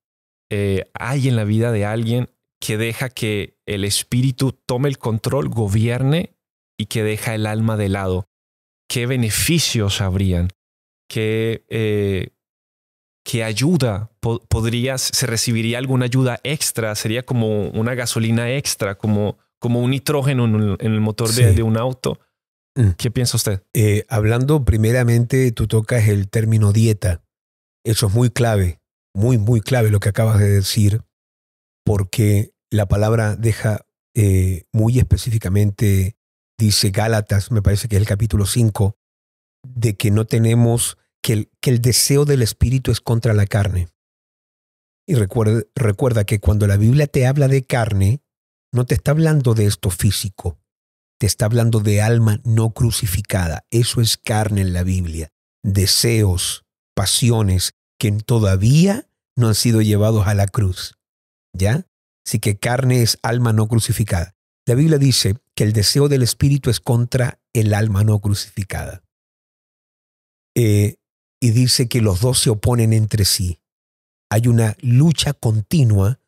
eh, 0.51 0.91
hay 0.95 1.29
en 1.29 1.37
la 1.37 1.45
vida 1.45 1.71
de 1.71 1.85
alguien 1.85 2.31
que 2.61 2.77
deja 2.77 3.09
que 3.09 3.57
el 3.67 3.85
espíritu 3.85 4.53
tome 4.53 4.89
el 4.89 4.99
control, 4.99 5.49
gobierne 5.49 6.34
y 6.79 6.87
que 6.87 7.03
deja 7.03 7.35
el 7.35 7.47
alma 7.47 7.77
de 7.77 7.89
lado? 7.89 8.29
¿Qué 8.89 9.07
beneficios 9.07 10.01
habrían? 10.01 10.51
¿Qué, 11.09 11.65
eh, 11.69 12.35
¿Qué 13.25 13.43
ayuda 13.43 14.11
podrías, 14.21 15.01
se 15.01 15.27
recibiría 15.27 15.79
alguna 15.79 16.05
ayuda 16.05 16.41
extra? 16.45 16.95
Sería 16.95 17.25
como 17.25 17.69
una 17.69 17.95
gasolina 17.95 18.51
extra, 18.53 18.97
como, 18.97 19.39
como 19.59 19.81
un 19.81 19.93
nitrógeno 19.93 20.45
en, 20.45 20.93
el 20.93 21.01
motor 21.01 21.33
de, 21.33 21.63
un 21.63 21.79
auto. 21.79 22.21
Mm. 22.77 22.91
¿Qué 22.99 23.11
piensa 23.11 23.39
usted? 23.39 23.63
Eh, 23.73 24.05
hablando 24.09 24.65
primeramente, 24.67 25.51
tú 25.53 25.67
tocas 25.67 26.09
el 26.09 26.29
término 26.29 26.73
dieta. 26.73 27.23
Eso 27.83 28.09
es 28.09 28.15
muy 28.15 28.29
clave, 28.29 28.81
muy, 29.15 29.39
muy 29.39 29.63
clave 29.63 29.91
lo 29.91 30.01
que 30.01 30.11
acabas 30.11 30.39
de 30.39 30.51
decir, 30.51 31.03
porque 31.83 32.53
la 32.71 32.87
palabra 32.87 33.37
deja 33.37 33.87
eh, 34.15 34.65
muy 34.73 34.99
específicamente, 34.99 36.17
dice 36.59 36.91
Gálatas, 36.91 37.51
me 37.51 37.63
parece 37.63 37.89
que 37.89 37.97
es 37.97 38.01
el 38.01 38.09
capítulo 38.09 38.47
5, 38.47 38.97
de 39.63 39.97
que 39.97 40.11
no 40.11 40.27
tenemos, 40.27 40.99
que 41.23 41.33
el, 41.33 41.51
que 41.61 41.71
el 41.71 41.81
deseo 41.81 42.25
del 42.25 42.43
espíritu 42.43 42.91
es 42.91 43.01
contra 43.01 43.35
la 43.35 43.47
carne. 43.47 43.89
Y 45.07 45.15
recuerda, 45.15 45.63
recuerda 45.75 46.25
que 46.25 46.41
cuando 46.41 46.67
la 46.67 46.77
Biblia 46.77 47.07
te 47.07 47.27
habla 47.27 47.49
de 47.49 47.65
carne, 47.65 48.23
no 48.73 48.87
te 48.87 48.95
está 48.95 49.13
hablando 49.13 49.55
de 49.55 49.67
esto 49.67 49.91
físico, 49.91 50.59
te 51.19 51.27
está 51.27 51.45
hablando 51.47 51.81
de 51.81 52.03
alma 52.03 52.41
no 52.45 52.71
crucificada. 52.71 53.67
Eso 53.71 54.01
es 54.01 54.17
carne 54.17 54.63
en 54.63 54.73
la 54.73 54.83
Biblia. 54.83 55.31
Deseos, 55.63 56.65
pasiones 56.95 57.75
que 57.99 58.11
todavía 58.13 59.09
no 59.37 59.49
han 59.49 59.55
sido 59.55 59.81
llevados 59.81 60.27
a 60.27 60.35
la 60.35 60.47
cruz. 60.47 60.97
¿Ya? 61.53 61.87
Así 62.27 62.41
que 62.41 62.57
carne 62.57 63.03
es 63.03 63.19
alma 63.23 63.53
no 63.53 63.69
crucificada. 63.69 64.35
La 64.67 64.75
Biblia 64.75 64.99
dice 64.99 65.37
que 65.55 65.65
el 65.65 65.73
deseo 65.73 66.09
del 66.09 66.23
espíritu 66.23 66.71
es 66.71 66.81
contra 66.81 67.41
el 67.53 67.75
alma 67.75 68.05
no 68.05 68.21
crucificada. 68.21 69.03
Eh, 70.57 70.97
y 71.41 71.51
dice 71.51 71.89
que 71.89 72.01
los 72.01 72.21
dos 72.21 72.41
se 72.41 72.51
oponen 72.51 72.93
entre 72.93 73.25
sí. 73.25 73.61
Hay 74.31 74.49
una 74.49 74.77
lucha 74.81 75.33
continua. 75.33 76.21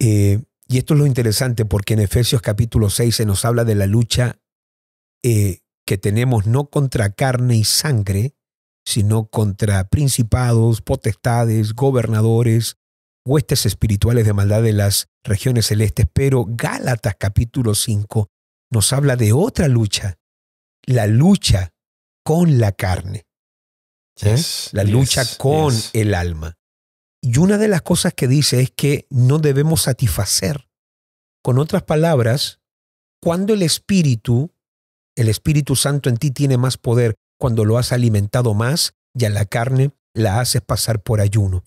Eh, 0.00 0.42
y 0.66 0.78
esto 0.78 0.94
es 0.94 1.00
lo 1.00 1.06
interesante 1.06 1.64
porque 1.64 1.94
en 1.94 2.00
Efesios 2.00 2.42
capítulo 2.42 2.90
6 2.90 3.14
se 3.14 3.26
nos 3.26 3.44
habla 3.44 3.64
de 3.64 3.74
la 3.74 3.86
lucha 3.86 4.40
eh, 5.22 5.60
que 5.84 5.98
tenemos 5.98 6.46
no 6.46 6.70
contra 6.70 7.10
carne 7.12 7.56
y 7.56 7.64
sangre, 7.64 8.34
sino 8.84 9.26
contra 9.26 9.88
principados, 9.88 10.80
potestades, 10.80 11.74
gobernadores, 11.74 12.78
huestes 13.24 13.66
espirituales 13.66 14.24
de 14.24 14.32
maldad 14.32 14.62
de 14.62 14.72
las 14.72 15.08
regiones 15.22 15.66
celestes, 15.66 16.06
pero 16.12 16.46
Gálatas 16.48 17.16
capítulo 17.18 17.74
5 17.74 18.30
nos 18.70 18.92
habla 18.92 19.16
de 19.16 19.32
otra 19.32 19.68
lucha, 19.68 20.18
la 20.84 21.06
lucha 21.06 21.72
con 22.24 22.58
la 22.58 22.72
carne, 22.72 23.26
¿eh? 24.22 24.36
la 24.72 24.84
lucha 24.84 25.24
con 25.38 25.74
el 25.92 26.14
alma. 26.14 26.56
Y 27.22 27.38
una 27.38 27.58
de 27.58 27.68
las 27.68 27.82
cosas 27.82 28.14
que 28.14 28.28
dice 28.28 28.60
es 28.60 28.70
que 28.70 29.06
no 29.10 29.38
debemos 29.38 29.82
satisfacer. 29.82 30.68
Con 31.42 31.58
otras 31.58 31.82
palabras, 31.82 32.60
cuando 33.20 33.54
el 33.54 33.62
Espíritu, 33.62 34.54
el 35.16 35.28
Espíritu 35.28 35.76
Santo 35.76 36.08
en 36.08 36.16
ti 36.16 36.30
tiene 36.30 36.56
más 36.56 36.76
poder, 36.76 37.16
cuando 37.38 37.64
lo 37.64 37.78
has 37.78 37.92
alimentado 37.92 38.54
más, 38.54 38.94
y 39.14 39.24
a 39.24 39.30
la 39.30 39.44
carne 39.44 39.90
la 40.14 40.40
haces 40.40 40.62
pasar 40.62 41.02
por 41.02 41.20
ayuno 41.20 41.64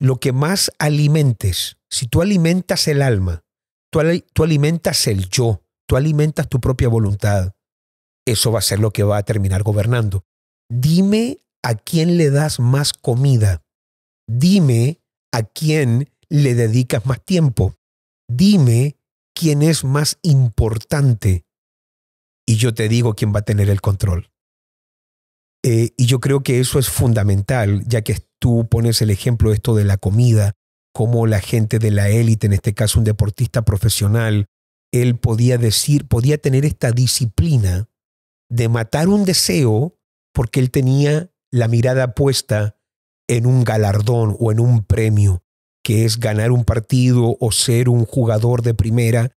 lo 0.00 0.18
que 0.18 0.32
más 0.32 0.72
alimentes, 0.78 1.76
si 1.90 2.08
tú 2.08 2.22
alimentas 2.22 2.88
el 2.88 3.02
alma, 3.02 3.44
tú, 3.92 4.00
alimentas 4.42 5.06
el 5.06 5.28
yo, 5.28 5.62
tú 5.90 5.96
alimentas 5.96 6.48
tu 6.48 6.60
propia 6.60 6.86
voluntad, 6.86 7.50
eso 8.24 8.52
va 8.52 8.60
a 8.60 8.62
ser 8.62 8.78
lo 8.78 8.92
que 8.92 9.02
va 9.02 9.16
a 9.16 9.24
terminar 9.24 9.64
gobernando. 9.64 10.22
Dime 10.70 11.38
a 11.64 11.74
quién 11.74 12.16
le 12.16 12.30
das 12.30 12.60
más 12.60 12.92
comida. 12.92 13.64
Dime 14.28 15.00
a 15.32 15.42
quién 15.42 16.08
le 16.28 16.54
dedicas 16.54 17.06
más 17.06 17.20
tiempo. 17.24 17.74
Dime 18.28 18.98
quién 19.34 19.62
es 19.62 19.82
más 19.82 20.20
importante. 20.22 21.44
Y 22.46 22.54
yo 22.54 22.72
te 22.72 22.88
digo 22.88 23.14
quién 23.14 23.34
va 23.34 23.40
a 23.40 23.44
tener 23.44 23.68
el 23.68 23.80
control. 23.80 24.30
Eh, 25.64 25.90
y 25.96 26.06
yo 26.06 26.20
creo 26.20 26.44
que 26.44 26.60
eso 26.60 26.78
es 26.78 26.88
fundamental, 26.88 27.82
ya 27.88 28.02
que 28.02 28.16
tú 28.38 28.68
pones 28.70 29.02
el 29.02 29.10
ejemplo 29.10 29.52
esto 29.52 29.74
de 29.74 29.84
la 29.84 29.96
comida, 29.96 30.52
como 30.94 31.26
la 31.26 31.40
gente 31.40 31.80
de 31.80 31.90
la 31.90 32.10
élite, 32.10 32.46
en 32.46 32.52
este 32.52 32.74
caso 32.74 33.00
un 33.00 33.04
deportista 33.04 33.62
profesional, 33.62 34.46
él 34.92 35.18
podía 35.18 35.58
decir, 35.58 36.06
podía 36.08 36.38
tener 36.38 36.64
esta 36.64 36.92
disciplina 36.92 37.88
de 38.48 38.68
matar 38.68 39.08
un 39.08 39.24
deseo 39.24 39.96
porque 40.32 40.60
él 40.60 40.70
tenía 40.70 41.30
la 41.52 41.68
mirada 41.68 42.14
puesta 42.14 42.76
en 43.28 43.46
un 43.46 43.64
galardón 43.64 44.36
o 44.38 44.50
en 44.50 44.60
un 44.60 44.84
premio, 44.84 45.44
que 45.84 46.04
es 46.04 46.18
ganar 46.18 46.50
un 46.50 46.64
partido 46.64 47.36
o 47.38 47.52
ser 47.52 47.88
un 47.88 48.04
jugador 48.04 48.62
de 48.62 48.74
primera, 48.74 49.36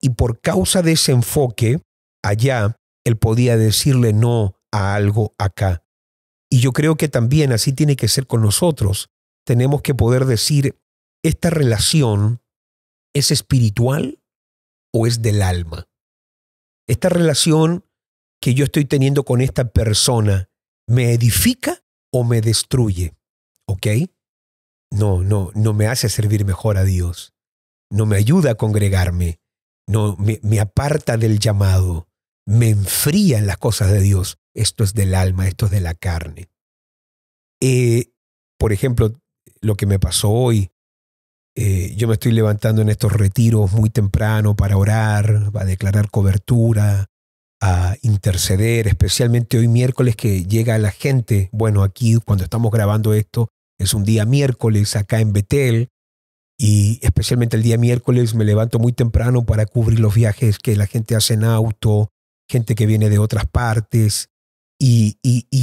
y 0.00 0.10
por 0.10 0.40
causa 0.40 0.82
de 0.82 0.92
ese 0.92 1.12
enfoque, 1.12 1.80
allá 2.22 2.76
él 3.04 3.16
podía 3.16 3.56
decirle 3.56 4.12
no 4.12 4.60
a 4.72 4.94
algo 4.94 5.34
acá. 5.38 5.84
Y 6.50 6.60
yo 6.60 6.72
creo 6.72 6.96
que 6.96 7.08
también 7.08 7.52
así 7.52 7.72
tiene 7.72 7.96
que 7.96 8.08
ser 8.08 8.26
con 8.26 8.42
nosotros. 8.42 9.10
Tenemos 9.44 9.82
que 9.82 9.94
poder 9.94 10.26
decir, 10.26 10.78
¿esta 11.22 11.50
relación 11.50 12.40
es 13.14 13.30
espiritual 13.30 14.20
o 14.94 15.06
es 15.06 15.20
del 15.20 15.42
alma? 15.42 15.88
Esta 16.86 17.08
relación 17.08 17.84
que 18.40 18.54
yo 18.54 18.64
estoy 18.64 18.84
teniendo 18.84 19.24
con 19.24 19.40
esta 19.40 19.70
persona, 19.72 20.48
¿me 20.86 21.12
edifica 21.12 21.82
o 22.12 22.24
me 22.24 22.40
destruye? 22.40 23.14
¿Ok? 23.66 23.86
No, 24.92 25.22
no, 25.22 25.50
no 25.54 25.72
me 25.72 25.86
hace 25.88 26.08
servir 26.08 26.44
mejor 26.44 26.76
a 26.76 26.84
Dios. 26.84 27.34
No 27.90 28.06
me 28.06 28.16
ayuda 28.16 28.52
a 28.52 28.54
congregarme. 28.54 29.40
No, 29.86 30.16
me, 30.16 30.60
aparta 30.60 31.16
del 31.16 31.38
llamado. 31.38 32.08
Me 32.46 32.70
enfría 32.70 33.38
en 33.38 33.46
las 33.46 33.58
cosas 33.58 33.90
de 33.90 34.00
Dios 34.00 34.38
esto 34.54 34.84
es 34.84 34.94
del 34.94 35.14
alma, 35.14 35.48
esto 35.48 35.66
es 35.66 35.72
de 35.72 35.80
la 35.80 35.94
carne. 35.94 36.48
Eh, 37.60 38.12
por 38.58 38.72
ejemplo, 38.72 39.20
lo 39.60 39.74
que 39.74 39.86
me 39.86 39.98
pasó 39.98 40.30
hoy, 40.30 40.70
eh, 41.56 41.94
yo 41.96 42.08
me 42.08 42.14
estoy 42.14 42.32
levantando 42.32 42.82
en 42.82 42.88
estos 42.88 43.12
retiros 43.12 43.72
muy 43.72 43.90
temprano 43.90 44.56
para 44.56 44.76
orar, 44.76 45.50
a 45.54 45.64
declarar 45.64 46.10
cobertura, 46.10 47.06
a 47.60 47.96
interceder, 48.02 48.88
especialmente 48.88 49.58
hoy 49.58 49.68
miércoles 49.68 50.16
que 50.16 50.44
llega 50.44 50.76
la 50.78 50.90
gente, 50.90 51.48
bueno, 51.52 51.82
aquí 51.82 52.16
cuando 52.24 52.44
estamos 52.44 52.70
grabando 52.72 53.14
esto, 53.14 53.48
es 53.78 53.94
un 53.94 54.04
día 54.04 54.24
miércoles 54.24 54.96
acá 54.96 55.20
en 55.20 55.32
Betel, 55.32 55.88
y 56.58 57.00
especialmente 57.02 57.56
el 57.56 57.62
día 57.62 57.78
miércoles 57.78 58.34
me 58.34 58.44
levanto 58.44 58.78
muy 58.78 58.92
temprano 58.92 59.44
para 59.44 59.66
cubrir 59.66 59.98
los 59.98 60.14
viajes 60.14 60.58
que 60.58 60.76
la 60.76 60.86
gente 60.86 61.16
hace 61.16 61.34
en 61.34 61.44
auto, 61.44 62.10
gente 62.48 62.74
que 62.74 62.86
viene 62.86 63.10
de 63.10 63.18
otras 63.18 63.46
partes, 63.46 64.28
y, 64.78 65.18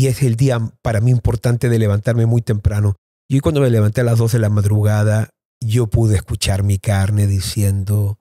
es 0.08 0.24
el 0.24 0.36
día 0.36 0.60
para 0.82 1.02
mí 1.02 1.12
importante 1.12 1.70
de 1.70 1.80
levantarme 1.80 2.26
muy 2.26 2.42
temprano. 2.42 2.96
Y 3.30 3.40
cuando 3.40 3.62
me 3.62 3.70
levanté 3.70 4.02
a 4.02 4.06
las 4.06 4.18
2 4.18 4.32
de 4.34 4.40
la 4.40 4.50
madrugada, 4.50 5.30
yo 5.62 5.88
pude 5.88 6.16
escuchar 6.16 6.64
mi 6.64 6.80
carne 6.80 7.28
diciendo, 7.28 8.20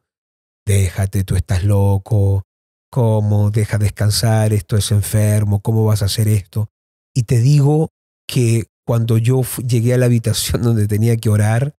déjate, 0.66 1.24
tú 1.24 1.36
estás 1.36 1.64
loco, 1.64 2.44
¿cómo? 2.90 3.50
Deja 3.50 3.78
descansar, 3.78 4.52
esto 4.52 4.76
es 4.76 4.90
enfermo, 4.92 5.60
¿cómo 5.60 5.84
vas 5.84 6.02
a 6.02 6.06
hacer 6.06 6.28
esto? 6.28 6.70
Y 7.14 7.24
te 7.24 7.38
digo 7.40 7.88
que 8.26 8.66
cuando 8.86 9.18
yo 9.18 9.42
llegué 9.66 9.94
a 9.94 9.98
la 9.98 10.06
habitación 10.06 10.62
donde 10.62 10.86
tenía 10.86 11.16
que 11.16 11.30
orar, 11.30 11.74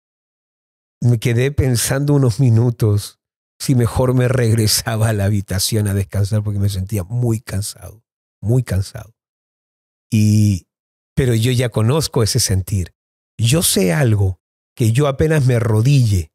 me 1.01 1.19
quedé 1.19 1.51
pensando 1.51 2.13
unos 2.13 2.39
minutos 2.39 3.19
si 3.59 3.75
mejor 3.75 4.13
me 4.13 4.27
regresaba 4.27 5.09
a 5.09 5.13
la 5.13 5.25
habitación 5.25 5.87
a 5.87 5.93
descansar 5.93 6.43
porque 6.43 6.59
me 6.59 6.69
sentía 6.69 7.03
muy 7.03 7.39
cansado 7.39 8.03
muy 8.41 8.63
cansado. 8.63 9.13
Y, 10.11 10.67
pero 11.15 11.33
yo 11.35 11.51
ya 11.51 11.69
conozco 11.69 12.23
ese 12.23 12.39
sentir. 12.39 12.93
Yo 13.37 13.63
sé 13.63 13.93
algo, 13.93 14.40
que 14.75 14.91
yo 14.91 15.07
apenas 15.07 15.45
me 15.45 15.55
arrodille 15.55 16.31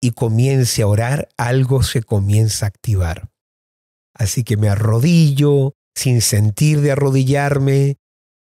y 0.00 0.12
comience 0.12 0.82
a 0.82 0.86
orar, 0.86 1.28
algo 1.36 1.82
se 1.82 2.02
comienza 2.02 2.66
a 2.66 2.68
activar. 2.68 3.30
Así 4.14 4.44
que 4.44 4.56
me 4.56 4.68
arrodillo 4.68 5.74
sin 5.94 6.20
sentir 6.20 6.80
de 6.80 6.92
arrodillarme, 6.92 7.98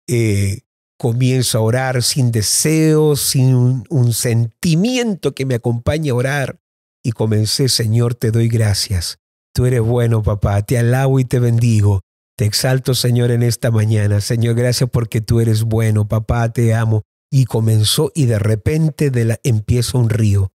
eh, 0.08 0.62
comienzo 0.98 1.58
a 1.58 1.62
orar 1.62 2.04
sin 2.04 2.32
deseo, 2.32 3.16
sin 3.16 3.84
un 3.90 4.14
sentimiento 4.14 5.34
que 5.34 5.46
me 5.46 5.56
acompañe 5.56 6.10
a 6.10 6.16
orar. 6.16 6.60
Y 7.04 7.12
comencé, 7.12 7.70
Señor, 7.70 8.16
te 8.16 8.32
doy 8.32 8.50
gracias. 8.50 9.20
Tú 9.54 9.66
eres 9.66 9.82
bueno, 9.82 10.22
papá, 10.22 10.62
te 10.62 10.78
alabo 10.78 11.20
y 11.20 11.26
te 11.26 11.40
bendigo. 11.40 12.02
Te 12.38 12.46
exalto, 12.46 12.94
Señor, 12.94 13.32
en 13.32 13.44
esta 13.44 13.72
mañana. 13.72 14.22
Señor, 14.22 14.56
gracias 14.56 14.90
porque 14.90 15.22
tú 15.22 15.40
eres 15.40 15.64
bueno. 15.64 16.08
Papá, 16.08 16.52
te 16.52 16.74
amo. 16.74 17.04
Y 17.32 17.46
comenzó 17.46 18.12
y 18.16 18.26
de 18.26 18.40
repente 18.40 19.12
de 19.12 19.26
la, 19.26 19.40
empieza 19.44 19.98
un 19.98 20.10
río. 20.10 20.52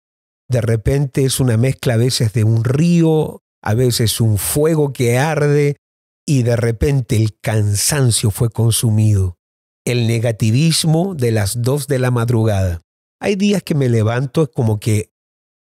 De 0.48 0.62
repente 0.62 1.26
es 1.26 1.40
una 1.40 1.58
mezcla 1.58 1.96
a 1.96 1.98
veces 1.98 2.34
de 2.34 2.44
un 2.44 2.64
río, 2.64 3.42
a 3.62 3.74
veces 3.74 4.22
un 4.22 4.38
fuego 4.38 4.94
que 4.94 5.18
arde 5.18 5.78
y 6.26 6.44
de 6.44 6.56
repente 6.56 7.16
el 7.16 7.40
cansancio 7.40 8.32
fue 8.32 8.50
consumido. 8.50 9.38
El 9.86 10.08
negativismo 10.08 11.16
de 11.16 11.32
las 11.32 11.62
dos 11.62 11.88
de 11.88 12.00
la 12.00 12.12
madrugada. 12.12 12.82
Hay 13.20 13.36
días 13.36 13.64
que 13.64 13.76
me 13.76 13.90
levanto 13.90 14.50
como 14.52 14.80
que 14.80 15.12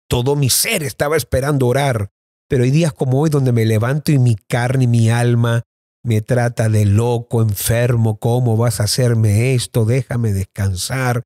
todo 0.10 0.36
mi 0.36 0.50
ser 0.50 0.84
estaba 0.84 1.18
esperando 1.18 1.68
orar, 1.68 2.10
Pero 2.50 2.66
hay 2.66 2.72
días 2.72 2.94
como 2.94 3.20
hoy 3.20 3.30
donde 3.30 3.52
me 3.52 3.66
levanto 3.66 4.12
y 4.12 4.20
mi 4.20 4.36
carne 4.36 4.84
y 4.84 4.88
mi 4.88 5.10
alma 5.10 5.64
me 6.04 6.22
trata 6.22 6.70
de 6.70 6.86
loco, 6.86 7.42
enfermo, 7.42 8.18
¿cómo 8.18 8.58
vas 8.58 8.80
a 8.80 8.84
hacerme 8.84 9.54
esto? 9.54 9.86
Déjame 9.86 10.34
descansar. 10.34 11.24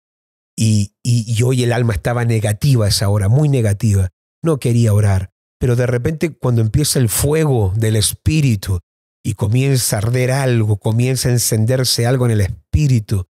Y, 0.55 0.93
y, 1.03 1.41
hoy 1.43 1.63
el 1.63 1.71
alma 1.71 1.93
estaba 1.93 2.25
negativa 2.25 2.85
a 2.85 2.89
esa 2.89 3.09
hora, 3.09 3.29
muy 3.29 3.47
negativa. 3.47 4.09
No 4.43 4.57
quería 4.59 4.93
orar. 4.93 5.29
Pero 5.59 5.75
de 5.75 5.85
repente 5.85 6.35
cuando 6.35 6.61
empieza 6.61 6.99
el 6.99 7.09
fuego 7.09 7.73
del 7.75 7.95
espíritu 7.95 8.79
y 9.23 9.33
comienza 9.33 9.97
a 9.97 9.99
arder 9.99 10.31
algo, 10.31 10.77
comienza 10.77 11.29
a 11.29 11.33
encenderse 11.33 12.05
algo 12.05 12.25
en 12.25 12.31
el 12.31 12.41
espíritu, 12.41 13.25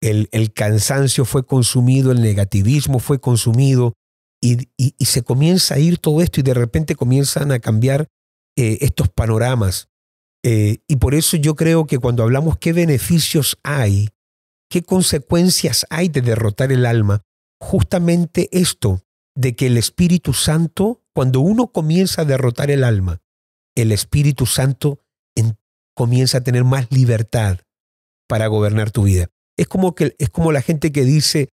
el, 0.00 0.28
el 0.32 0.52
cansancio 0.52 1.24
fue 1.24 1.44
consumido, 1.44 2.12
el 2.12 2.22
negativismo 2.22 2.98
fue 2.98 3.20
consumido 3.20 3.94
y, 4.42 4.68
y, 4.76 5.04
se 5.04 5.22
comienza 5.22 5.74
a 5.74 5.78
ir 5.78 5.98
todo 5.98 6.22
esto 6.22 6.40
y 6.40 6.42
de 6.42 6.54
repente 6.54 6.96
comienzan 6.96 7.52
a 7.52 7.58
cambiar 7.58 8.08
eh, 8.56 8.78
estos 8.80 9.10
panoramas. 9.10 9.89
Eh, 10.42 10.78
y 10.88 10.96
por 10.96 11.14
eso 11.14 11.36
yo 11.36 11.54
creo 11.54 11.86
que 11.86 11.98
cuando 11.98 12.22
hablamos 12.22 12.58
qué 12.58 12.72
beneficios 12.72 13.58
hay, 13.62 14.08
qué 14.70 14.82
consecuencias 14.82 15.86
hay 15.90 16.08
de 16.08 16.22
derrotar 16.22 16.72
el 16.72 16.86
alma, 16.86 17.22
justamente 17.60 18.48
esto 18.52 19.02
de 19.34 19.54
que 19.54 19.66
el 19.66 19.76
Espíritu 19.76 20.32
Santo, 20.32 21.02
cuando 21.14 21.40
uno 21.40 21.68
comienza 21.68 22.22
a 22.22 22.24
derrotar 22.24 22.70
el 22.70 22.84
alma, 22.84 23.20
el 23.76 23.92
Espíritu 23.92 24.46
Santo 24.46 25.00
comienza 25.94 26.38
a 26.38 26.40
tener 26.42 26.64
más 26.64 26.90
libertad 26.90 27.58
para 28.26 28.46
gobernar 28.46 28.90
tu 28.90 29.02
vida. 29.02 29.28
Es 29.58 29.68
como, 29.68 29.94
que, 29.94 30.14
es 30.18 30.30
como 30.30 30.50
la 30.50 30.62
gente 30.62 30.92
que 30.92 31.04
dice, 31.04 31.50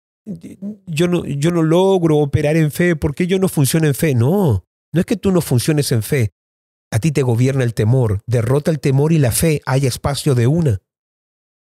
yo 0.87 1.07
no, 1.07 1.25
yo 1.25 1.53
no 1.53 1.63
logro 1.63 2.19
operar 2.19 2.57
en 2.57 2.73
fe, 2.73 2.97
¿por 2.97 3.15
qué 3.15 3.29
yo 3.29 3.39
no 3.39 3.49
funciono 3.49 3.87
en 3.87 3.95
fe? 3.95 4.17
No, 4.17 4.65
no 4.93 5.01
es 5.01 5.07
que 5.07 5.17
tú 5.17 5.31
no 5.31 5.41
funciones 5.43 5.93
en 5.93 6.03
fe, 6.03 6.33
a 6.93 6.99
ti 6.99 7.11
te 7.11 7.23
gobierna 7.23 7.65
el 7.65 7.75
temor. 7.75 8.21
Derrota 8.27 8.71
el 8.71 8.79
temor 8.79 9.13
y 9.13 9.19
la 9.19 9.33
fe. 9.33 9.63
Hay 9.65 9.87
espacio 9.87 10.35
de 10.35 10.47
una. 10.47 10.83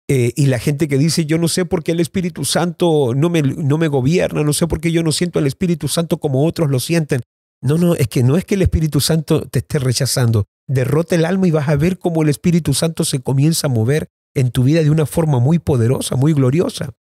Eh, 0.09 0.33
y 0.37 0.47
la 0.47 0.61
gente 0.61 0.89
que 0.89 0.97
dice, 0.97 1.27
yo 1.27 1.37
no 1.37 1.49
sé 1.49 1.67
por 1.67 1.83
qué 1.83 1.93
el 1.93 2.01
Espíritu 2.01 2.45
Santo 2.45 3.13
no 3.15 3.29
me, 3.29 3.43
no 3.43 3.77
me 3.77 3.89
gobierna, 3.89 4.43
no 4.43 4.55
sé 4.55 4.67
por 4.67 4.81
qué 4.81 4.91
yo 4.91 5.03
no 5.03 5.13
siento 5.13 5.39
al 5.39 5.47
Espíritu 5.47 5.87
Santo 5.89 6.19
como 6.19 6.47
otros 6.47 6.71
lo 6.71 6.81
sienten. 6.81 7.21
No, 7.61 7.77
no, 7.77 7.97
es 7.97 8.07
que 8.07 8.23
no 8.23 8.37
es 8.37 8.45
que 8.45 8.55
el 8.55 8.63
Espíritu 8.63 9.01
Santo 9.01 9.43
te 9.43 9.59
esté 9.59 9.81
rechazando. 9.81 10.47
Derrota 10.69 11.17
el 11.17 11.25
alma 11.25 11.49
y 11.49 11.51
vas 11.51 11.69
a 11.69 11.77
ver 11.77 11.99
cómo 11.99 12.23
el 12.23 12.29
Espíritu 12.29 12.73
Santo 12.73 13.05
se 13.05 13.21
comienza 13.21 13.67
a 13.67 13.71
mover 13.71 14.09
en 14.35 14.53
tu 14.53 14.63
vida 14.63 14.83
de 14.83 14.91
una 14.91 15.05
forma 15.05 15.41
muy 15.41 15.59
poderosa, 15.59 16.15
muy 16.15 16.33
gloriosa. 16.33 16.95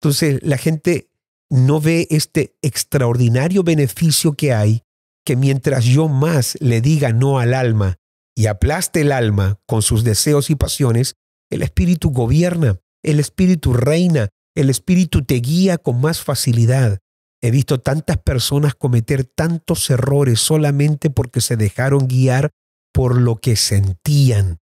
Entonces 0.00 0.38
la 0.42 0.56
gente 0.56 1.10
no 1.50 1.80
ve 1.80 2.06
este 2.10 2.56
extraordinario 2.62 3.64
beneficio 3.64 4.34
que 4.34 4.54
hay 4.54 4.82
que 5.26 5.36
mientras 5.36 5.84
yo 5.84 6.08
más 6.08 6.56
le 6.60 6.80
diga 6.80 7.12
no 7.12 7.40
al 7.40 7.52
alma 7.52 7.96
y 8.36 8.46
aplaste 8.46 9.00
el 9.00 9.10
alma 9.10 9.58
con 9.66 9.82
sus 9.82 10.04
deseos 10.04 10.50
y 10.50 10.54
pasiones, 10.54 11.16
el 11.50 11.62
Espíritu 11.62 12.10
gobierna, 12.10 12.78
el 13.02 13.18
Espíritu 13.18 13.72
reina, 13.72 14.28
el 14.54 14.70
Espíritu 14.70 15.24
te 15.24 15.34
guía 15.34 15.78
con 15.78 16.00
más 16.00 16.22
facilidad. 16.22 16.98
He 17.42 17.50
visto 17.50 17.80
tantas 17.80 18.18
personas 18.18 18.74
cometer 18.74 19.24
tantos 19.24 19.90
errores 19.90 20.40
solamente 20.40 21.10
porque 21.10 21.40
se 21.40 21.56
dejaron 21.56 22.06
guiar 22.06 22.50
por 22.92 23.20
lo 23.20 23.36
que 23.36 23.56
sentían 23.56 24.58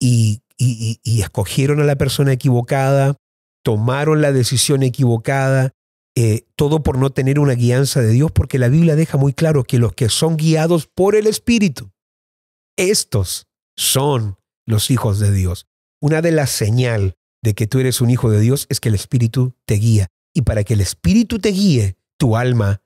y, 0.00 0.42
y, 0.56 1.20
escogieron 1.20 1.80
a 1.80 1.84
la 1.84 1.96
persona 1.96 2.32
equivocada, 2.32 3.16
tomaron 3.64 4.22
la 4.22 4.32
decisión 4.32 4.82
equivocada 4.82 5.72
eh, 6.20 6.48
todo 6.56 6.82
por 6.82 6.98
no 6.98 7.10
tener 7.10 7.38
una 7.38 7.52
guianza 7.52 8.00
de 8.00 8.08
Dios, 8.08 8.32
porque 8.32 8.58
la 8.58 8.66
Biblia 8.66 8.96
deja 8.96 9.16
muy 9.16 9.32
claro 9.32 9.62
que 9.62 9.78
los 9.78 9.92
que 9.92 10.08
son 10.08 10.36
guiados 10.36 10.88
por 10.88 11.14
el 11.14 11.28
Espíritu, 11.28 11.92
estos 12.76 13.46
son 13.76 14.36
los 14.66 14.90
hijos 14.90 15.20
de 15.20 15.30
Dios. 15.30 15.68
Una 16.00 16.20
de 16.20 16.32
las 16.32 16.50
señales 16.50 17.14
de 17.40 17.54
que 17.54 17.68
tú 17.68 17.78
eres 17.78 18.00
un 18.00 18.10
hijo 18.10 18.32
de 18.32 18.40
Dios 18.40 18.66
es 18.68 18.80
que 18.80 18.88
el 18.88 18.96
Espíritu 18.96 19.54
te 19.64 19.74
guía. 19.74 20.08
Y 20.34 20.42
para 20.42 20.64
que 20.64 20.74
el 20.74 20.80
Espíritu 20.80 21.38
te 21.38 21.50
guíe, 21.50 21.96
tu 22.18 22.36
alma 22.36 22.82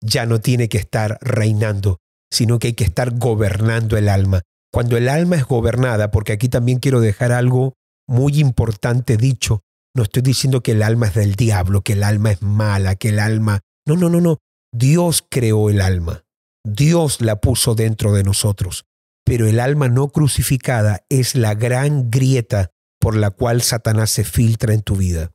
ya 0.00 0.26
no 0.26 0.40
tiene 0.40 0.68
que 0.68 0.78
estar 0.78 1.18
reinando, 1.20 2.00
sino 2.28 2.58
que 2.58 2.66
hay 2.66 2.74
que 2.74 2.82
estar 2.82 3.16
gobernando 3.16 3.96
el 3.96 4.08
alma. 4.08 4.42
Cuando 4.72 4.96
el 4.96 5.08
alma 5.08 5.36
es 5.36 5.44
gobernada, 5.44 6.10
porque 6.10 6.32
aquí 6.32 6.48
también 6.48 6.80
quiero 6.80 7.00
dejar 7.00 7.30
algo 7.30 7.74
muy 8.08 8.40
importante 8.40 9.16
dicho, 9.16 9.62
no 9.94 10.02
estoy 10.02 10.22
diciendo 10.22 10.62
que 10.62 10.72
el 10.72 10.82
alma 10.82 11.06
es 11.06 11.14
del 11.14 11.34
diablo, 11.34 11.82
que 11.82 11.92
el 11.92 12.02
alma 12.02 12.32
es 12.32 12.42
mala, 12.42 12.96
que 12.96 13.10
el 13.10 13.18
alma... 13.20 13.60
No, 13.86 13.96
no, 13.96 14.08
no, 14.08 14.20
no. 14.20 14.38
Dios 14.72 15.24
creó 15.28 15.70
el 15.70 15.80
alma. 15.80 16.24
Dios 16.64 17.20
la 17.20 17.40
puso 17.40 17.74
dentro 17.74 18.12
de 18.12 18.24
nosotros. 18.24 18.86
Pero 19.24 19.46
el 19.46 19.60
alma 19.60 19.88
no 19.88 20.08
crucificada 20.08 21.04
es 21.08 21.34
la 21.34 21.54
gran 21.54 22.10
grieta 22.10 22.70
por 23.00 23.16
la 23.16 23.30
cual 23.30 23.62
Satanás 23.62 24.10
se 24.10 24.24
filtra 24.24 24.74
en 24.74 24.82
tu 24.82 24.96
vida. 24.96 25.30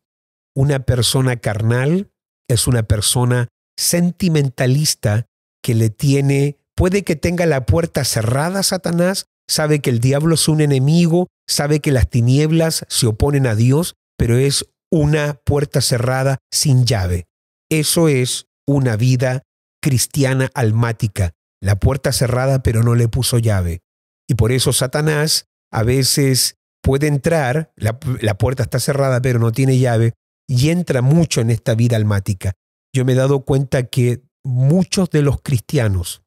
Una 0.55 0.79
persona 0.79 1.37
carnal 1.37 2.11
es 2.49 2.67
una 2.67 2.83
persona 2.83 3.47
sentimentalista 3.77 5.27
que 5.63 5.75
le 5.75 5.89
tiene, 5.89 6.57
puede 6.75 7.03
que 7.03 7.15
tenga 7.15 7.45
la 7.45 7.65
puerta 7.65 8.03
cerrada 8.03 8.63
Satanás, 8.63 9.27
sabe 9.47 9.79
que 9.79 9.89
el 9.89 9.99
diablo 9.99 10.35
es 10.35 10.47
un 10.47 10.61
enemigo, 10.61 11.27
sabe 11.47 11.79
que 11.79 11.91
las 11.91 12.09
tinieblas 12.09 12.85
se 12.89 13.07
oponen 13.07 13.47
a 13.47 13.55
Dios, 13.55 13.95
pero 14.19 14.37
es 14.37 14.65
una 14.91 15.35
puerta 15.45 15.79
cerrada 15.79 16.39
sin 16.51 16.85
llave. 16.85 17.27
Eso 17.71 18.09
es 18.09 18.47
una 18.67 18.97
vida 18.97 19.43
cristiana 19.81 20.51
almática. 20.53 21.31
La 21.61 21.79
puerta 21.79 22.11
cerrada 22.11 22.61
pero 22.61 22.83
no 22.83 22.95
le 22.95 23.07
puso 23.07 23.39
llave. 23.39 23.79
Y 24.27 24.35
por 24.35 24.51
eso 24.51 24.73
Satanás 24.73 25.45
a 25.71 25.83
veces 25.83 26.57
puede 26.83 27.07
entrar, 27.07 27.71
la, 27.77 27.97
puerta 28.37 28.63
está 28.63 28.79
cerrada 28.79 29.21
pero 29.21 29.39
no 29.39 29.53
tiene 29.53 29.79
llave, 29.79 30.13
y 30.47 30.69
entra 30.69 31.01
mucho 31.01 31.39
en 31.39 31.49
esta 31.49 31.73
vida 31.73 31.95
almática. 31.95 32.53
Yo 32.93 33.05
me 33.05 33.13
he 33.13 33.15
dado 33.15 33.45
cuenta 33.45 33.83
que 33.83 34.21
muchos 34.43 35.09
de 35.11 35.21
los 35.21 35.41
cristianos 35.41 36.23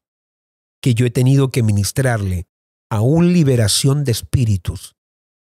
que 0.81 0.95
yo 0.95 1.05
he 1.05 1.11
tenido 1.11 1.51
que 1.51 1.61
ministrarle 1.61 2.45
a 2.89 3.01
una 3.01 3.27
liberación 3.27 4.03
de 4.03 4.13
espíritus 4.13 4.95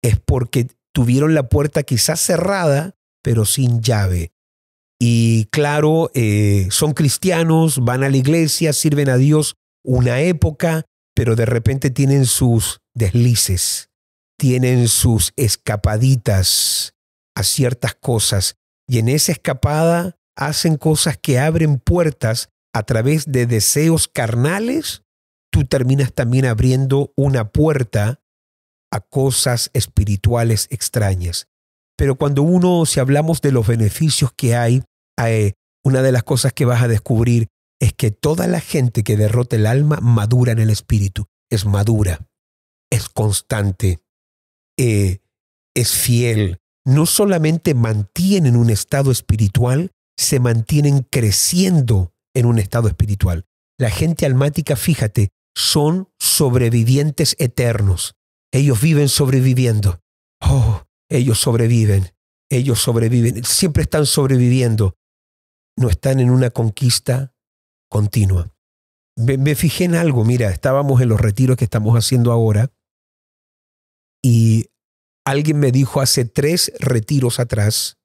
es 0.01 0.19
porque 0.19 0.67
tuvieron 0.93 1.33
la 1.33 1.49
puerta 1.49 1.83
quizás 1.83 2.19
cerrada, 2.19 2.95
pero 3.23 3.45
sin 3.45 3.81
llave. 3.81 4.33
Y 4.99 5.45
claro, 5.45 6.11
eh, 6.13 6.67
son 6.69 6.93
cristianos, 6.93 7.83
van 7.83 8.03
a 8.03 8.09
la 8.09 8.17
iglesia, 8.17 8.71
sirven 8.71 9.09
a 9.09 9.17
Dios 9.17 9.55
una 9.83 10.21
época, 10.21 10.85
pero 11.15 11.35
de 11.35 11.45
repente 11.45 11.89
tienen 11.89 12.25
sus 12.25 12.81
deslices, 12.93 13.89
tienen 14.37 14.87
sus 14.87 15.33
escapaditas 15.37 16.93
a 17.35 17.43
ciertas 17.43 17.95
cosas. 17.95 18.57
Y 18.87 18.99
en 18.99 19.09
esa 19.09 19.31
escapada 19.31 20.17
hacen 20.35 20.77
cosas 20.77 21.17
que 21.17 21.39
abren 21.39 21.79
puertas 21.79 22.49
a 22.73 22.83
través 22.83 23.31
de 23.31 23.45
deseos 23.45 24.07
carnales. 24.07 25.03
Tú 25.51 25.65
terminas 25.65 26.13
también 26.13 26.45
abriendo 26.45 27.11
una 27.15 27.51
puerta 27.51 28.21
a 28.91 28.99
cosas 28.99 29.69
espirituales 29.73 30.67
extrañas. 30.69 31.47
Pero 31.97 32.15
cuando 32.15 32.43
uno, 32.43 32.85
si 32.85 32.99
hablamos 32.99 33.41
de 33.41 33.51
los 33.51 33.67
beneficios 33.67 34.31
que 34.35 34.55
hay, 34.55 34.83
eh, 35.23 35.53
una 35.83 36.01
de 36.01 36.11
las 36.11 36.23
cosas 36.23 36.53
que 36.53 36.65
vas 36.65 36.81
a 36.81 36.87
descubrir 36.87 37.47
es 37.79 37.93
que 37.93 38.11
toda 38.11 38.47
la 38.47 38.59
gente 38.59 39.03
que 39.03 39.17
derrota 39.17 39.55
el 39.55 39.65
alma 39.65 39.97
madura 40.01 40.51
en 40.51 40.59
el 40.59 40.69
espíritu, 40.69 41.25
es 41.49 41.65
madura, 41.65 42.27
es 42.91 43.09
constante, 43.09 43.99
eh, 44.77 45.19
es 45.75 45.91
fiel. 45.91 46.59
No 46.85 47.05
solamente 47.05 47.73
mantienen 47.73 48.55
un 48.55 48.69
estado 48.69 49.11
espiritual, 49.11 49.91
se 50.17 50.39
mantienen 50.39 51.05
creciendo 51.09 52.13
en 52.35 52.45
un 52.45 52.59
estado 52.59 52.87
espiritual. 52.87 53.45
La 53.79 53.89
gente 53.89 54.25
almática, 54.25 54.75
fíjate, 54.75 55.29
son 55.55 56.07
sobrevivientes 56.19 57.35
eternos. 57.39 58.13
Ellos 58.51 58.81
viven 58.81 59.07
sobreviviendo. 59.07 60.01
Oh, 60.41 60.83
ellos 61.09 61.39
sobreviven. 61.39 62.13
Ellos 62.49 62.79
sobreviven. 62.79 63.43
Siempre 63.45 63.83
están 63.83 64.05
sobreviviendo. 64.05 64.97
No 65.77 65.89
están 65.89 66.19
en 66.19 66.29
una 66.29 66.49
conquista 66.49 67.33
continua. 67.89 68.53
Me, 69.15 69.55
fijé 69.55 69.85
en 69.85 69.95
algo. 69.95 70.25
Mira, 70.25 70.49
estábamos 70.49 71.01
en 71.01 71.09
los 71.09 71.21
retiros 71.21 71.55
que 71.57 71.63
estamos 71.63 71.95
haciendo 71.95 72.31
ahora 72.31 72.71
y 74.21 74.67
alguien 75.25 75.59
me 75.59 75.71
dijo 75.71 76.01
hace 76.01 76.25
tres 76.25 76.71
retiros 76.79 77.39
atrás 77.39 77.97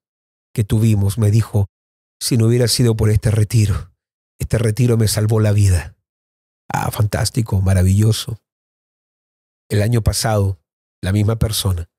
que 0.53 0.63
tuvimos, 0.63 1.17
me 1.17 1.29
dijo, 1.29 1.67
si 2.19 2.37
no 2.37 2.47
hubiera 2.47 2.67
sido 2.67 2.95
por 2.95 3.09
este 3.09 3.31
retiro, 3.31 3.93
este 4.39 4.57
retiro 4.57 4.97
me 4.97 5.07
salvó 5.07 5.39
la 5.39 5.51
vida. 5.51 5.95
Ah, 6.69 6.89
fantástico, 6.91 7.61
maravilloso 7.61 8.39
el 9.69 9.81
año 9.81 10.01
pasado, 10.01 10.59
la 11.01 11.11
misma 11.11 11.37
persona. 11.37 11.89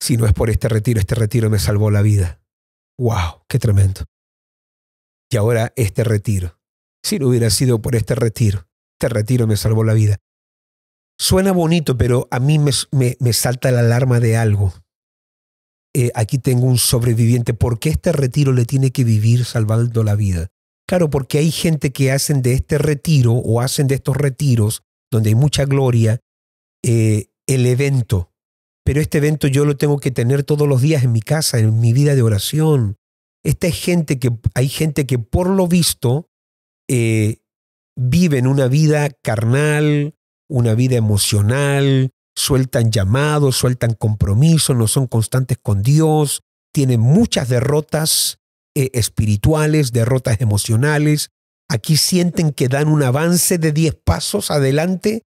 Si 0.00 0.16
no 0.16 0.26
es 0.26 0.32
por 0.32 0.50
este 0.50 0.68
retiro, 0.68 1.00
este 1.00 1.14
retiro 1.14 1.50
me 1.50 1.58
salvó 1.58 1.90
la 1.90 2.02
vida. 2.02 2.42
¡Wow! 2.98 3.44
¡Qué 3.48 3.58
tremendo! 3.58 4.04
Y 5.30 5.36
ahora 5.36 5.72
este 5.76 6.04
retiro. 6.04 6.58
Si 7.02 7.18
no 7.18 7.28
hubiera 7.28 7.50
sido 7.50 7.80
por 7.82 7.96
este 7.96 8.14
retiro, 8.14 8.66
este 8.98 9.12
retiro 9.12 9.46
me 9.46 9.56
salvó 9.56 9.84
la 9.84 9.94
vida. 9.94 10.18
Suena 11.18 11.52
bonito, 11.52 11.96
pero 11.96 12.28
a 12.30 12.40
mí 12.40 12.58
me, 12.58 12.72
me, 12.92 13.32
salta 13.32 13.70
la 13.70 13.80
alarma 13.80 14.20
de 14.20 14.36
algo. 14.36 14.72
Eh, 15.94 16.10
aquí 16.14 16.38
tengo 16.38 16.66
un 16.66 16.78
sobreviviente. 16.78 17.54
¿Por 17.54 17.78
qué 17.78 17.90
este 17.90 18.12
retiro 18.12 18.52
le 18.52 18.64
tiene 18.64 18.90
que 18.90 19.04
vivir 19.04 19.44
salvando 19.44 20.02
la 20.02 20.16
vida? 20.16 20.48
Claro, 20.88 21.08
porque 21.10 21.38
hay 21.38 21.50
gente 21.50 21.92
que 21.92 22.10
hacen 22.10 22.42
de 22.42 22.54
este 22.54 22.78
retiro 22.78 23.32
o 23.32 23.60
hacen 23.60 23.86
de 23.86 23.94
estos 23.94 24.16
retiros, 24.16 24.82
donde 25.10 25.30
hay 25.30 25.34
mucha 25.34 25.64
gloria, 25.64 26.20
eh, 26.86 27.30
el 27.46 27.64
evento. 27.64 28.30
Pero 28.84 29.00
este 29.00 29.18
evento 29.18 29.46
yo 29.48 29.64
lo 29.64 29.76
tengo 29.78 29.98
que 29.98 30.10
tener 30.10 30.44
todos 30.44 30.68
los 30.68 30.82
días 30.82 31.02
en 31.02 31.12
mi 31.12 31.22
casa, 31.22 31.58
en 31.58 31.80
mi 31.80 31.94
vida 31.94 32.14
de 32.14 32.22
oración. 32.22 32.96
Esta 33.42 33.66
es 33.66 33.80
gente 33.80 34.18
que, 34.18 34.30
hay 34.54 34.68
gente 34.68 35.06
que 35.06 35.18
por 35.18 35.48
lo 35.48 35.66
visto 35.66 36.28
eh, 36.88 37.38
viven 37.96 38.46
una 38.46 38.68
vida 38.68 39.08
carnal, 39.22 40.14
una 40.48 40.74
vida 40.74 40.96
emocional, 40.96 42.10
sueltan 42.36 42.92
llamados, 42.92 43.56
sueltan 43.56 43.94
compromisos, 43.94 44.76
no 44.76 44.86
son 44.86 45.06
constantes 45.06 45.56
con 45.62 45.82
Dios, 45.82 46.42
tienen 46.72 47.00
muchas 47.00 47.48
derrotas 47.48 48.38
eh, 48.74 48.90
espirituales, 48.92 49.92
derrotas 49.92 50.40
emocionales. 50.42 51.30
Aquí 51.70 51.96
sienten 51.96 52.52
que 52.52 52.68
dan 52.68 52.88
un 52.88 53.02
avance 53.02 53.56
de 53.56 53.72
10 53.72 53.96
pasos 54.04 54.50
adelante, 54.50 55.22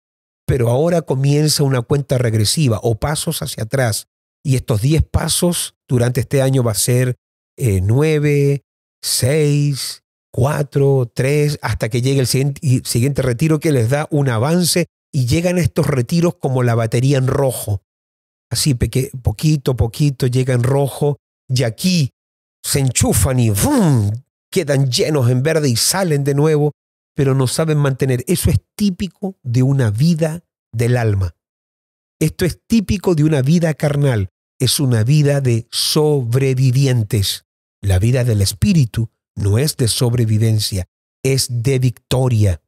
pero 0.47 0.69
ahora 0.69 1.01
comienza 1.01 1.63
una 1.63 1.81
cuenta 1.81 2.17
regresiva 2.17 2.79
o 2.81 2.95
pasos 2.95 3.41
hacia 3.41 3.63
atrás. 3.63 4.07
Y 4.43 4.55
estos 4.55 4.81
10 4.81 5.03
pasos 5.03 5.75
durante 5.89 6.21
este 6.21 6.41
año 6.41 6.63
va 6.63 6.71
a 6.71 6.75
ser 6.75 7.17
9, 7.57 8.63
6, 9.01 10.03
4, 10.31 11.11
3, 11.13 11.59
hasta 11.61 11.89
que 11.89 12.01
llegue 12.01 12.21
el 12.21 12.27
siguiente, 12.27 13.21
retiro 13.21 13.59
que 13.59 13.73
les 13.73 13.89
da 13.89 14.07
un 14.09 14.29
avance 14.29 14.85
y 15.11 15.25
llegan 15.25 15.57
estos 15.57 15.85
retiros 15.87 16.35
como 16.35 16.63
la 16.63 16.75
batería 16.75 17.17
en 17.17 17.27
rojo. 17.27 17.81
Así, 18.49 18.73
poquito 18.73 19.71
a 19.71 19.75
poquito 19.75 20.27
llega 20.27 20.53
en 20.53 20.63
rojo 20.63 21.17
y 21.49 21.63
aquí 21.63 22.11
se 22.63 22.79
enchufan 22.79 23.39
y 23.41 23.51
quedan 24.49 24.89
llenos 24.89 25.29
en 25.29 25.43
verde 25.43 25.67
y 25.67 25.75
salen 25.75 26.23
de 26.23 26.35
nuevo, 26.35 26.71
pero 27.17 27.33
no 27.33 27.47
saben 27.47 27.79
mantener. 27.79 28.23
Eso 28.27 28.51
es 28.51 28.61
típico 28.75 29.39
de 29.41 29.63
una 29.63 29.89
vida 29.89 30.43
del 30.71 30.97
alma. 30.97 31.35
Esto 32.19 32.45
es 32.45 32.61
típico 32.67 33.15
de 33.15 33.23
una 33.23 33.41
vida 33.41 33.73
carnal. 33.73 34.29
Es 34.59 34.79
una 34.79 35.03
vida 35.03 35.41
de 35.41 35.67
sobrevivientes. 35.71 37.45
La 37.81 37.97
vida 37.97 38.23
del 38.23 38.43
espíritu 38.43 39.09
no 39.35 39.57
es 39.57 39.77
de 39.77 39.87
sobrevivencia, 39.87 40.89
es 41.23 41.47
de 41.49 41.79
victoria. 41.79 42.61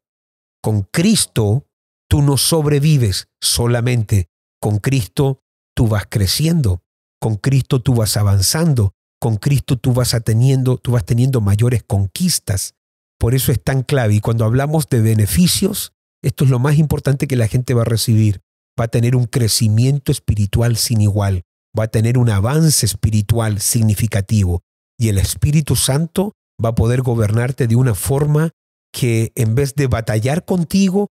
Con 0.64 0.82
Cristo 0.82 1.68
tú 2.08 2.24
no 2.24 2.36
sobrevives 2.36 3.28
solamente, 3.40 4.32
con 4.60 4.80
Cristo 4.80 5.44
tú 5.76 5.88
vas 5.88 6.08
creciendo, 6.10 6.84
con 7.20 7.36
Cristo 7.36 7.84
tú 7.84 7.94
vas 7.94 8.18
avanzando, 8.18 8.96
con 9.20 9.38
Cristo 9.38 9.78
tú 9.78 9.94
vas 9.94 10.16
teniendo, 10.26 10.78
tú 10.78 10.94
vas 10.94 11.06
teniendo 11.06 11.40
mayores 11.40 11.84
conquistas. 11.84 12.74
Por 13.20 13.36
eso 13.36 13.52
es 13.52 13.62
tan 13.62 13.84
clave 13.84 14.16
y 14.16 14.20
cuando 14.22 14.46
hablamos 14.46 14.88
de 14.88 15.02
beneficios, 15.02 15.94
esto 16.24 16.46
es 16.46 16.50
lo 16.50 16.60
más 16.60 16.78
importante 16.78 17.28
que 17.28 17.36
la 17.36 17.48
gente 17.48 17.74
va 17.74 17.82
a 17.82 17.86
recibir. 17.86 18.42
Va 18.80 18.86
a 18.86 18.90
tener 18.90 19.16
un 19.16 19.26
crecimiento 19.26 20.12
espiritual 20.12 20.78
sin 20.78 21.02
igual, 21.02 21.44
va 21.78 21.84
a 21.86 21.88
tener 21.90 22.18
un 22.18 22.30
avance 22.30 22.86
espiritual 22.86 23.60
significativo 23.60 24.62
y 24.98 25.10
el 25.10 25.18
Espíritu 25.18 25.76
Santo 25.76 26.34
va 26.64 26.70
a 26.70 26.76
poder 26.76 27.02
gobernarte 27.02 27.68
de 27.68 27.76
una 27.76 27.96
forma 27.96 28.52
que 28.92 29.32
en 29.36 29.56
vez 29.56 29.76
de 29.76 29.88
batallar 29.88 30.46
contigo, 30.46 31.08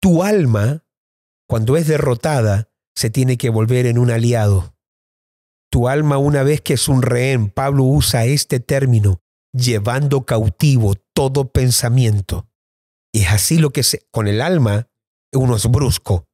tu 0.00 0.22
alma, 0.22 0.84
cuando 1.48 1.76
es 1.76 1.86
derrotada, 1.86 2.70
se 2.96 3.10
tiene 3.10 3.36
que 3.36 3.50
volver 3.50 3.86
en 3.86 3.98
un 3.98 4.10
aliado. 4.10 4.74
Tu 5.70 5.88
alma 5.88 6.18
una 6.18 6.42
vez 6.42 6.60
que 6.60 6.74
es 6.74 6.88
un 6.88 7.02
rehén, 7.02 7.50
Pablo 7.50 7.84
usa 7.84 8.24
este 8.24 8.60
término, 8.60 9.20
llevando 9.54 10.24
cautivo 10.24 10.94
todo 11.14 11.50
pensamiento. 11.50 12.48
Y 13.12 13.22
es 13.22 13.30
así 13.30 13.58
lo 13.58 13.70
que 13.70 13.82
se, 13.82 14.06
con 14.10 14.26
el 14.28 14.40
alma 14.40 14.88
uno 15.32 15.56
es 15.56 15.66
brusco, 15.70 16.26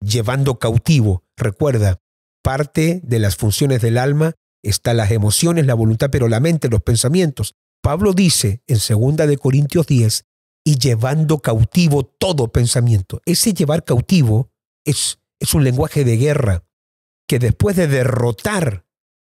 llevando 0.00 0.58
cautivo. 0.58 1.24
Recuerda, 1.36 2.00
parte 2.42 3.00
de 3.02 3.18
las 3.18 3.36
funciones 3.36 3.80
del 3.80 3.98
alma 3.98 4.34
está 4.62 4.94
las 4.94 5.10
emociones, 5.10 5.66
la 5.66 5.74
voluntad, 5.74 6.10
pero 6.10 6.28
la 6.28 6.40
mente, 6.40 6.68
los 6.68 6.82
pensamientos. 6.82 7.54
Pablo 7.82 8.12
dice 8.12 8.62
en 8.66 8.76
2 8.76 9.26
de 9.26 9.38
Corintios 9.38 9.86
10, 9.86 10.26
y 10.64 10.78
llevando 10.78 11.38
cautivo 11.38 12.04
todo 12.04 12.48
pensamiento. 12.48 13.22
Ese 13.24 13.54
llevar 13.54 13.84
cautivo 13.84 14.50
es, 14.84 15.18
es 15.40 15.54
un 15.54 15.64
lenguaje 15.64 16.04
de 16.04 16.18
guerra 16.18 16.64
que 17.26 17.38
después 17.38 17.76
de 17.76 17.86
derrotar 17.86 18.84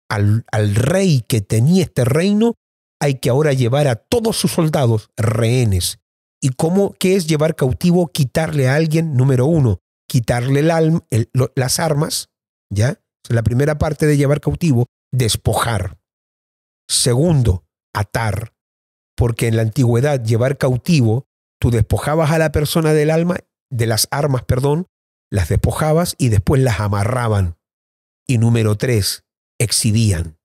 al, 0.10 0.46
al 0.52 0.74
rey 0.74 1.24
que 1.28 1.42
tenía 1.42 1.84
este 1.84 2.04
reino, 2.04 2.56
hay 3.00 3.16
que 3.16 3.30
ahora 3.30 3.54
llevar 3.54 3.88
a 3.88 3.96
todos 3.96 4.38
sus 4.38 4.52
soldados 4.52 5.10
rehenes. 5.18 6.00
¿Y 6.42 6.50
cómo, 6.50 6.94
qué 7.00 7.16
es 7.16 7.28
llevar 7.28 7.56
cautivo? 7.56 8.08
Quitarle 8.08 8.68
a 8.68 8.76
alguien, 8.76 9.16
número 9.16 9.46
uno, 9.46 9.82
quitarle 10.08 10.62
el, 10.62 11.30
las 11.56 11.80
armas, 11.80 12.30
¿ya? 12.70 13.02
la 13.30 13.44
primera 13.44 13.78
parte 13.78 14.06
de 14.08 14.18
llevar 14.18 14.42
cautivo, 14.42 14.88
despojar. 15.12 16.00
Segundo, 16.90 17.66
atar, 17.94 18.54
porque 19.16 19.48
en 19.48 19.56
la 19.56 19.62
antigüedad 19.62 20.24
llevar 20.24 20.58
cautivo, 20.58 21.28
tú 21.60 21.72
despojabas 21.72 22.32
a 22.32 22.40
la 22.40 22.52
persona 22.52 22.94
del 22.94 23.12
alma, 23.12 23.38
de 23.70 23.86
las 23.86 24.08
armas, 24.12 24.44
perdón, 24.44 24.88
las 25.32 25.50
despojabas 25.50 26.16
y 26.18 26.30
después 26.30 26.62
las 26.62 26.80
amarraban. 26.80 27.58
Y 28.28 28.40
número 28.40 28.76
tres, 28.76 29.26
exhibían. 29.60 30.39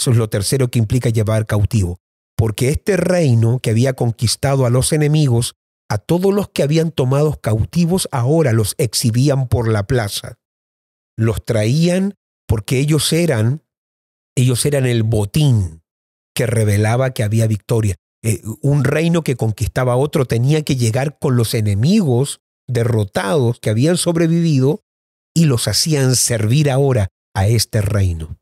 Eso 0.00 0.12
es 0.12 0.16
lo 0.16 0.30
tercero 0.30 0.70
que 0.70 0.78
implica 0.78 1.10
llevar 1.10 1.46
cautivo, 1.46 1.98
porque 2.34 2.70
este 2.70 2.96
reino 2.96 3.58
que 3.58 3.68
había 3.68 3.92
conquistado 3.92 4.64
a 4.64 4.70
los 4.70 4.94
enemigos, 4.94 5.56
a 5.90 5.98
todos 5.98 6.32
los 6.32 6.48
que 6.48 6.62
habían 6.62 6.90
tomado 6.90 7.38
cautivos, 7.38 8.08
ahora 8.10 8.54
los 8.54 8.74
exhibían 8.78 9.46
por 9.48 9.68
la 9.68 9.86
plaza. 9.86 10.38
Los 11.18 11.44
traían 11.44 12.14
porque 12.48 12.78
ellos 12.78 13.12
eran, 13.12 13.62
ellos 14.34 14.64
eran 14.64 14.86
el 14.86 15.02
botín, 15.02 15.82
que 16.34 16.46
revelaba 16.46 17.10
que 17.10 17.22
había 17.22 17.46
victoria. 17.46 17.96
Eh, 18.24 18.40
un 18.62 18.84
reino 18.84 19.22
que 19.22 19.36
conquistaba 19.36 19.96
otro 19.96 20.24
tenía 20.24 20.62
que 20.62 20.76
llegar 20.76 21.18
con 21.18 21.36
los 21.36 21.52
enemigos 21.52 22.40
derrotados 22.66 23.60
que 23.60 23.68
habían 23.68 23.98
sobrevivido 23.98 24.80
y 25.34 25.44
los 25.44 25.68
hacían 25.68 26.16
servir 26.16 26.70
ahora 26.70 27.08
a 27.34 27.48
este 27.48 27.82
reino. 27.82 28.39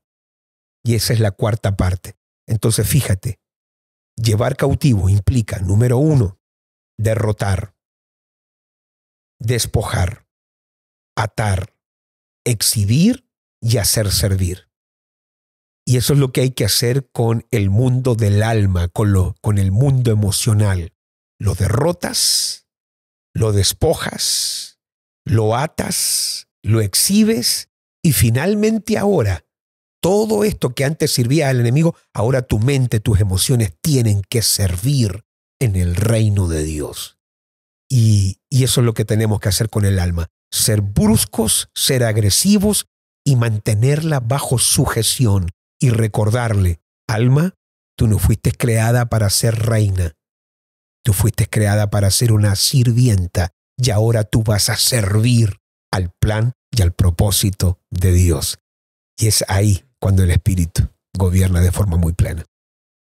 Y 0.89 0.95
esa 0.95 1.13
es 1.13 1.21
la 1.21 1.33
cuarta 1.33 1.77
parte. 1.77 2.17
Entonces 2.47 2.89
fíjate, 2.89 3.43
llevar 4.17 4.57
cautivo 4.57 5.11
implica, 5.11 5.59
número 5.59 5.99
uno, 5.99 6.41
derrotar, 6.97 7.77
despojar, 9.39 10.27
atar, 11.15 11.75
exhibir 12.47 13.29
y 13.61 13.77
hacer 13.77 14.11
servir. 14.11 14.71
Y 15.85 15.99
eso 15.99 16.15
es 16.15 16.19
lo 16.19 16.33
que 16.33 16.41
hay 16.41 16.53
que 16.53 16.65
hacer 16.65 17.11
con 17.11 17.47
el 17.51 17.69
mundo 17.69 18.15
del 18.15 18.43
alma, 18.43 18.89
con, 18.89 19.13
lo, 19.13 19.37
con 19.43 19.59
el 19.59 19.71
mundo 19.71 20.11
emocional. 20.11 20.95
Lo 21.39 21.55
derrotas, 21.55 22.67
lo 23.35 23.53
despojas, 23.53 24.81
lo 25.27 25.55
atas, 25.55 26.49
lo 26.63 26.81
exhibes 26.81 27.69
y 28.03 28.15
finalmente 28.15 28.97
ahora, 28.97 29.45
todo 30.01 30.45
esto 30.45 30.75
que 30.75 30.85
antes 30.85 31.13
servía 31.13 31.49
al 31.49 31.61
enemigo, 31.61 31.97
ahora 32.15 32.43
tu 32.43 32.59
mente, 32.59 33.01
tus 33.01 33.21
emociones 33.21 33.73
tienen 33.81 34.23
que 34.29 34.43
servir 34.43 35.25
en 35.61 35.77
el 35.77 35.97
reino 35.97 36.49
de 36.49 36.63
Dios. 36.63 37.19
Y, 37.91 38.39
y 38.51 38.65
eso 38.65 38.81
es 38.81 38.85
lo 38.85 38.95
que 38.95 39.05
tenemos 39.05 39.41
que 39.41 39.49
hacer 39.49 39.71
con 39.71 39.85
el 39.85 39.99
alma. 39.99 40.29
Ser 40.51 40.83
bruscos, 40.83 41.69
ser 41.75 42.05
agresivos 42.05 42.87
y 43.25 43.37
mantenerla 43.37 44.21
bajo 44.21 44.59
sujeción 44.59 45.51
y 45.81 45.91
recordarle, 45.91 46.81
alma, 47.09 47.55
tú 47.97 48.07
no 48.07 48.19
fuiste 48.19 48.53
creada 48.53 49.09
para 49.09 49.29
ser 49.31 49.55
reina, 49.67 50.17
tú 51.05 51.13
fuiste 51.13 51.49
creada 51.49 51.91
para 51.91 52.11
ser 52.11 52.33
una 52.33 52.57
sirvienta 52.57 53.51
y 53.77 53.91
ahora 53.91 54.25
tú 54.25 54.43
vas 54.43 54.71
a 54.71 54.77
servir 54.77 55.59
al 55.93 56.11
plan 56.21 56.53
y 56.71 56.83
al 56.83 56.93
propósito 56.93 57.81
de 57.91 58.13
Dios. 58.13 58.59
Y 59.19 59.27
es 59.27 59.45
ahí 59.49 59.88
cuando 60.01 60.23
el 60.23 60.31
Espíritu 60.31 60.89
gobierna 61.17 61.61
de 61.61 61.73
forma 61.73 61.97
muy 61.97 62.13
plena. 62.13 62.45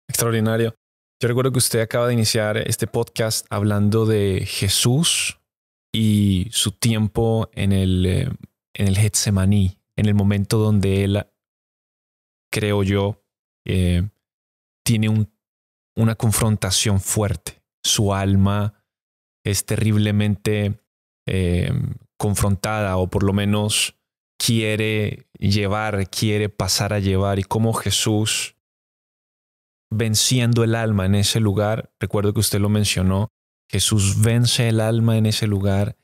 Extraordinario. 0.08 0.76
Yo 1.22 1.28
recuerdo 1.28 1.52
que 1.52 1.60
usted 1.60 1.82
acaba 1.82 2.08
de 2.08 2.14
iniciar 2.14 2.58
este 2.58 2.88
podcast 2.88 3.46
hablando 3.50 4.06
de 4.06 4.46
Jesús 4.46 5.40
y 5.94 6.48
su 6.52 6.72
tiempo 6.72 7.50
en 7.54 7.72
el, 7.72 8.06
eh, 8.06 8.30
en 8.74 8.88
el 8.88 8.98
Getsemaní, 8.98 9.80
en 9.96 10.06
el 10.08 10.14
momento 10.14 10.58
donde 10.58 11.04
él 11.04 11.26
creo 12.52 12.84
yo, 12.84 13.24
eh, 13.66 14.08
tiene 14.86 15.10
un, 15.10 15.34
una 15.96 16.16
confrontación 16.16 17.00
fuerte. 17.00 17.64
Su 17.84 18.14
alma 18.14 18.86
es 19.44 19.66
terriblemente 19.66 20.80
eh, 21.28 21.72
confrontada 22.18 22.98
o 22.98 23.08
por 23.08 23.24
lo 23.24 23.34
menos 23.34 23.96
quiere 24.46 25.28
llevar, 25.40 26.10
quiere 26.10 26.50
pasar 26.50 26.94
a 26.94 27.00
llevar 27.00 27.40
y 27.40 27.44
cómo 27.44 27.74
Jesús 27.74 28.56
venciendo 29.92 30.64
el 30.64 30.76
alma 30.76 31.06
en 31.06 31.16
ese 31.16 31.40
lugar, 31.40 31.92
recuerdo 32.00 32.34
que 32.34 32.42
usted 32.42 32.60
lo 32.60 32.70
mencionó, 32.70 33.30
Jesús 33.72 34.22
vence 34.22 34.68
el 34.68 34.82
alma 34.82 35.18
en 35.18 35.26
ese 35.26 35.48
lugar 35.48 35.96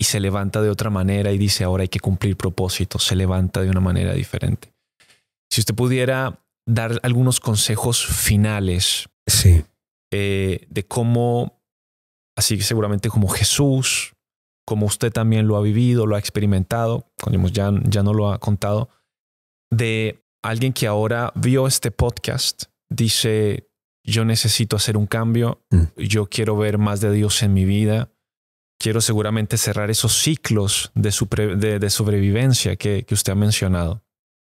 y 0.00 0.04
se 0.04 0.20
levanta 0.20 0.62
de 0.62 0.70
otra 0.70 0.90
manera 0.90 1.32
y 1.32 1.38
dice 1.38 1.64
ahora 1.64 1.82
hay 1.82 1.88
que 1.88 2.00
cumplir 2.00 2.36
propósitos, 2.36 3.04
se 3.04 3.16
levanta 3.16 3.60
de 3.60 3.70
una 3.70 3.80
manera 3.80 4.14
diferente. 4.14 4.72
Si 5.50 5.60
usted 5.60 5.74
pudiera 5.74 6.44
dar 6.66 6.98
algunos 7.02 7.40
consejos 7.40 8.04
finales 8.06 9.08
sí. 9.26 9.64
Eh, 10.12 10.66
de 10.68 10.86
cómo, 10.86 11.60
así 12.36 12.56
que 12.56 12.62
seguramente 12.62 13.08
como 13.08 13.28
Jesús, 13.28 14.14
como 14.68 14.84
usted 14.84 15.10
también 15.10 15.46
lo 15.48 15.56
ha 15.56 15.62
vivido, 15.62 16.04
lo 16.04 16.14
ha 16.14 16.18
experimentado, 16.18 17.10
ya, 17.50 17.72
ya 17.84 18.02
no 18.02 18.12
lo 18.12 18.30
ha 18.30 18.38
contado, 18.38 18.90
de 19.70 20.22
alguien 20.42 20.74
que 20.74 20.86
ahora 20.86 21.32
vio 21.34 21.66
este 21.66 21.90
podcast, 21.90 22.64
dice, 22.90 23.70
yo 24.04 24.26
necesito 24.26 24.76
hacer 24.76 24.98
un 24.98 25.06
cambio, 25.06 25.62
mm. 25.70 26.02
yo 26.02 26.26
quiero 26.26 26.54
ver 26.58 26.76
más 26.76 27.00
de 27.00 27.10
Dios 27.12 27.42
en 27.42 27.54
mi 27.54 27.64
vida, 27.64 28.10
quiero 28.78 29.00
seguramente 29.00 29.56
cerrar 29.56 29.90
esos 29.90 30.12
ciclos 30.12 30.92
de, 30.94 31.12
sobrevivencia 31.88 32.76
que, 32.76 33.06
usted 33.10 33.32
ha 33.32 33.36
mencionado, 33.36 34.04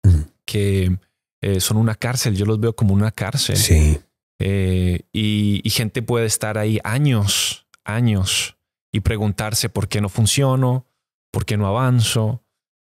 mm. 0.02 0.20
que 0.44 0.98
eh, 1.40 1.60
son 1.60 1.78
una 1.78 1.94
cárcel, 1.94 2.36
yo 2.36 2.44
los 2.44 2.60
veo 2.60 2.76
como 2.76 2.92
una 2.92 3.12
cárcel. 3.12 3.56
Sí. 3.56 3.98
Eh, 4.38 5.06
y, 5.10 5.62
gente 5.70 6.02
puede 6.02 6.26
estar 6.26 6.58
ahí 6.58 6.80
años, 6.84 7.66
años 7.82 8.58
y 8.92 9.00
preguntarse 9.00 9.68
por 9.68 9.88
qué 9.88 10.00
no 10.00 10.08
funciono, 10.08 10.86
por 11.32 11.44
qué 11.44 11.56
no 11.56 11.66
avanzo, 11.66 12.44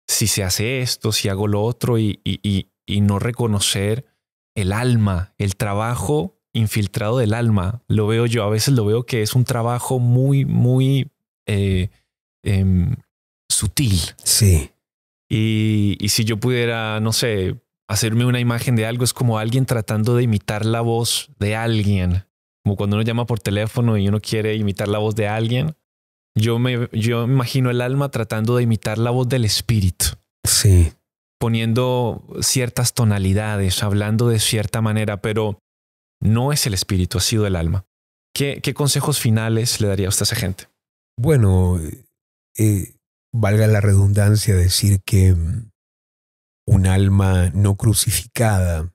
si 0.09 0.29
se 0.29 0.45
hace 0.45 0.81
esto, 0.81 1.13
si 1.13 1.29
hago 1.29 1.49
lo 1.49 1.63
otro 1.63 1.99
y, 1.99 2.21
y 2.25 3.01
no 3.01 3.19
reconocer 3.19 4.07
el 4.55 4.73
alma, 4.73 5.35
el 5.37 5.57
trabajo 5.57 6.37
infiltrado 6.57 7.19
del 7.19 7.35
alma. 7.35 7.83
Lo 7.87 8.07
veo 8.07 8.27
yo, 8.27 8.43
a 8.43 8.51
veces 8.51 8.75
lo 8.75 8.85
veo 8.85 9.05
que 9.05 9.23
es 9.23 9.35
un 9.35 9.45
trabajo 9.45 9.99
muy, 9.99 10.45
muy 10.45 11.13
eh, 11.47 11.91
em, 12.43 12.97
sutil. 13.49 14.01
Sí. 14.23 14.71
Y, 15.29 15.97
y 16.01 16.09
si 16.09 16.25
yo 16.25 16.39
pudiera, 16.39 16.99
no 17.01 17.13
sé, 17.13 17.61
hacerme 17.89 18.25
una 18.25 18.41
imagen 18.41 18.75
de 18.75 18.87
algo, 18.87 19.05
es 19.05 19.13
como 19.13 19.39
alguien 19.39 19.67
tratando 19.67 20.17
de 20.17 20.23
imitar 20.23 20.65
la 20.65 20.81
voz 20.81 21.31
de 21.39 21.55
alguien. 21.55 22.25
Como 22.65 22.77
cuando 22.77 22.97
uno 22.97 23.05
llama 23.05 23.27
por 23.27 23.39
teléfono 23.39 23.97
y 23.97 24.09
uno 24.09 24.21
quiere 24.21 24.55
imitar 24.55 24.89
la 24.89 24.99
voz 24.99 25.15
de 25.15 25.29
alguien. 25.29 25.77
Yo 26.37 26.59
me, 26.59 26.89
yo 26.93 27.25
imagino 27.25 27.71
el 27.71 27.81
alma 27.81 28.11
tratando 28.11 28.57
de 28.57 28.63
imitar 28.63 28.99
la 28.99 29.11
voz 29.11 29.29
del 29.29 29.45
espíritu. 29.45 30.07
Sí. 30.45 30.93
Poniendo 31.41 32.27
ciertas 32.41 32.93
tonalidades, 32.93 33.83
hablando 33.83 34.29
de 34.29 34.39
cierta 34.39 34.83
manera, 34.83 35.23
pero 35.23 35.59
no 36.21 36.53
es 36.53 36.67
el 36.67 36.75
espíritu, 36.75 37.19
ha 37.19 37.23
sido 37.23 37.47
el 37.47 37.57
alma. 37.57 37.87
¿Qué, 38.35 38.61
qué 38.63 38.75
consejos 38.75 39.19
finales 39.19 39.81
le 39.81 39.89
daría 39.89 40.07
a 40.07 40.09
usted 40.11 40.23
a 40.23 40.25
esa 40.25 40.37
gente? 40.37 40.69
Bueno, 41.19 41.81
eh, 42.59 42.95
valga 43.33 43.67
la 43.67 43.81
redundancia 43.81 44.55
decir 44.55 45.01
que 45.07 45.33
mm, 45.33 45.71
un 46.67 46.87
alma 46.87 47.51
no 47.55 47.77
crucificada 47.77 48.93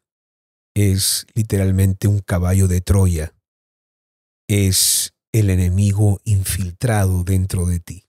es 0.75 1.25
literalmente 1.33 2.07
un 2.07 2.19
caballo 2.19 2.67
de 2.67 2.81
Troya. 2.81 3.33
Es 4.47 5.13
el 5.33 5.49
enemigo 5.49 6.19
infiltrado 6.25 7.23
dentro 7.23 7.65
de 7.65 7.79
ti. 7.79 8.07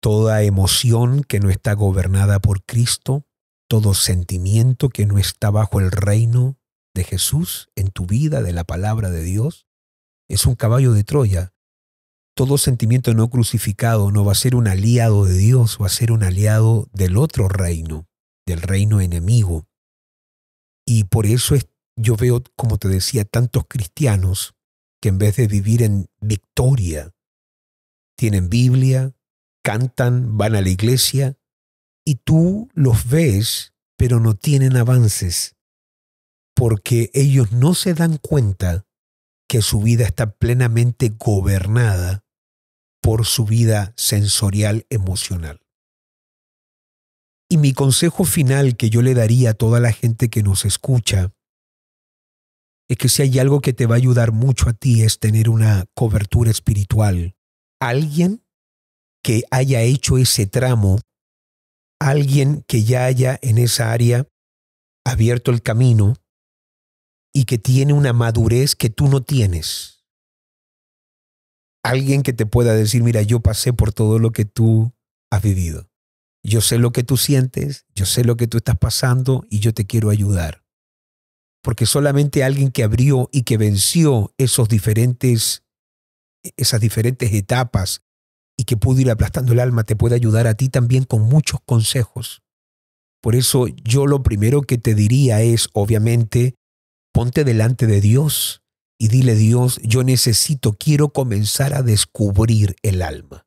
Toda 0.00 0.42
emoción 0.42 1.22
que 1.24 1.40
no 1.40 1.50
está 1.50 1.74
gobernada 1.74 2.40
por 2.40 2.64
Cristo, 2.64 3.26
todo 3.68 3.94
sentimiento 3.94 4.88
que 4.88 5.06
no 5.06 5.18
está 5.18 5.50
bajo 5.50 5.80
el 5.80 5.90
reino 5.90 6.58
de 6.94 7.04
Jesús 7.04 7.70
en 7.74 7.90
tu 7.90 8.06
vida, 8.06 8.42
de 8.42 8.52
la 8.52 8.64
palabra 8.64 9.10
de 9.10 9.22
Dios, 9.22 9.66
es 10.28 10.46
un 10.46 10.54
caballo 10.54 10.92
de 10.92 11.04
Troya. 11.04 11.54
Todo 12.34 12.58
sentimiento 12.58 13.12
no 13.14 13.28
crucificado 13.28 14.10
no 14.10 14.24
va 14.24 14.32
a 14.32 14.36
ser 14.36 14.54
un 14.54 14.68
aliado 14.68 15.24
de 15.24 15.36
Dios, 15.36 15.78
va 15.80 15.86
a 15.86 15.90
ser 15.90 16.12
un 16.12 16.22
aliado 16.22 16.88
del 16.92 17.16
otro 17.16 17.48
reino, 17.48 18.08
del 18.46 18.62
reino 18.62 19.00
enemigo. 19.00 19.68
Y 20.86 21.04
por 21.04 21.26
eso 21.26 21.54
es, 21.54 21.68
yo 21.96 22.16
veo, 22.16 22.42
como 22.56 22.78
te 22.78 22.88
decía, 22.88 23.24
tantos 23.24 23.64
cristianos 23.68 24.54
que 25.02 25.08
en 25.08 25.18
vez 25.18 25.36
de 25.36 25.48
vivir 25.48 25.82
en 25.82 26.06
victoria, 26.20 27.12
tienen 28.16 28.48
Biblia, 28.48 29.12
cantan, 29.64 30.38
van 30.38 30.54
a 30.54 30.60
la 30.60 30.68
iglesia, 30.68 31.36
y 32.04 32.16
tú 32.16 32.70
los 32.72 33.08
ves, 33.08 33.74
pero 33.96 34.20
no 34.20 34.34
tienen 34.34 34.76
avances, 34.76 35.56
porque 36.54 37.10
ellos 37.14 37.50
no 37.50 37.74
se 37.74 37.94
dan 37.94 38.16
cuenta 38.18 38.86
que 39.48 39.60
su 39.60 39.80
vida 39.80 40.04
está 40.04 40.36
plenamente 40.36 41.12
gobernada 41.18 42.24
por 43.02 43.26
su 43.26 43.44
vida 43.44 43.92
sensorial 43.96 44.86
emocional. 44.88 45.60
Y 47.50 47.56
mi 47.56 47.72
consejo 47.72 48.24
final 48.24 48.76
que 48.76 48.88
yo 48.88 49.02
le 49.02 49.14
daría 49.14 49.50
a 49.50 49.54
toda 49.54 49.80
la 49.80 49.92
gente 49.92 50.30
que 50.30 50.44
nos 50.44 50.64
escucha 50.64 51.34
es 52.92 52.98
que 52.98 53.08
si 53.08 53.22
hay 53.22 53.38
algo 53.38 53.62
que 53.62 53.72
te 53.72 53.86
va 53.86 53.94
a 53.94 53.96
ayudar 53.96 54.32
mucho 54.32 54.68
a 54.68 54.74
ti 54.74 55.02
es 55.02 55.18
tener 55.18 55.48
una 55.48 55.86
cobertura 55.94 56.50
espiritual. 56.50 57.34
Alguien 57.80 58.44
que 59.22 59.44
haya 59.50 59.80
hecho 59.80 60.18
ese 60.18 60.46
tramo, 60.46 61.00
alguien 61.98 62.62
que 62.68 62.84
ya 62.84 63.06
haya 63.06 63.38
en 63.40 63.56
esa 63.56 63.92
área 63.92 64.28
abierto 65.06 65.52
el 65.52 65.62
camino 65.62 66.16
y 67.32 67.46
que 67.46 67.56
tiene 67.56 67.94
una 67.94 68.12
madurez 68.12 68.76
que 68.76 68.90
tú 68.90 69.08
no 69.08 69.22
tienes. 69.22 70.04
Alguien 71.82 72.22
que 72.22 72.34
te 72.34 72.44
pueda 72.44 72.74
decir, 72.74 73.02
mira, 73.02 73.22
yo 73.22 73.40
pasé 73.40 73.72
por 73.72 73.94
todo 73.94 74.18
lo 74.18 74.32
que 74.32 74.44
tú 74.44 74.92
has 75.30 75.40
vivido. 75.40 75.88
Yo 76.44 76.60
sé 76.60 76.76
lo 76.76 76.92
que 76.92 77.04
tú 77.04 77.16
sientes, 77.16 77.86
yo 77.94 78.04
sé 78.04 78.22
lo 78.22 78.36
que 78.36 78.48
tú 78.48 78.58
estás 78.58 78.76
pasando 78.76 79.46
y 79.48 79.60
yo 79.60 79.72
te 79.72 79.86
quiero 79.86 80.10
ayudar. 80.10 80.61
Porque 81.62 81.86
solamente 81.86 82.44
alguien 82.44 82.70
que 82.70 82.82
abrió 82.82 83.28
y 83.32 83.42
que 83.42 83.56
venció 83.56 84.34
esos 84.36 84.68
diferentes, 84.68 85.62
esas 86.56 86.80
diferentes 86.80 87.32
etapas 87.32 88.02
y 88.56 88.64
que 88.64 88.76
pudo 88.76 89.00
ir 89.00 89.10
aplastando 89.10 89.52
el 89.52 89.60
alma 89.60 89.84
te 89.84 89.96
puede 89.96 90.16
ayudar 90.16 90.46
a 90.46 90.54
ti 90.54 90.68
también 90.68 91.04
con 91.04 91.22
muchos 91.22 91.60
consejos. 91.64 92.42
Por 93.20 93.36
eso 93.36 93.66
yo 93.68 94.06
lo 94.06 94.22
primero 94.22 94.62
que 94.62 94.78
te 94.78 94.94
diría 94.94 95.40
es, 95.42 95.68
obviamente, 95.72 96.56
Ponte 97.12 97.44
delante 97.44 97.86
de 97.86 98.00
Dios 98.00 98.62
y 98.98 99.08
dile, 99.08 99.34
Dios, 99.34 99.78
yo 99.82 100.02
necesito, 100.02 100.72
quiero 100.72 101.10
comenzar 101.10 101.74
a 101.74 101.82
descubrir 101.82 102.74
el 102.82 103.02
alma. 103.02 103.44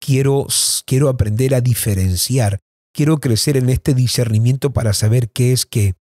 Quiero, 0.00 0.48
quiero 0.86 1.08
aprender 1.08 1.54
a 1.54 1.60
diferenciar. 1.60 2.58
Quiero 2.92 3.18
crecer 3.18 3.56
en 3.56 3.68
este 3.68 3.94
discernimiento 3.94 4.72
para 4.72 4.92
saber 4.92 5.30
qué 5.30 5.52
es 5.52 5.66
qué. 5.66 5.94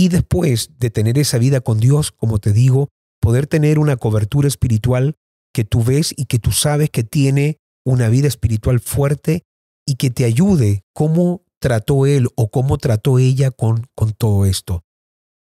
Y 0.00 0.08
después 0.08 0.70
de 0.78 0.90
tener 0.90 1.18
esa 1.18 1.38
vida 1.38 1.60
con 1.60 1.78
Dios, 1.78 2.12
como 2.12 2.38
te 2.38 2.52
digo, 2.52 2.88
poder 3.20 3.46
tener 3.46 3.78
una 3.78 3.96
cobertura 3.96 4.48
espiritual 4.48 5.16
que 5.52 5.64
tú 5.64 5.82
ves 5.82 6.14
y 6.16 6.26
que 6.26 6.38
tú 6.38 6.52
sabes 6.52 6.90
que 6.90 7.02
tiene 7.02 7.58
una 7.84 8.08
vida 8.08 8.28
espiritual 8.28 8.80
fuerte 8.80 9.42
y 9.86 9.96
que 9.96 10.10
te 10.10 10.24
ayude 10.24 10.84
cómo 10.94 11.42
trató 11.58 12.06
él 12.06 12.28
o 12.36 12.50
cómo 12.50 12.78
trató 12.78 13.18
ella 13.18 13.50
con, 13.50 13.86
con 13.94 14.12
todo 14.12 14.46
esto 14.46 14.84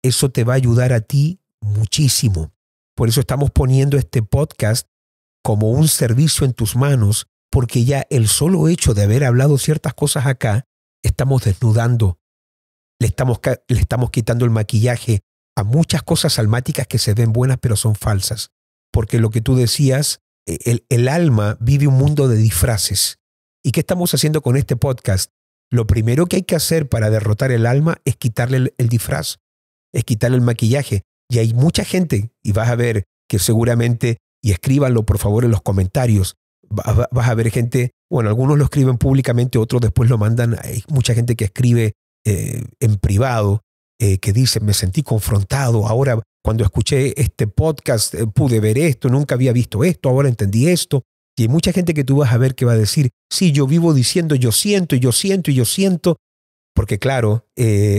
eso 0.06 0.30
te 0.30 0.44
va 0.44 0.54
a 0.54 0.56
ayudar 0.56 0.92
a 0.92 1.00
ti 1.00 1.40
muchísimo. 1.60 2.52
Por 2.94 3.08
eso 3.08 3.20
estamos 3.20 3.50
poniendo 3.50 3.96
este 3.96 4.22
podcast 4.22 4.88
como 5.42 5.70
un 5.70 5.88
servicio 5.88 6.46
en 6.46 6.54
tus 6.54 6.76
manos, 6.76 7.26
porque 7.50 7.84
ya 7.84 8.06
el 8.10 8.28
solo 8.28 8.68
hecho 8.68 8.94
de 8.94 9.02
haber 9.02 9.24
hablado 9.24 9.58
ciertas 9.58 9.94
cosas 9.94 10.26
acá, 10.26 10.64
estamos 11.02 11.44
desnudando, 11.44 12.18
le 13.00 13.06
estamos, 13.06 13.40
le 13.68 13.80
estamos 13.80 14.10
quitando 14.10 14.44
el 14.44 14.50
maquillaje 14.50 15.20
a 15.56 15.64
muchas 15.64 16.02
cosas 16.02 16.38
almáticas 16.38 16.86
que 16.86 16.98
se 16.98 17.14
ven 17.14 17.32
buenas 17.32 17.58
pero 17.60 17.76
son 17.76 17.94
falsas. 17.94 18.50
Porque 18.92 19.18
lo 19.18 19.30
que 19.30 19.40
tú 19.40 19.56
decías, 19.56 20.20
e, 20.46 20.58
el, 20.64 20.86
el 20.88 21.08
alma 21.08 21.56
vive 21.60 21.86
un 21.86 21.94
mundo 21.94 22.28
de 22.28 22.36
disfraces. 22.36 23.18
¿Y 23.64 23.72
qué 23.72 23.80
estamos 23.80 24.14
haciendo 24.14 24.42
con 24.42 24.56
este 24.56 24.76
podcast? 24.76 25.30
Lo 25.70 25.86
primero 25.86 26.26
que 26.26 26.36
hay 26.36 26.42
que 26.42 26.56
hacer 26.56 26.88
para 26.88 27.10
derrotar 27.10 27.50
el 27.50 27.66
alma 27.66 27.96
es 28.04 28.16
quitarle 28.16 28.72
el 28.76 28.88
disfraz 28.88 29.38
es 29.96 30.04
quitarle 30.04 30.36
el 30.36 30.42
maquillaje. 30.42 31.02
Y 31.28 31.38
hay 31.38 31.54
mucha 31.54 31.84
gente, 31.84 32.30
y 32.44 32.52
vas 32.52 32.68
a 32.68 32.76
ver 32.76 33.04
que 33.28 33.38
seguramente, 33.38 34.18
y 34.42 34.52
escríbanlo 34.52 35.04
por 35.04 35.18
favor 35.18 35.44
en 35.44 35.50
los 35.50 35.62
comentarios, 35.62 36.36
vas 36.68 37.28
a 37.28 37.34
ver 37.34 37.50
gente, 37.50 37.92
bueno, 38.10 38.28
algunos 38.28 38.58
lo 38.58 38.64
escriben 38.64 38.98
públicamente, 38.98 39.58
otros 39.58 39.80
después 39.80 40.10
lo 40.10 40.18
mandan, 40.18 40.56
hay 40.62 40.84
mucha 40.88 41.14
gente 41.14 41.34
que 41.34 41.46
escribe 41.46 41.94
eh, 42.28 42.64
en 42.80 42.96
privado, 42.96 43.62
eh, 44.00 44.18
que 44.18 44.32
dice, 44.32 44.58
me 44.58 44.74
sentí 44.74 45.04
confrontado, 45.04 45.86
ahora 45.86 46.20
cuando 46.42 46.64
escuché 46.64 47.14
este 47.20 47.46
podcast 47.46 48.14
eh, 48.14 48.26
pude 48.26 48.58
ver 48.58 48.78
esto, 48.78 49.08
nunca 49.08 49.36
había 49.36 49.52
visto 49.52 49.84
esto, 49.84 50.08
ahora 50.08 50.28
entendí 50.28 50.68
esto. 50.68 51.04
Y 51.38 51.42
hay 51.42 51.48
mucha 51.48 51.70
gente 51.70 51.94
que 51.94 52.02
tú 52.02 52.16
vas 52.16 52.32
a 52.32 52.38
ver 52.38 52.56
que 52.56 52.64
va 52.64 52.72
a 52.72 52.76
decir, 52.76 53.10
sí, 53.30 53.52
yo 53.52 53.68
vivo 53.68 53.94
diciendo 53.94 54.34
yo 54.34 54.50
siento 54.50 54.96
y 54.96 55.00
yo 55.00 55.12
siento 55.12 55.52
y 55.52 55.54
yo 55.54 55.64
siento, 55.64 56.16
porque 56.74 56.98
claro, 56.98 57.46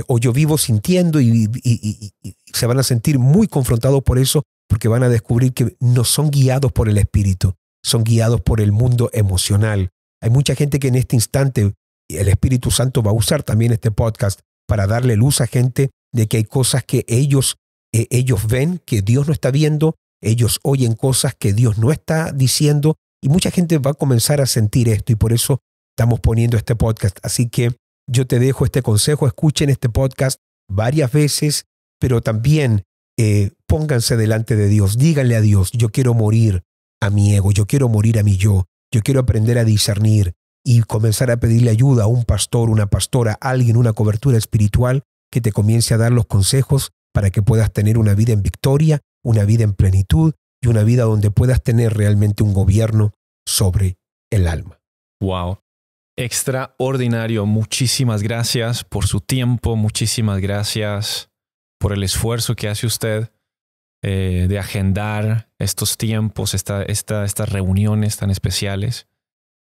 o 0.08 0.20
yo 0.20 0.34
vivo 0.34 0.58
sintiendo 0.58 1.22
y, 1.22 1.48
se 2.52 2.66
van 2.66 2.80
a 2.80 2.84
sentir 2.84 3.20
muy 3.20 3.48
confrontados 3.48 4.04
por 4.04 4.20
eso, 4.20 4.44
porque 4.68 4.90
van 4.90 5.04
a 5.04 5.10
descubrir 5.10 5.54
que 5.54 5.78
no 5.80 6.04
son 6.04 6.32
guiados 6.32 6.74
por 6.74 6.90
el 6.90 6.98
espíritu, 6.98 7.54
son 7.82 8.04
guiados 8.04 8.42
por 8.42 8.60
el 8.60 8.74
mundo 8.74 9.10
emocional. 9.14 9.90
Hay 10.22 10.32
mucha 10.32 10.54
gente 10.54 10.80
que 10.80 10.90
en 10.90 10.96
este 10.96 11.16
instante 11.16 11.74
el 12.10 12.28
Espíritu 12.28 12.72
Santo 12.72 13.04
va 13.04 13.12
a 13.12 13.16
usar 13.16 13.44
también 13.44 13.72
este 13.72 13.92
podcast 13.92 14.42
para 14.68 14.88
darle 14.88 15.16
luz 15.16 15.42
a 15.42 15.48
gente 15.48 15.90
de 16.14 16.28
que 16.28 16.38
hay 16.38 16.44
cosas 16.44 16.84
que 16.84 17.06
ellos, 17.08 17.58
eh, 17.94 18.08
ellos 18.10 18.48
ven 18.48 18.82
que 18.86 19.02
Dios 19.02 19.28
no 19.28 19.34
está 19.34 19.52
viendo, 19.52 19.96
ellos 20.22 20.60
oyen 20.64 20.94
cosas 20.94 21.36
que 21.36 21.54
Dios 21.54 21.78
no 21.78 21.92
está 21.92 22.32
diciendo 22.32 22.96
y 23.22 23.30
mucha 23.30 23.52
gente 23.52 23.78
va 23.78 23.92
a 23.92 23.96
comenzar 23.96 24.42
a 24.42 24.46
sentir 24.46 24.90
esto 24.90 25.12
y 25.12 25.16
por 25.16 25.34
eso 25.34 25.60
estamos 25.96 26.20
poniendo 26.20 26.58
este 26.58 26.76
podcast. 26.76 27.18
Así 27.24 27.50
que 27.50 27.76
yo 28.10 28.28
te 28.28 28.40
dejo 28.40 28.66
este 28.66 28.82
consejo, 28.82 29.28
escuchen 29.28 29.70
este 29.70 29.90
podcast 29.90 30.40
varias 30.70 31.12
veces, 31.12 31.66
pero 32.00 32.22
también 32.22 32.84
eh, 33.18 33.52
pónganse 33.68 34.16
delante 34.18 34.56
de 34.56 34.68
Dios, 34.68 34.98
díganle 34.98 35.36
a 35.36 35.42
Dios, 35.42 35.72
yo 35.72 35.90
quiero 35.90 36.14
morir 36.14 36.64
a 37.02 37.10
mi 37.10 37.36
ego, 37.36 37.52
yo 37.52 37.66
quiero 37.66 37.90
morir 37.90 38.20
a 38.20 38.24
mi 38.24 38.38
yo, 38.38 38.66
yo 38.94 39.02
quiero 39.02 39.20
aprender 39.20 39.58
a 39.58 39.64
discernir 39.64 40.34
y 40.70 40.82
comenzar 40.82 41.32
a 41.32 41.38
pedirle 41.38 41.72
ayuda 41.72 42.04
a 42.04 42.08
un 42.08 42.26
pastor, 42.26 42.70
una 42.70 42.88
pastora, 42.88 43.38
alguien, 43.40 43.78
una 43.78 43.94
cobertura 43.94 44.38
espiritual 44.38 45.04
que 45.32 45.40
te 45.40 45.54
comience 45.54 45.94
a 45.94 45.98
dar 45.98 46.12
los 46.12 46.26
consejos 46.26 46.92
para 47.14 47.30
que 47.30 47.42
puedas 47.42 47.72
tener 47.72 47.98
una 47.98 48.16
vida 48.16 48.34
en 48.34 48.42
victoria, 48.42 49.00
una 49.24 49.46
vida 49.46 49.64
en 49.64 49.72
plenitud 49.72 50.34
y 50.62 50.68
una 50.68 50.84
vida 50.84 51.04
donde 51.04 51.32
puedas 51.32 51.64
tener 51.64 51.96
realmente 51.96 52.44
un 52.44 52.54
gobierno 52.54 53.14
sobre 53.48 53.96
el 54.30 54.46
alma. 54.46 54.82
Wow. 55.22 55.60
Extraordinario. 56.18 57.46
Muchísimas 57.46 58.22
gracias 58.22 58.84
por 58.84 59.08
su 59.08 59.22
tiempo. 59.22 59.78
Muchísimas 59.78 60.42
gracias 60.42 61.30
por 61.80 61.94
el 61.94 62.04
esfuerzo 62.04 62.58
que 62.58 62.68
hace 62.68 62.88
usted 62.88 63.32
eh, 64.04 64.48
de 64.50 64.60
agendar 64.60 65.50
estos 65.60 65.96
tiempos, 65.96 66.54
esta, 66.54 66.84
estas 66.84 67.50
reuniones 67.50 68.18
tan 68.18 68.32
especiales. 68.32 69.08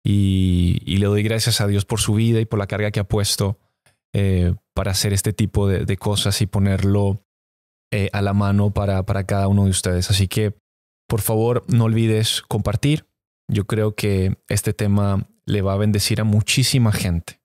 Y, 0.07 0.99
le 0.99 1.07
doy 1.07 1.23
gracias 1.23 1.61
a 1.61 1.67
Dios 1.67 1.87
por 1.87 1.99
su 1.99 2.15
vida 2.15 2.41
y 2.41 2.45
por 2.45 2.59
la 2.59 2.67
carga 2.67 2.91
que 2.91 3.01
ha 3.01 3.09
puesto 3.09 3.59
eh, 4.13 4.55
para 4.75 4.91
hacer 4.91 5.13
este 5.13 5.33
tipo 5.33 5.67
de, 5.67 5.97
cosas 5.97 6.41
y 6.43 6.47
ponerlo 6.47 7.25
eh, 7.91 8.11
a 8.13 8.21
la 8.21 8.35
mano 8.35 8.71
para, 8.71 9.05
para 9.05 9.25
cada 9.25 9.49
uno 9.49 9.65
de 9.65 9.71
ustedes. 9.71 10.11
Así 10.11 10.29
que, 10.29 10.55
por 11.09 11.23
favor, 11.23 11.65
no 11.69 11.85
olvides 11.85 12.43
compartir. 12.43 13.07
Yo 13.51 13.67
creo 13.67 13.95
que 13.95 14.37
este 14.49 14.75
tema 14.75 15.27
le 15.47 15.63
va 15.63 15.73
a 15.73 15.79
bendecir 15.79 16.21
a 16.21 16.25
muchísima 16.25 16.93
gente. 16.93 17.41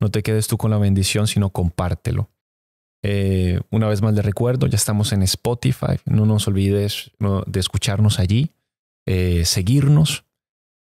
No 0.00 0.10
te 0.10 0.22
quedes 0.22 0.46
tú 0.48 0.56
con 0.56 0.70
la 0.70 0.78
bendición, 0.78 1.26
sino 1.26 1.50
compártelo. 1.50 2.30
Eh, 3.02 3.60
una 3.70 3.88
vez 3.88 4.02
más 4.02 4.14
le 4.14 4.22
recuerdo, 4.22 4.66
ya 4.66 4.76
estamos 4.76 5.12
en 5.12 5.22
Spotify. 5.22 5.98
No 6.06 6.26
nos 6.26 6.48
olvides 6.48 7.10
de 7.18 7.60
escucharnos 7.60 8.18
allí, 8.18 8.52
seguirnos 9.44 10.27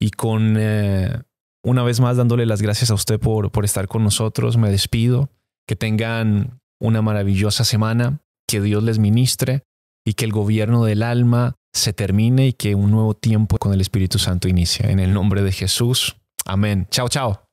y 0.03 0.11
con 0.11 0.57
eh, 0.59 1.23
una 1.65 1.85
vez 1.85 2.01
más 2.01 2.17
dándole 2.17 2.45
las 2.45 2.61
gracias 2.61 2.91
a 2.91 2.95
usted 2.95 3.21
por, 3.21 3.53
por 3.53 3.65
estar 3.65 3.87
con 3.87 4.03
nosotros, 4.03 4.57
me 4.57 4.69
despido. 4.69 5.31
Que 5.65 5.77
tengan 5.77 6.59
una 6.81 7.03
maravillosa 7.03 7.63
semana, 7.63 8.19
que 8.49 8.61
Dios 8.61 8.83
les 8.83 8.99
ministre 8.99 9.63
y 10.05 10.15
que 10.15 10.25
el 10.25 10.33
gobierno 10.33 10.85
del 10.85 11.05
alma 11.05 11.55
se 11.73 11.93
termine 11.93 12.49
y 12.49 12.53
que 12.53 12.75
un 12.75 12.91
nuevo 12.91 13.15
tiempo 13.15 13.59
con 13.59 13.73
el 13.73 13.81
Espíritu 13.81 14.19
Santo 14.19 14.49
inicie. 14.49 14.91
En 14.91 14.99
el 14.99 15.15
nombre 15.15 15.41
de 15.43 15.53
Jesús. 15.53 16.17
Amén. 16.45 16.89
Chao, 16.91 17.09
chao. 17.09 17.45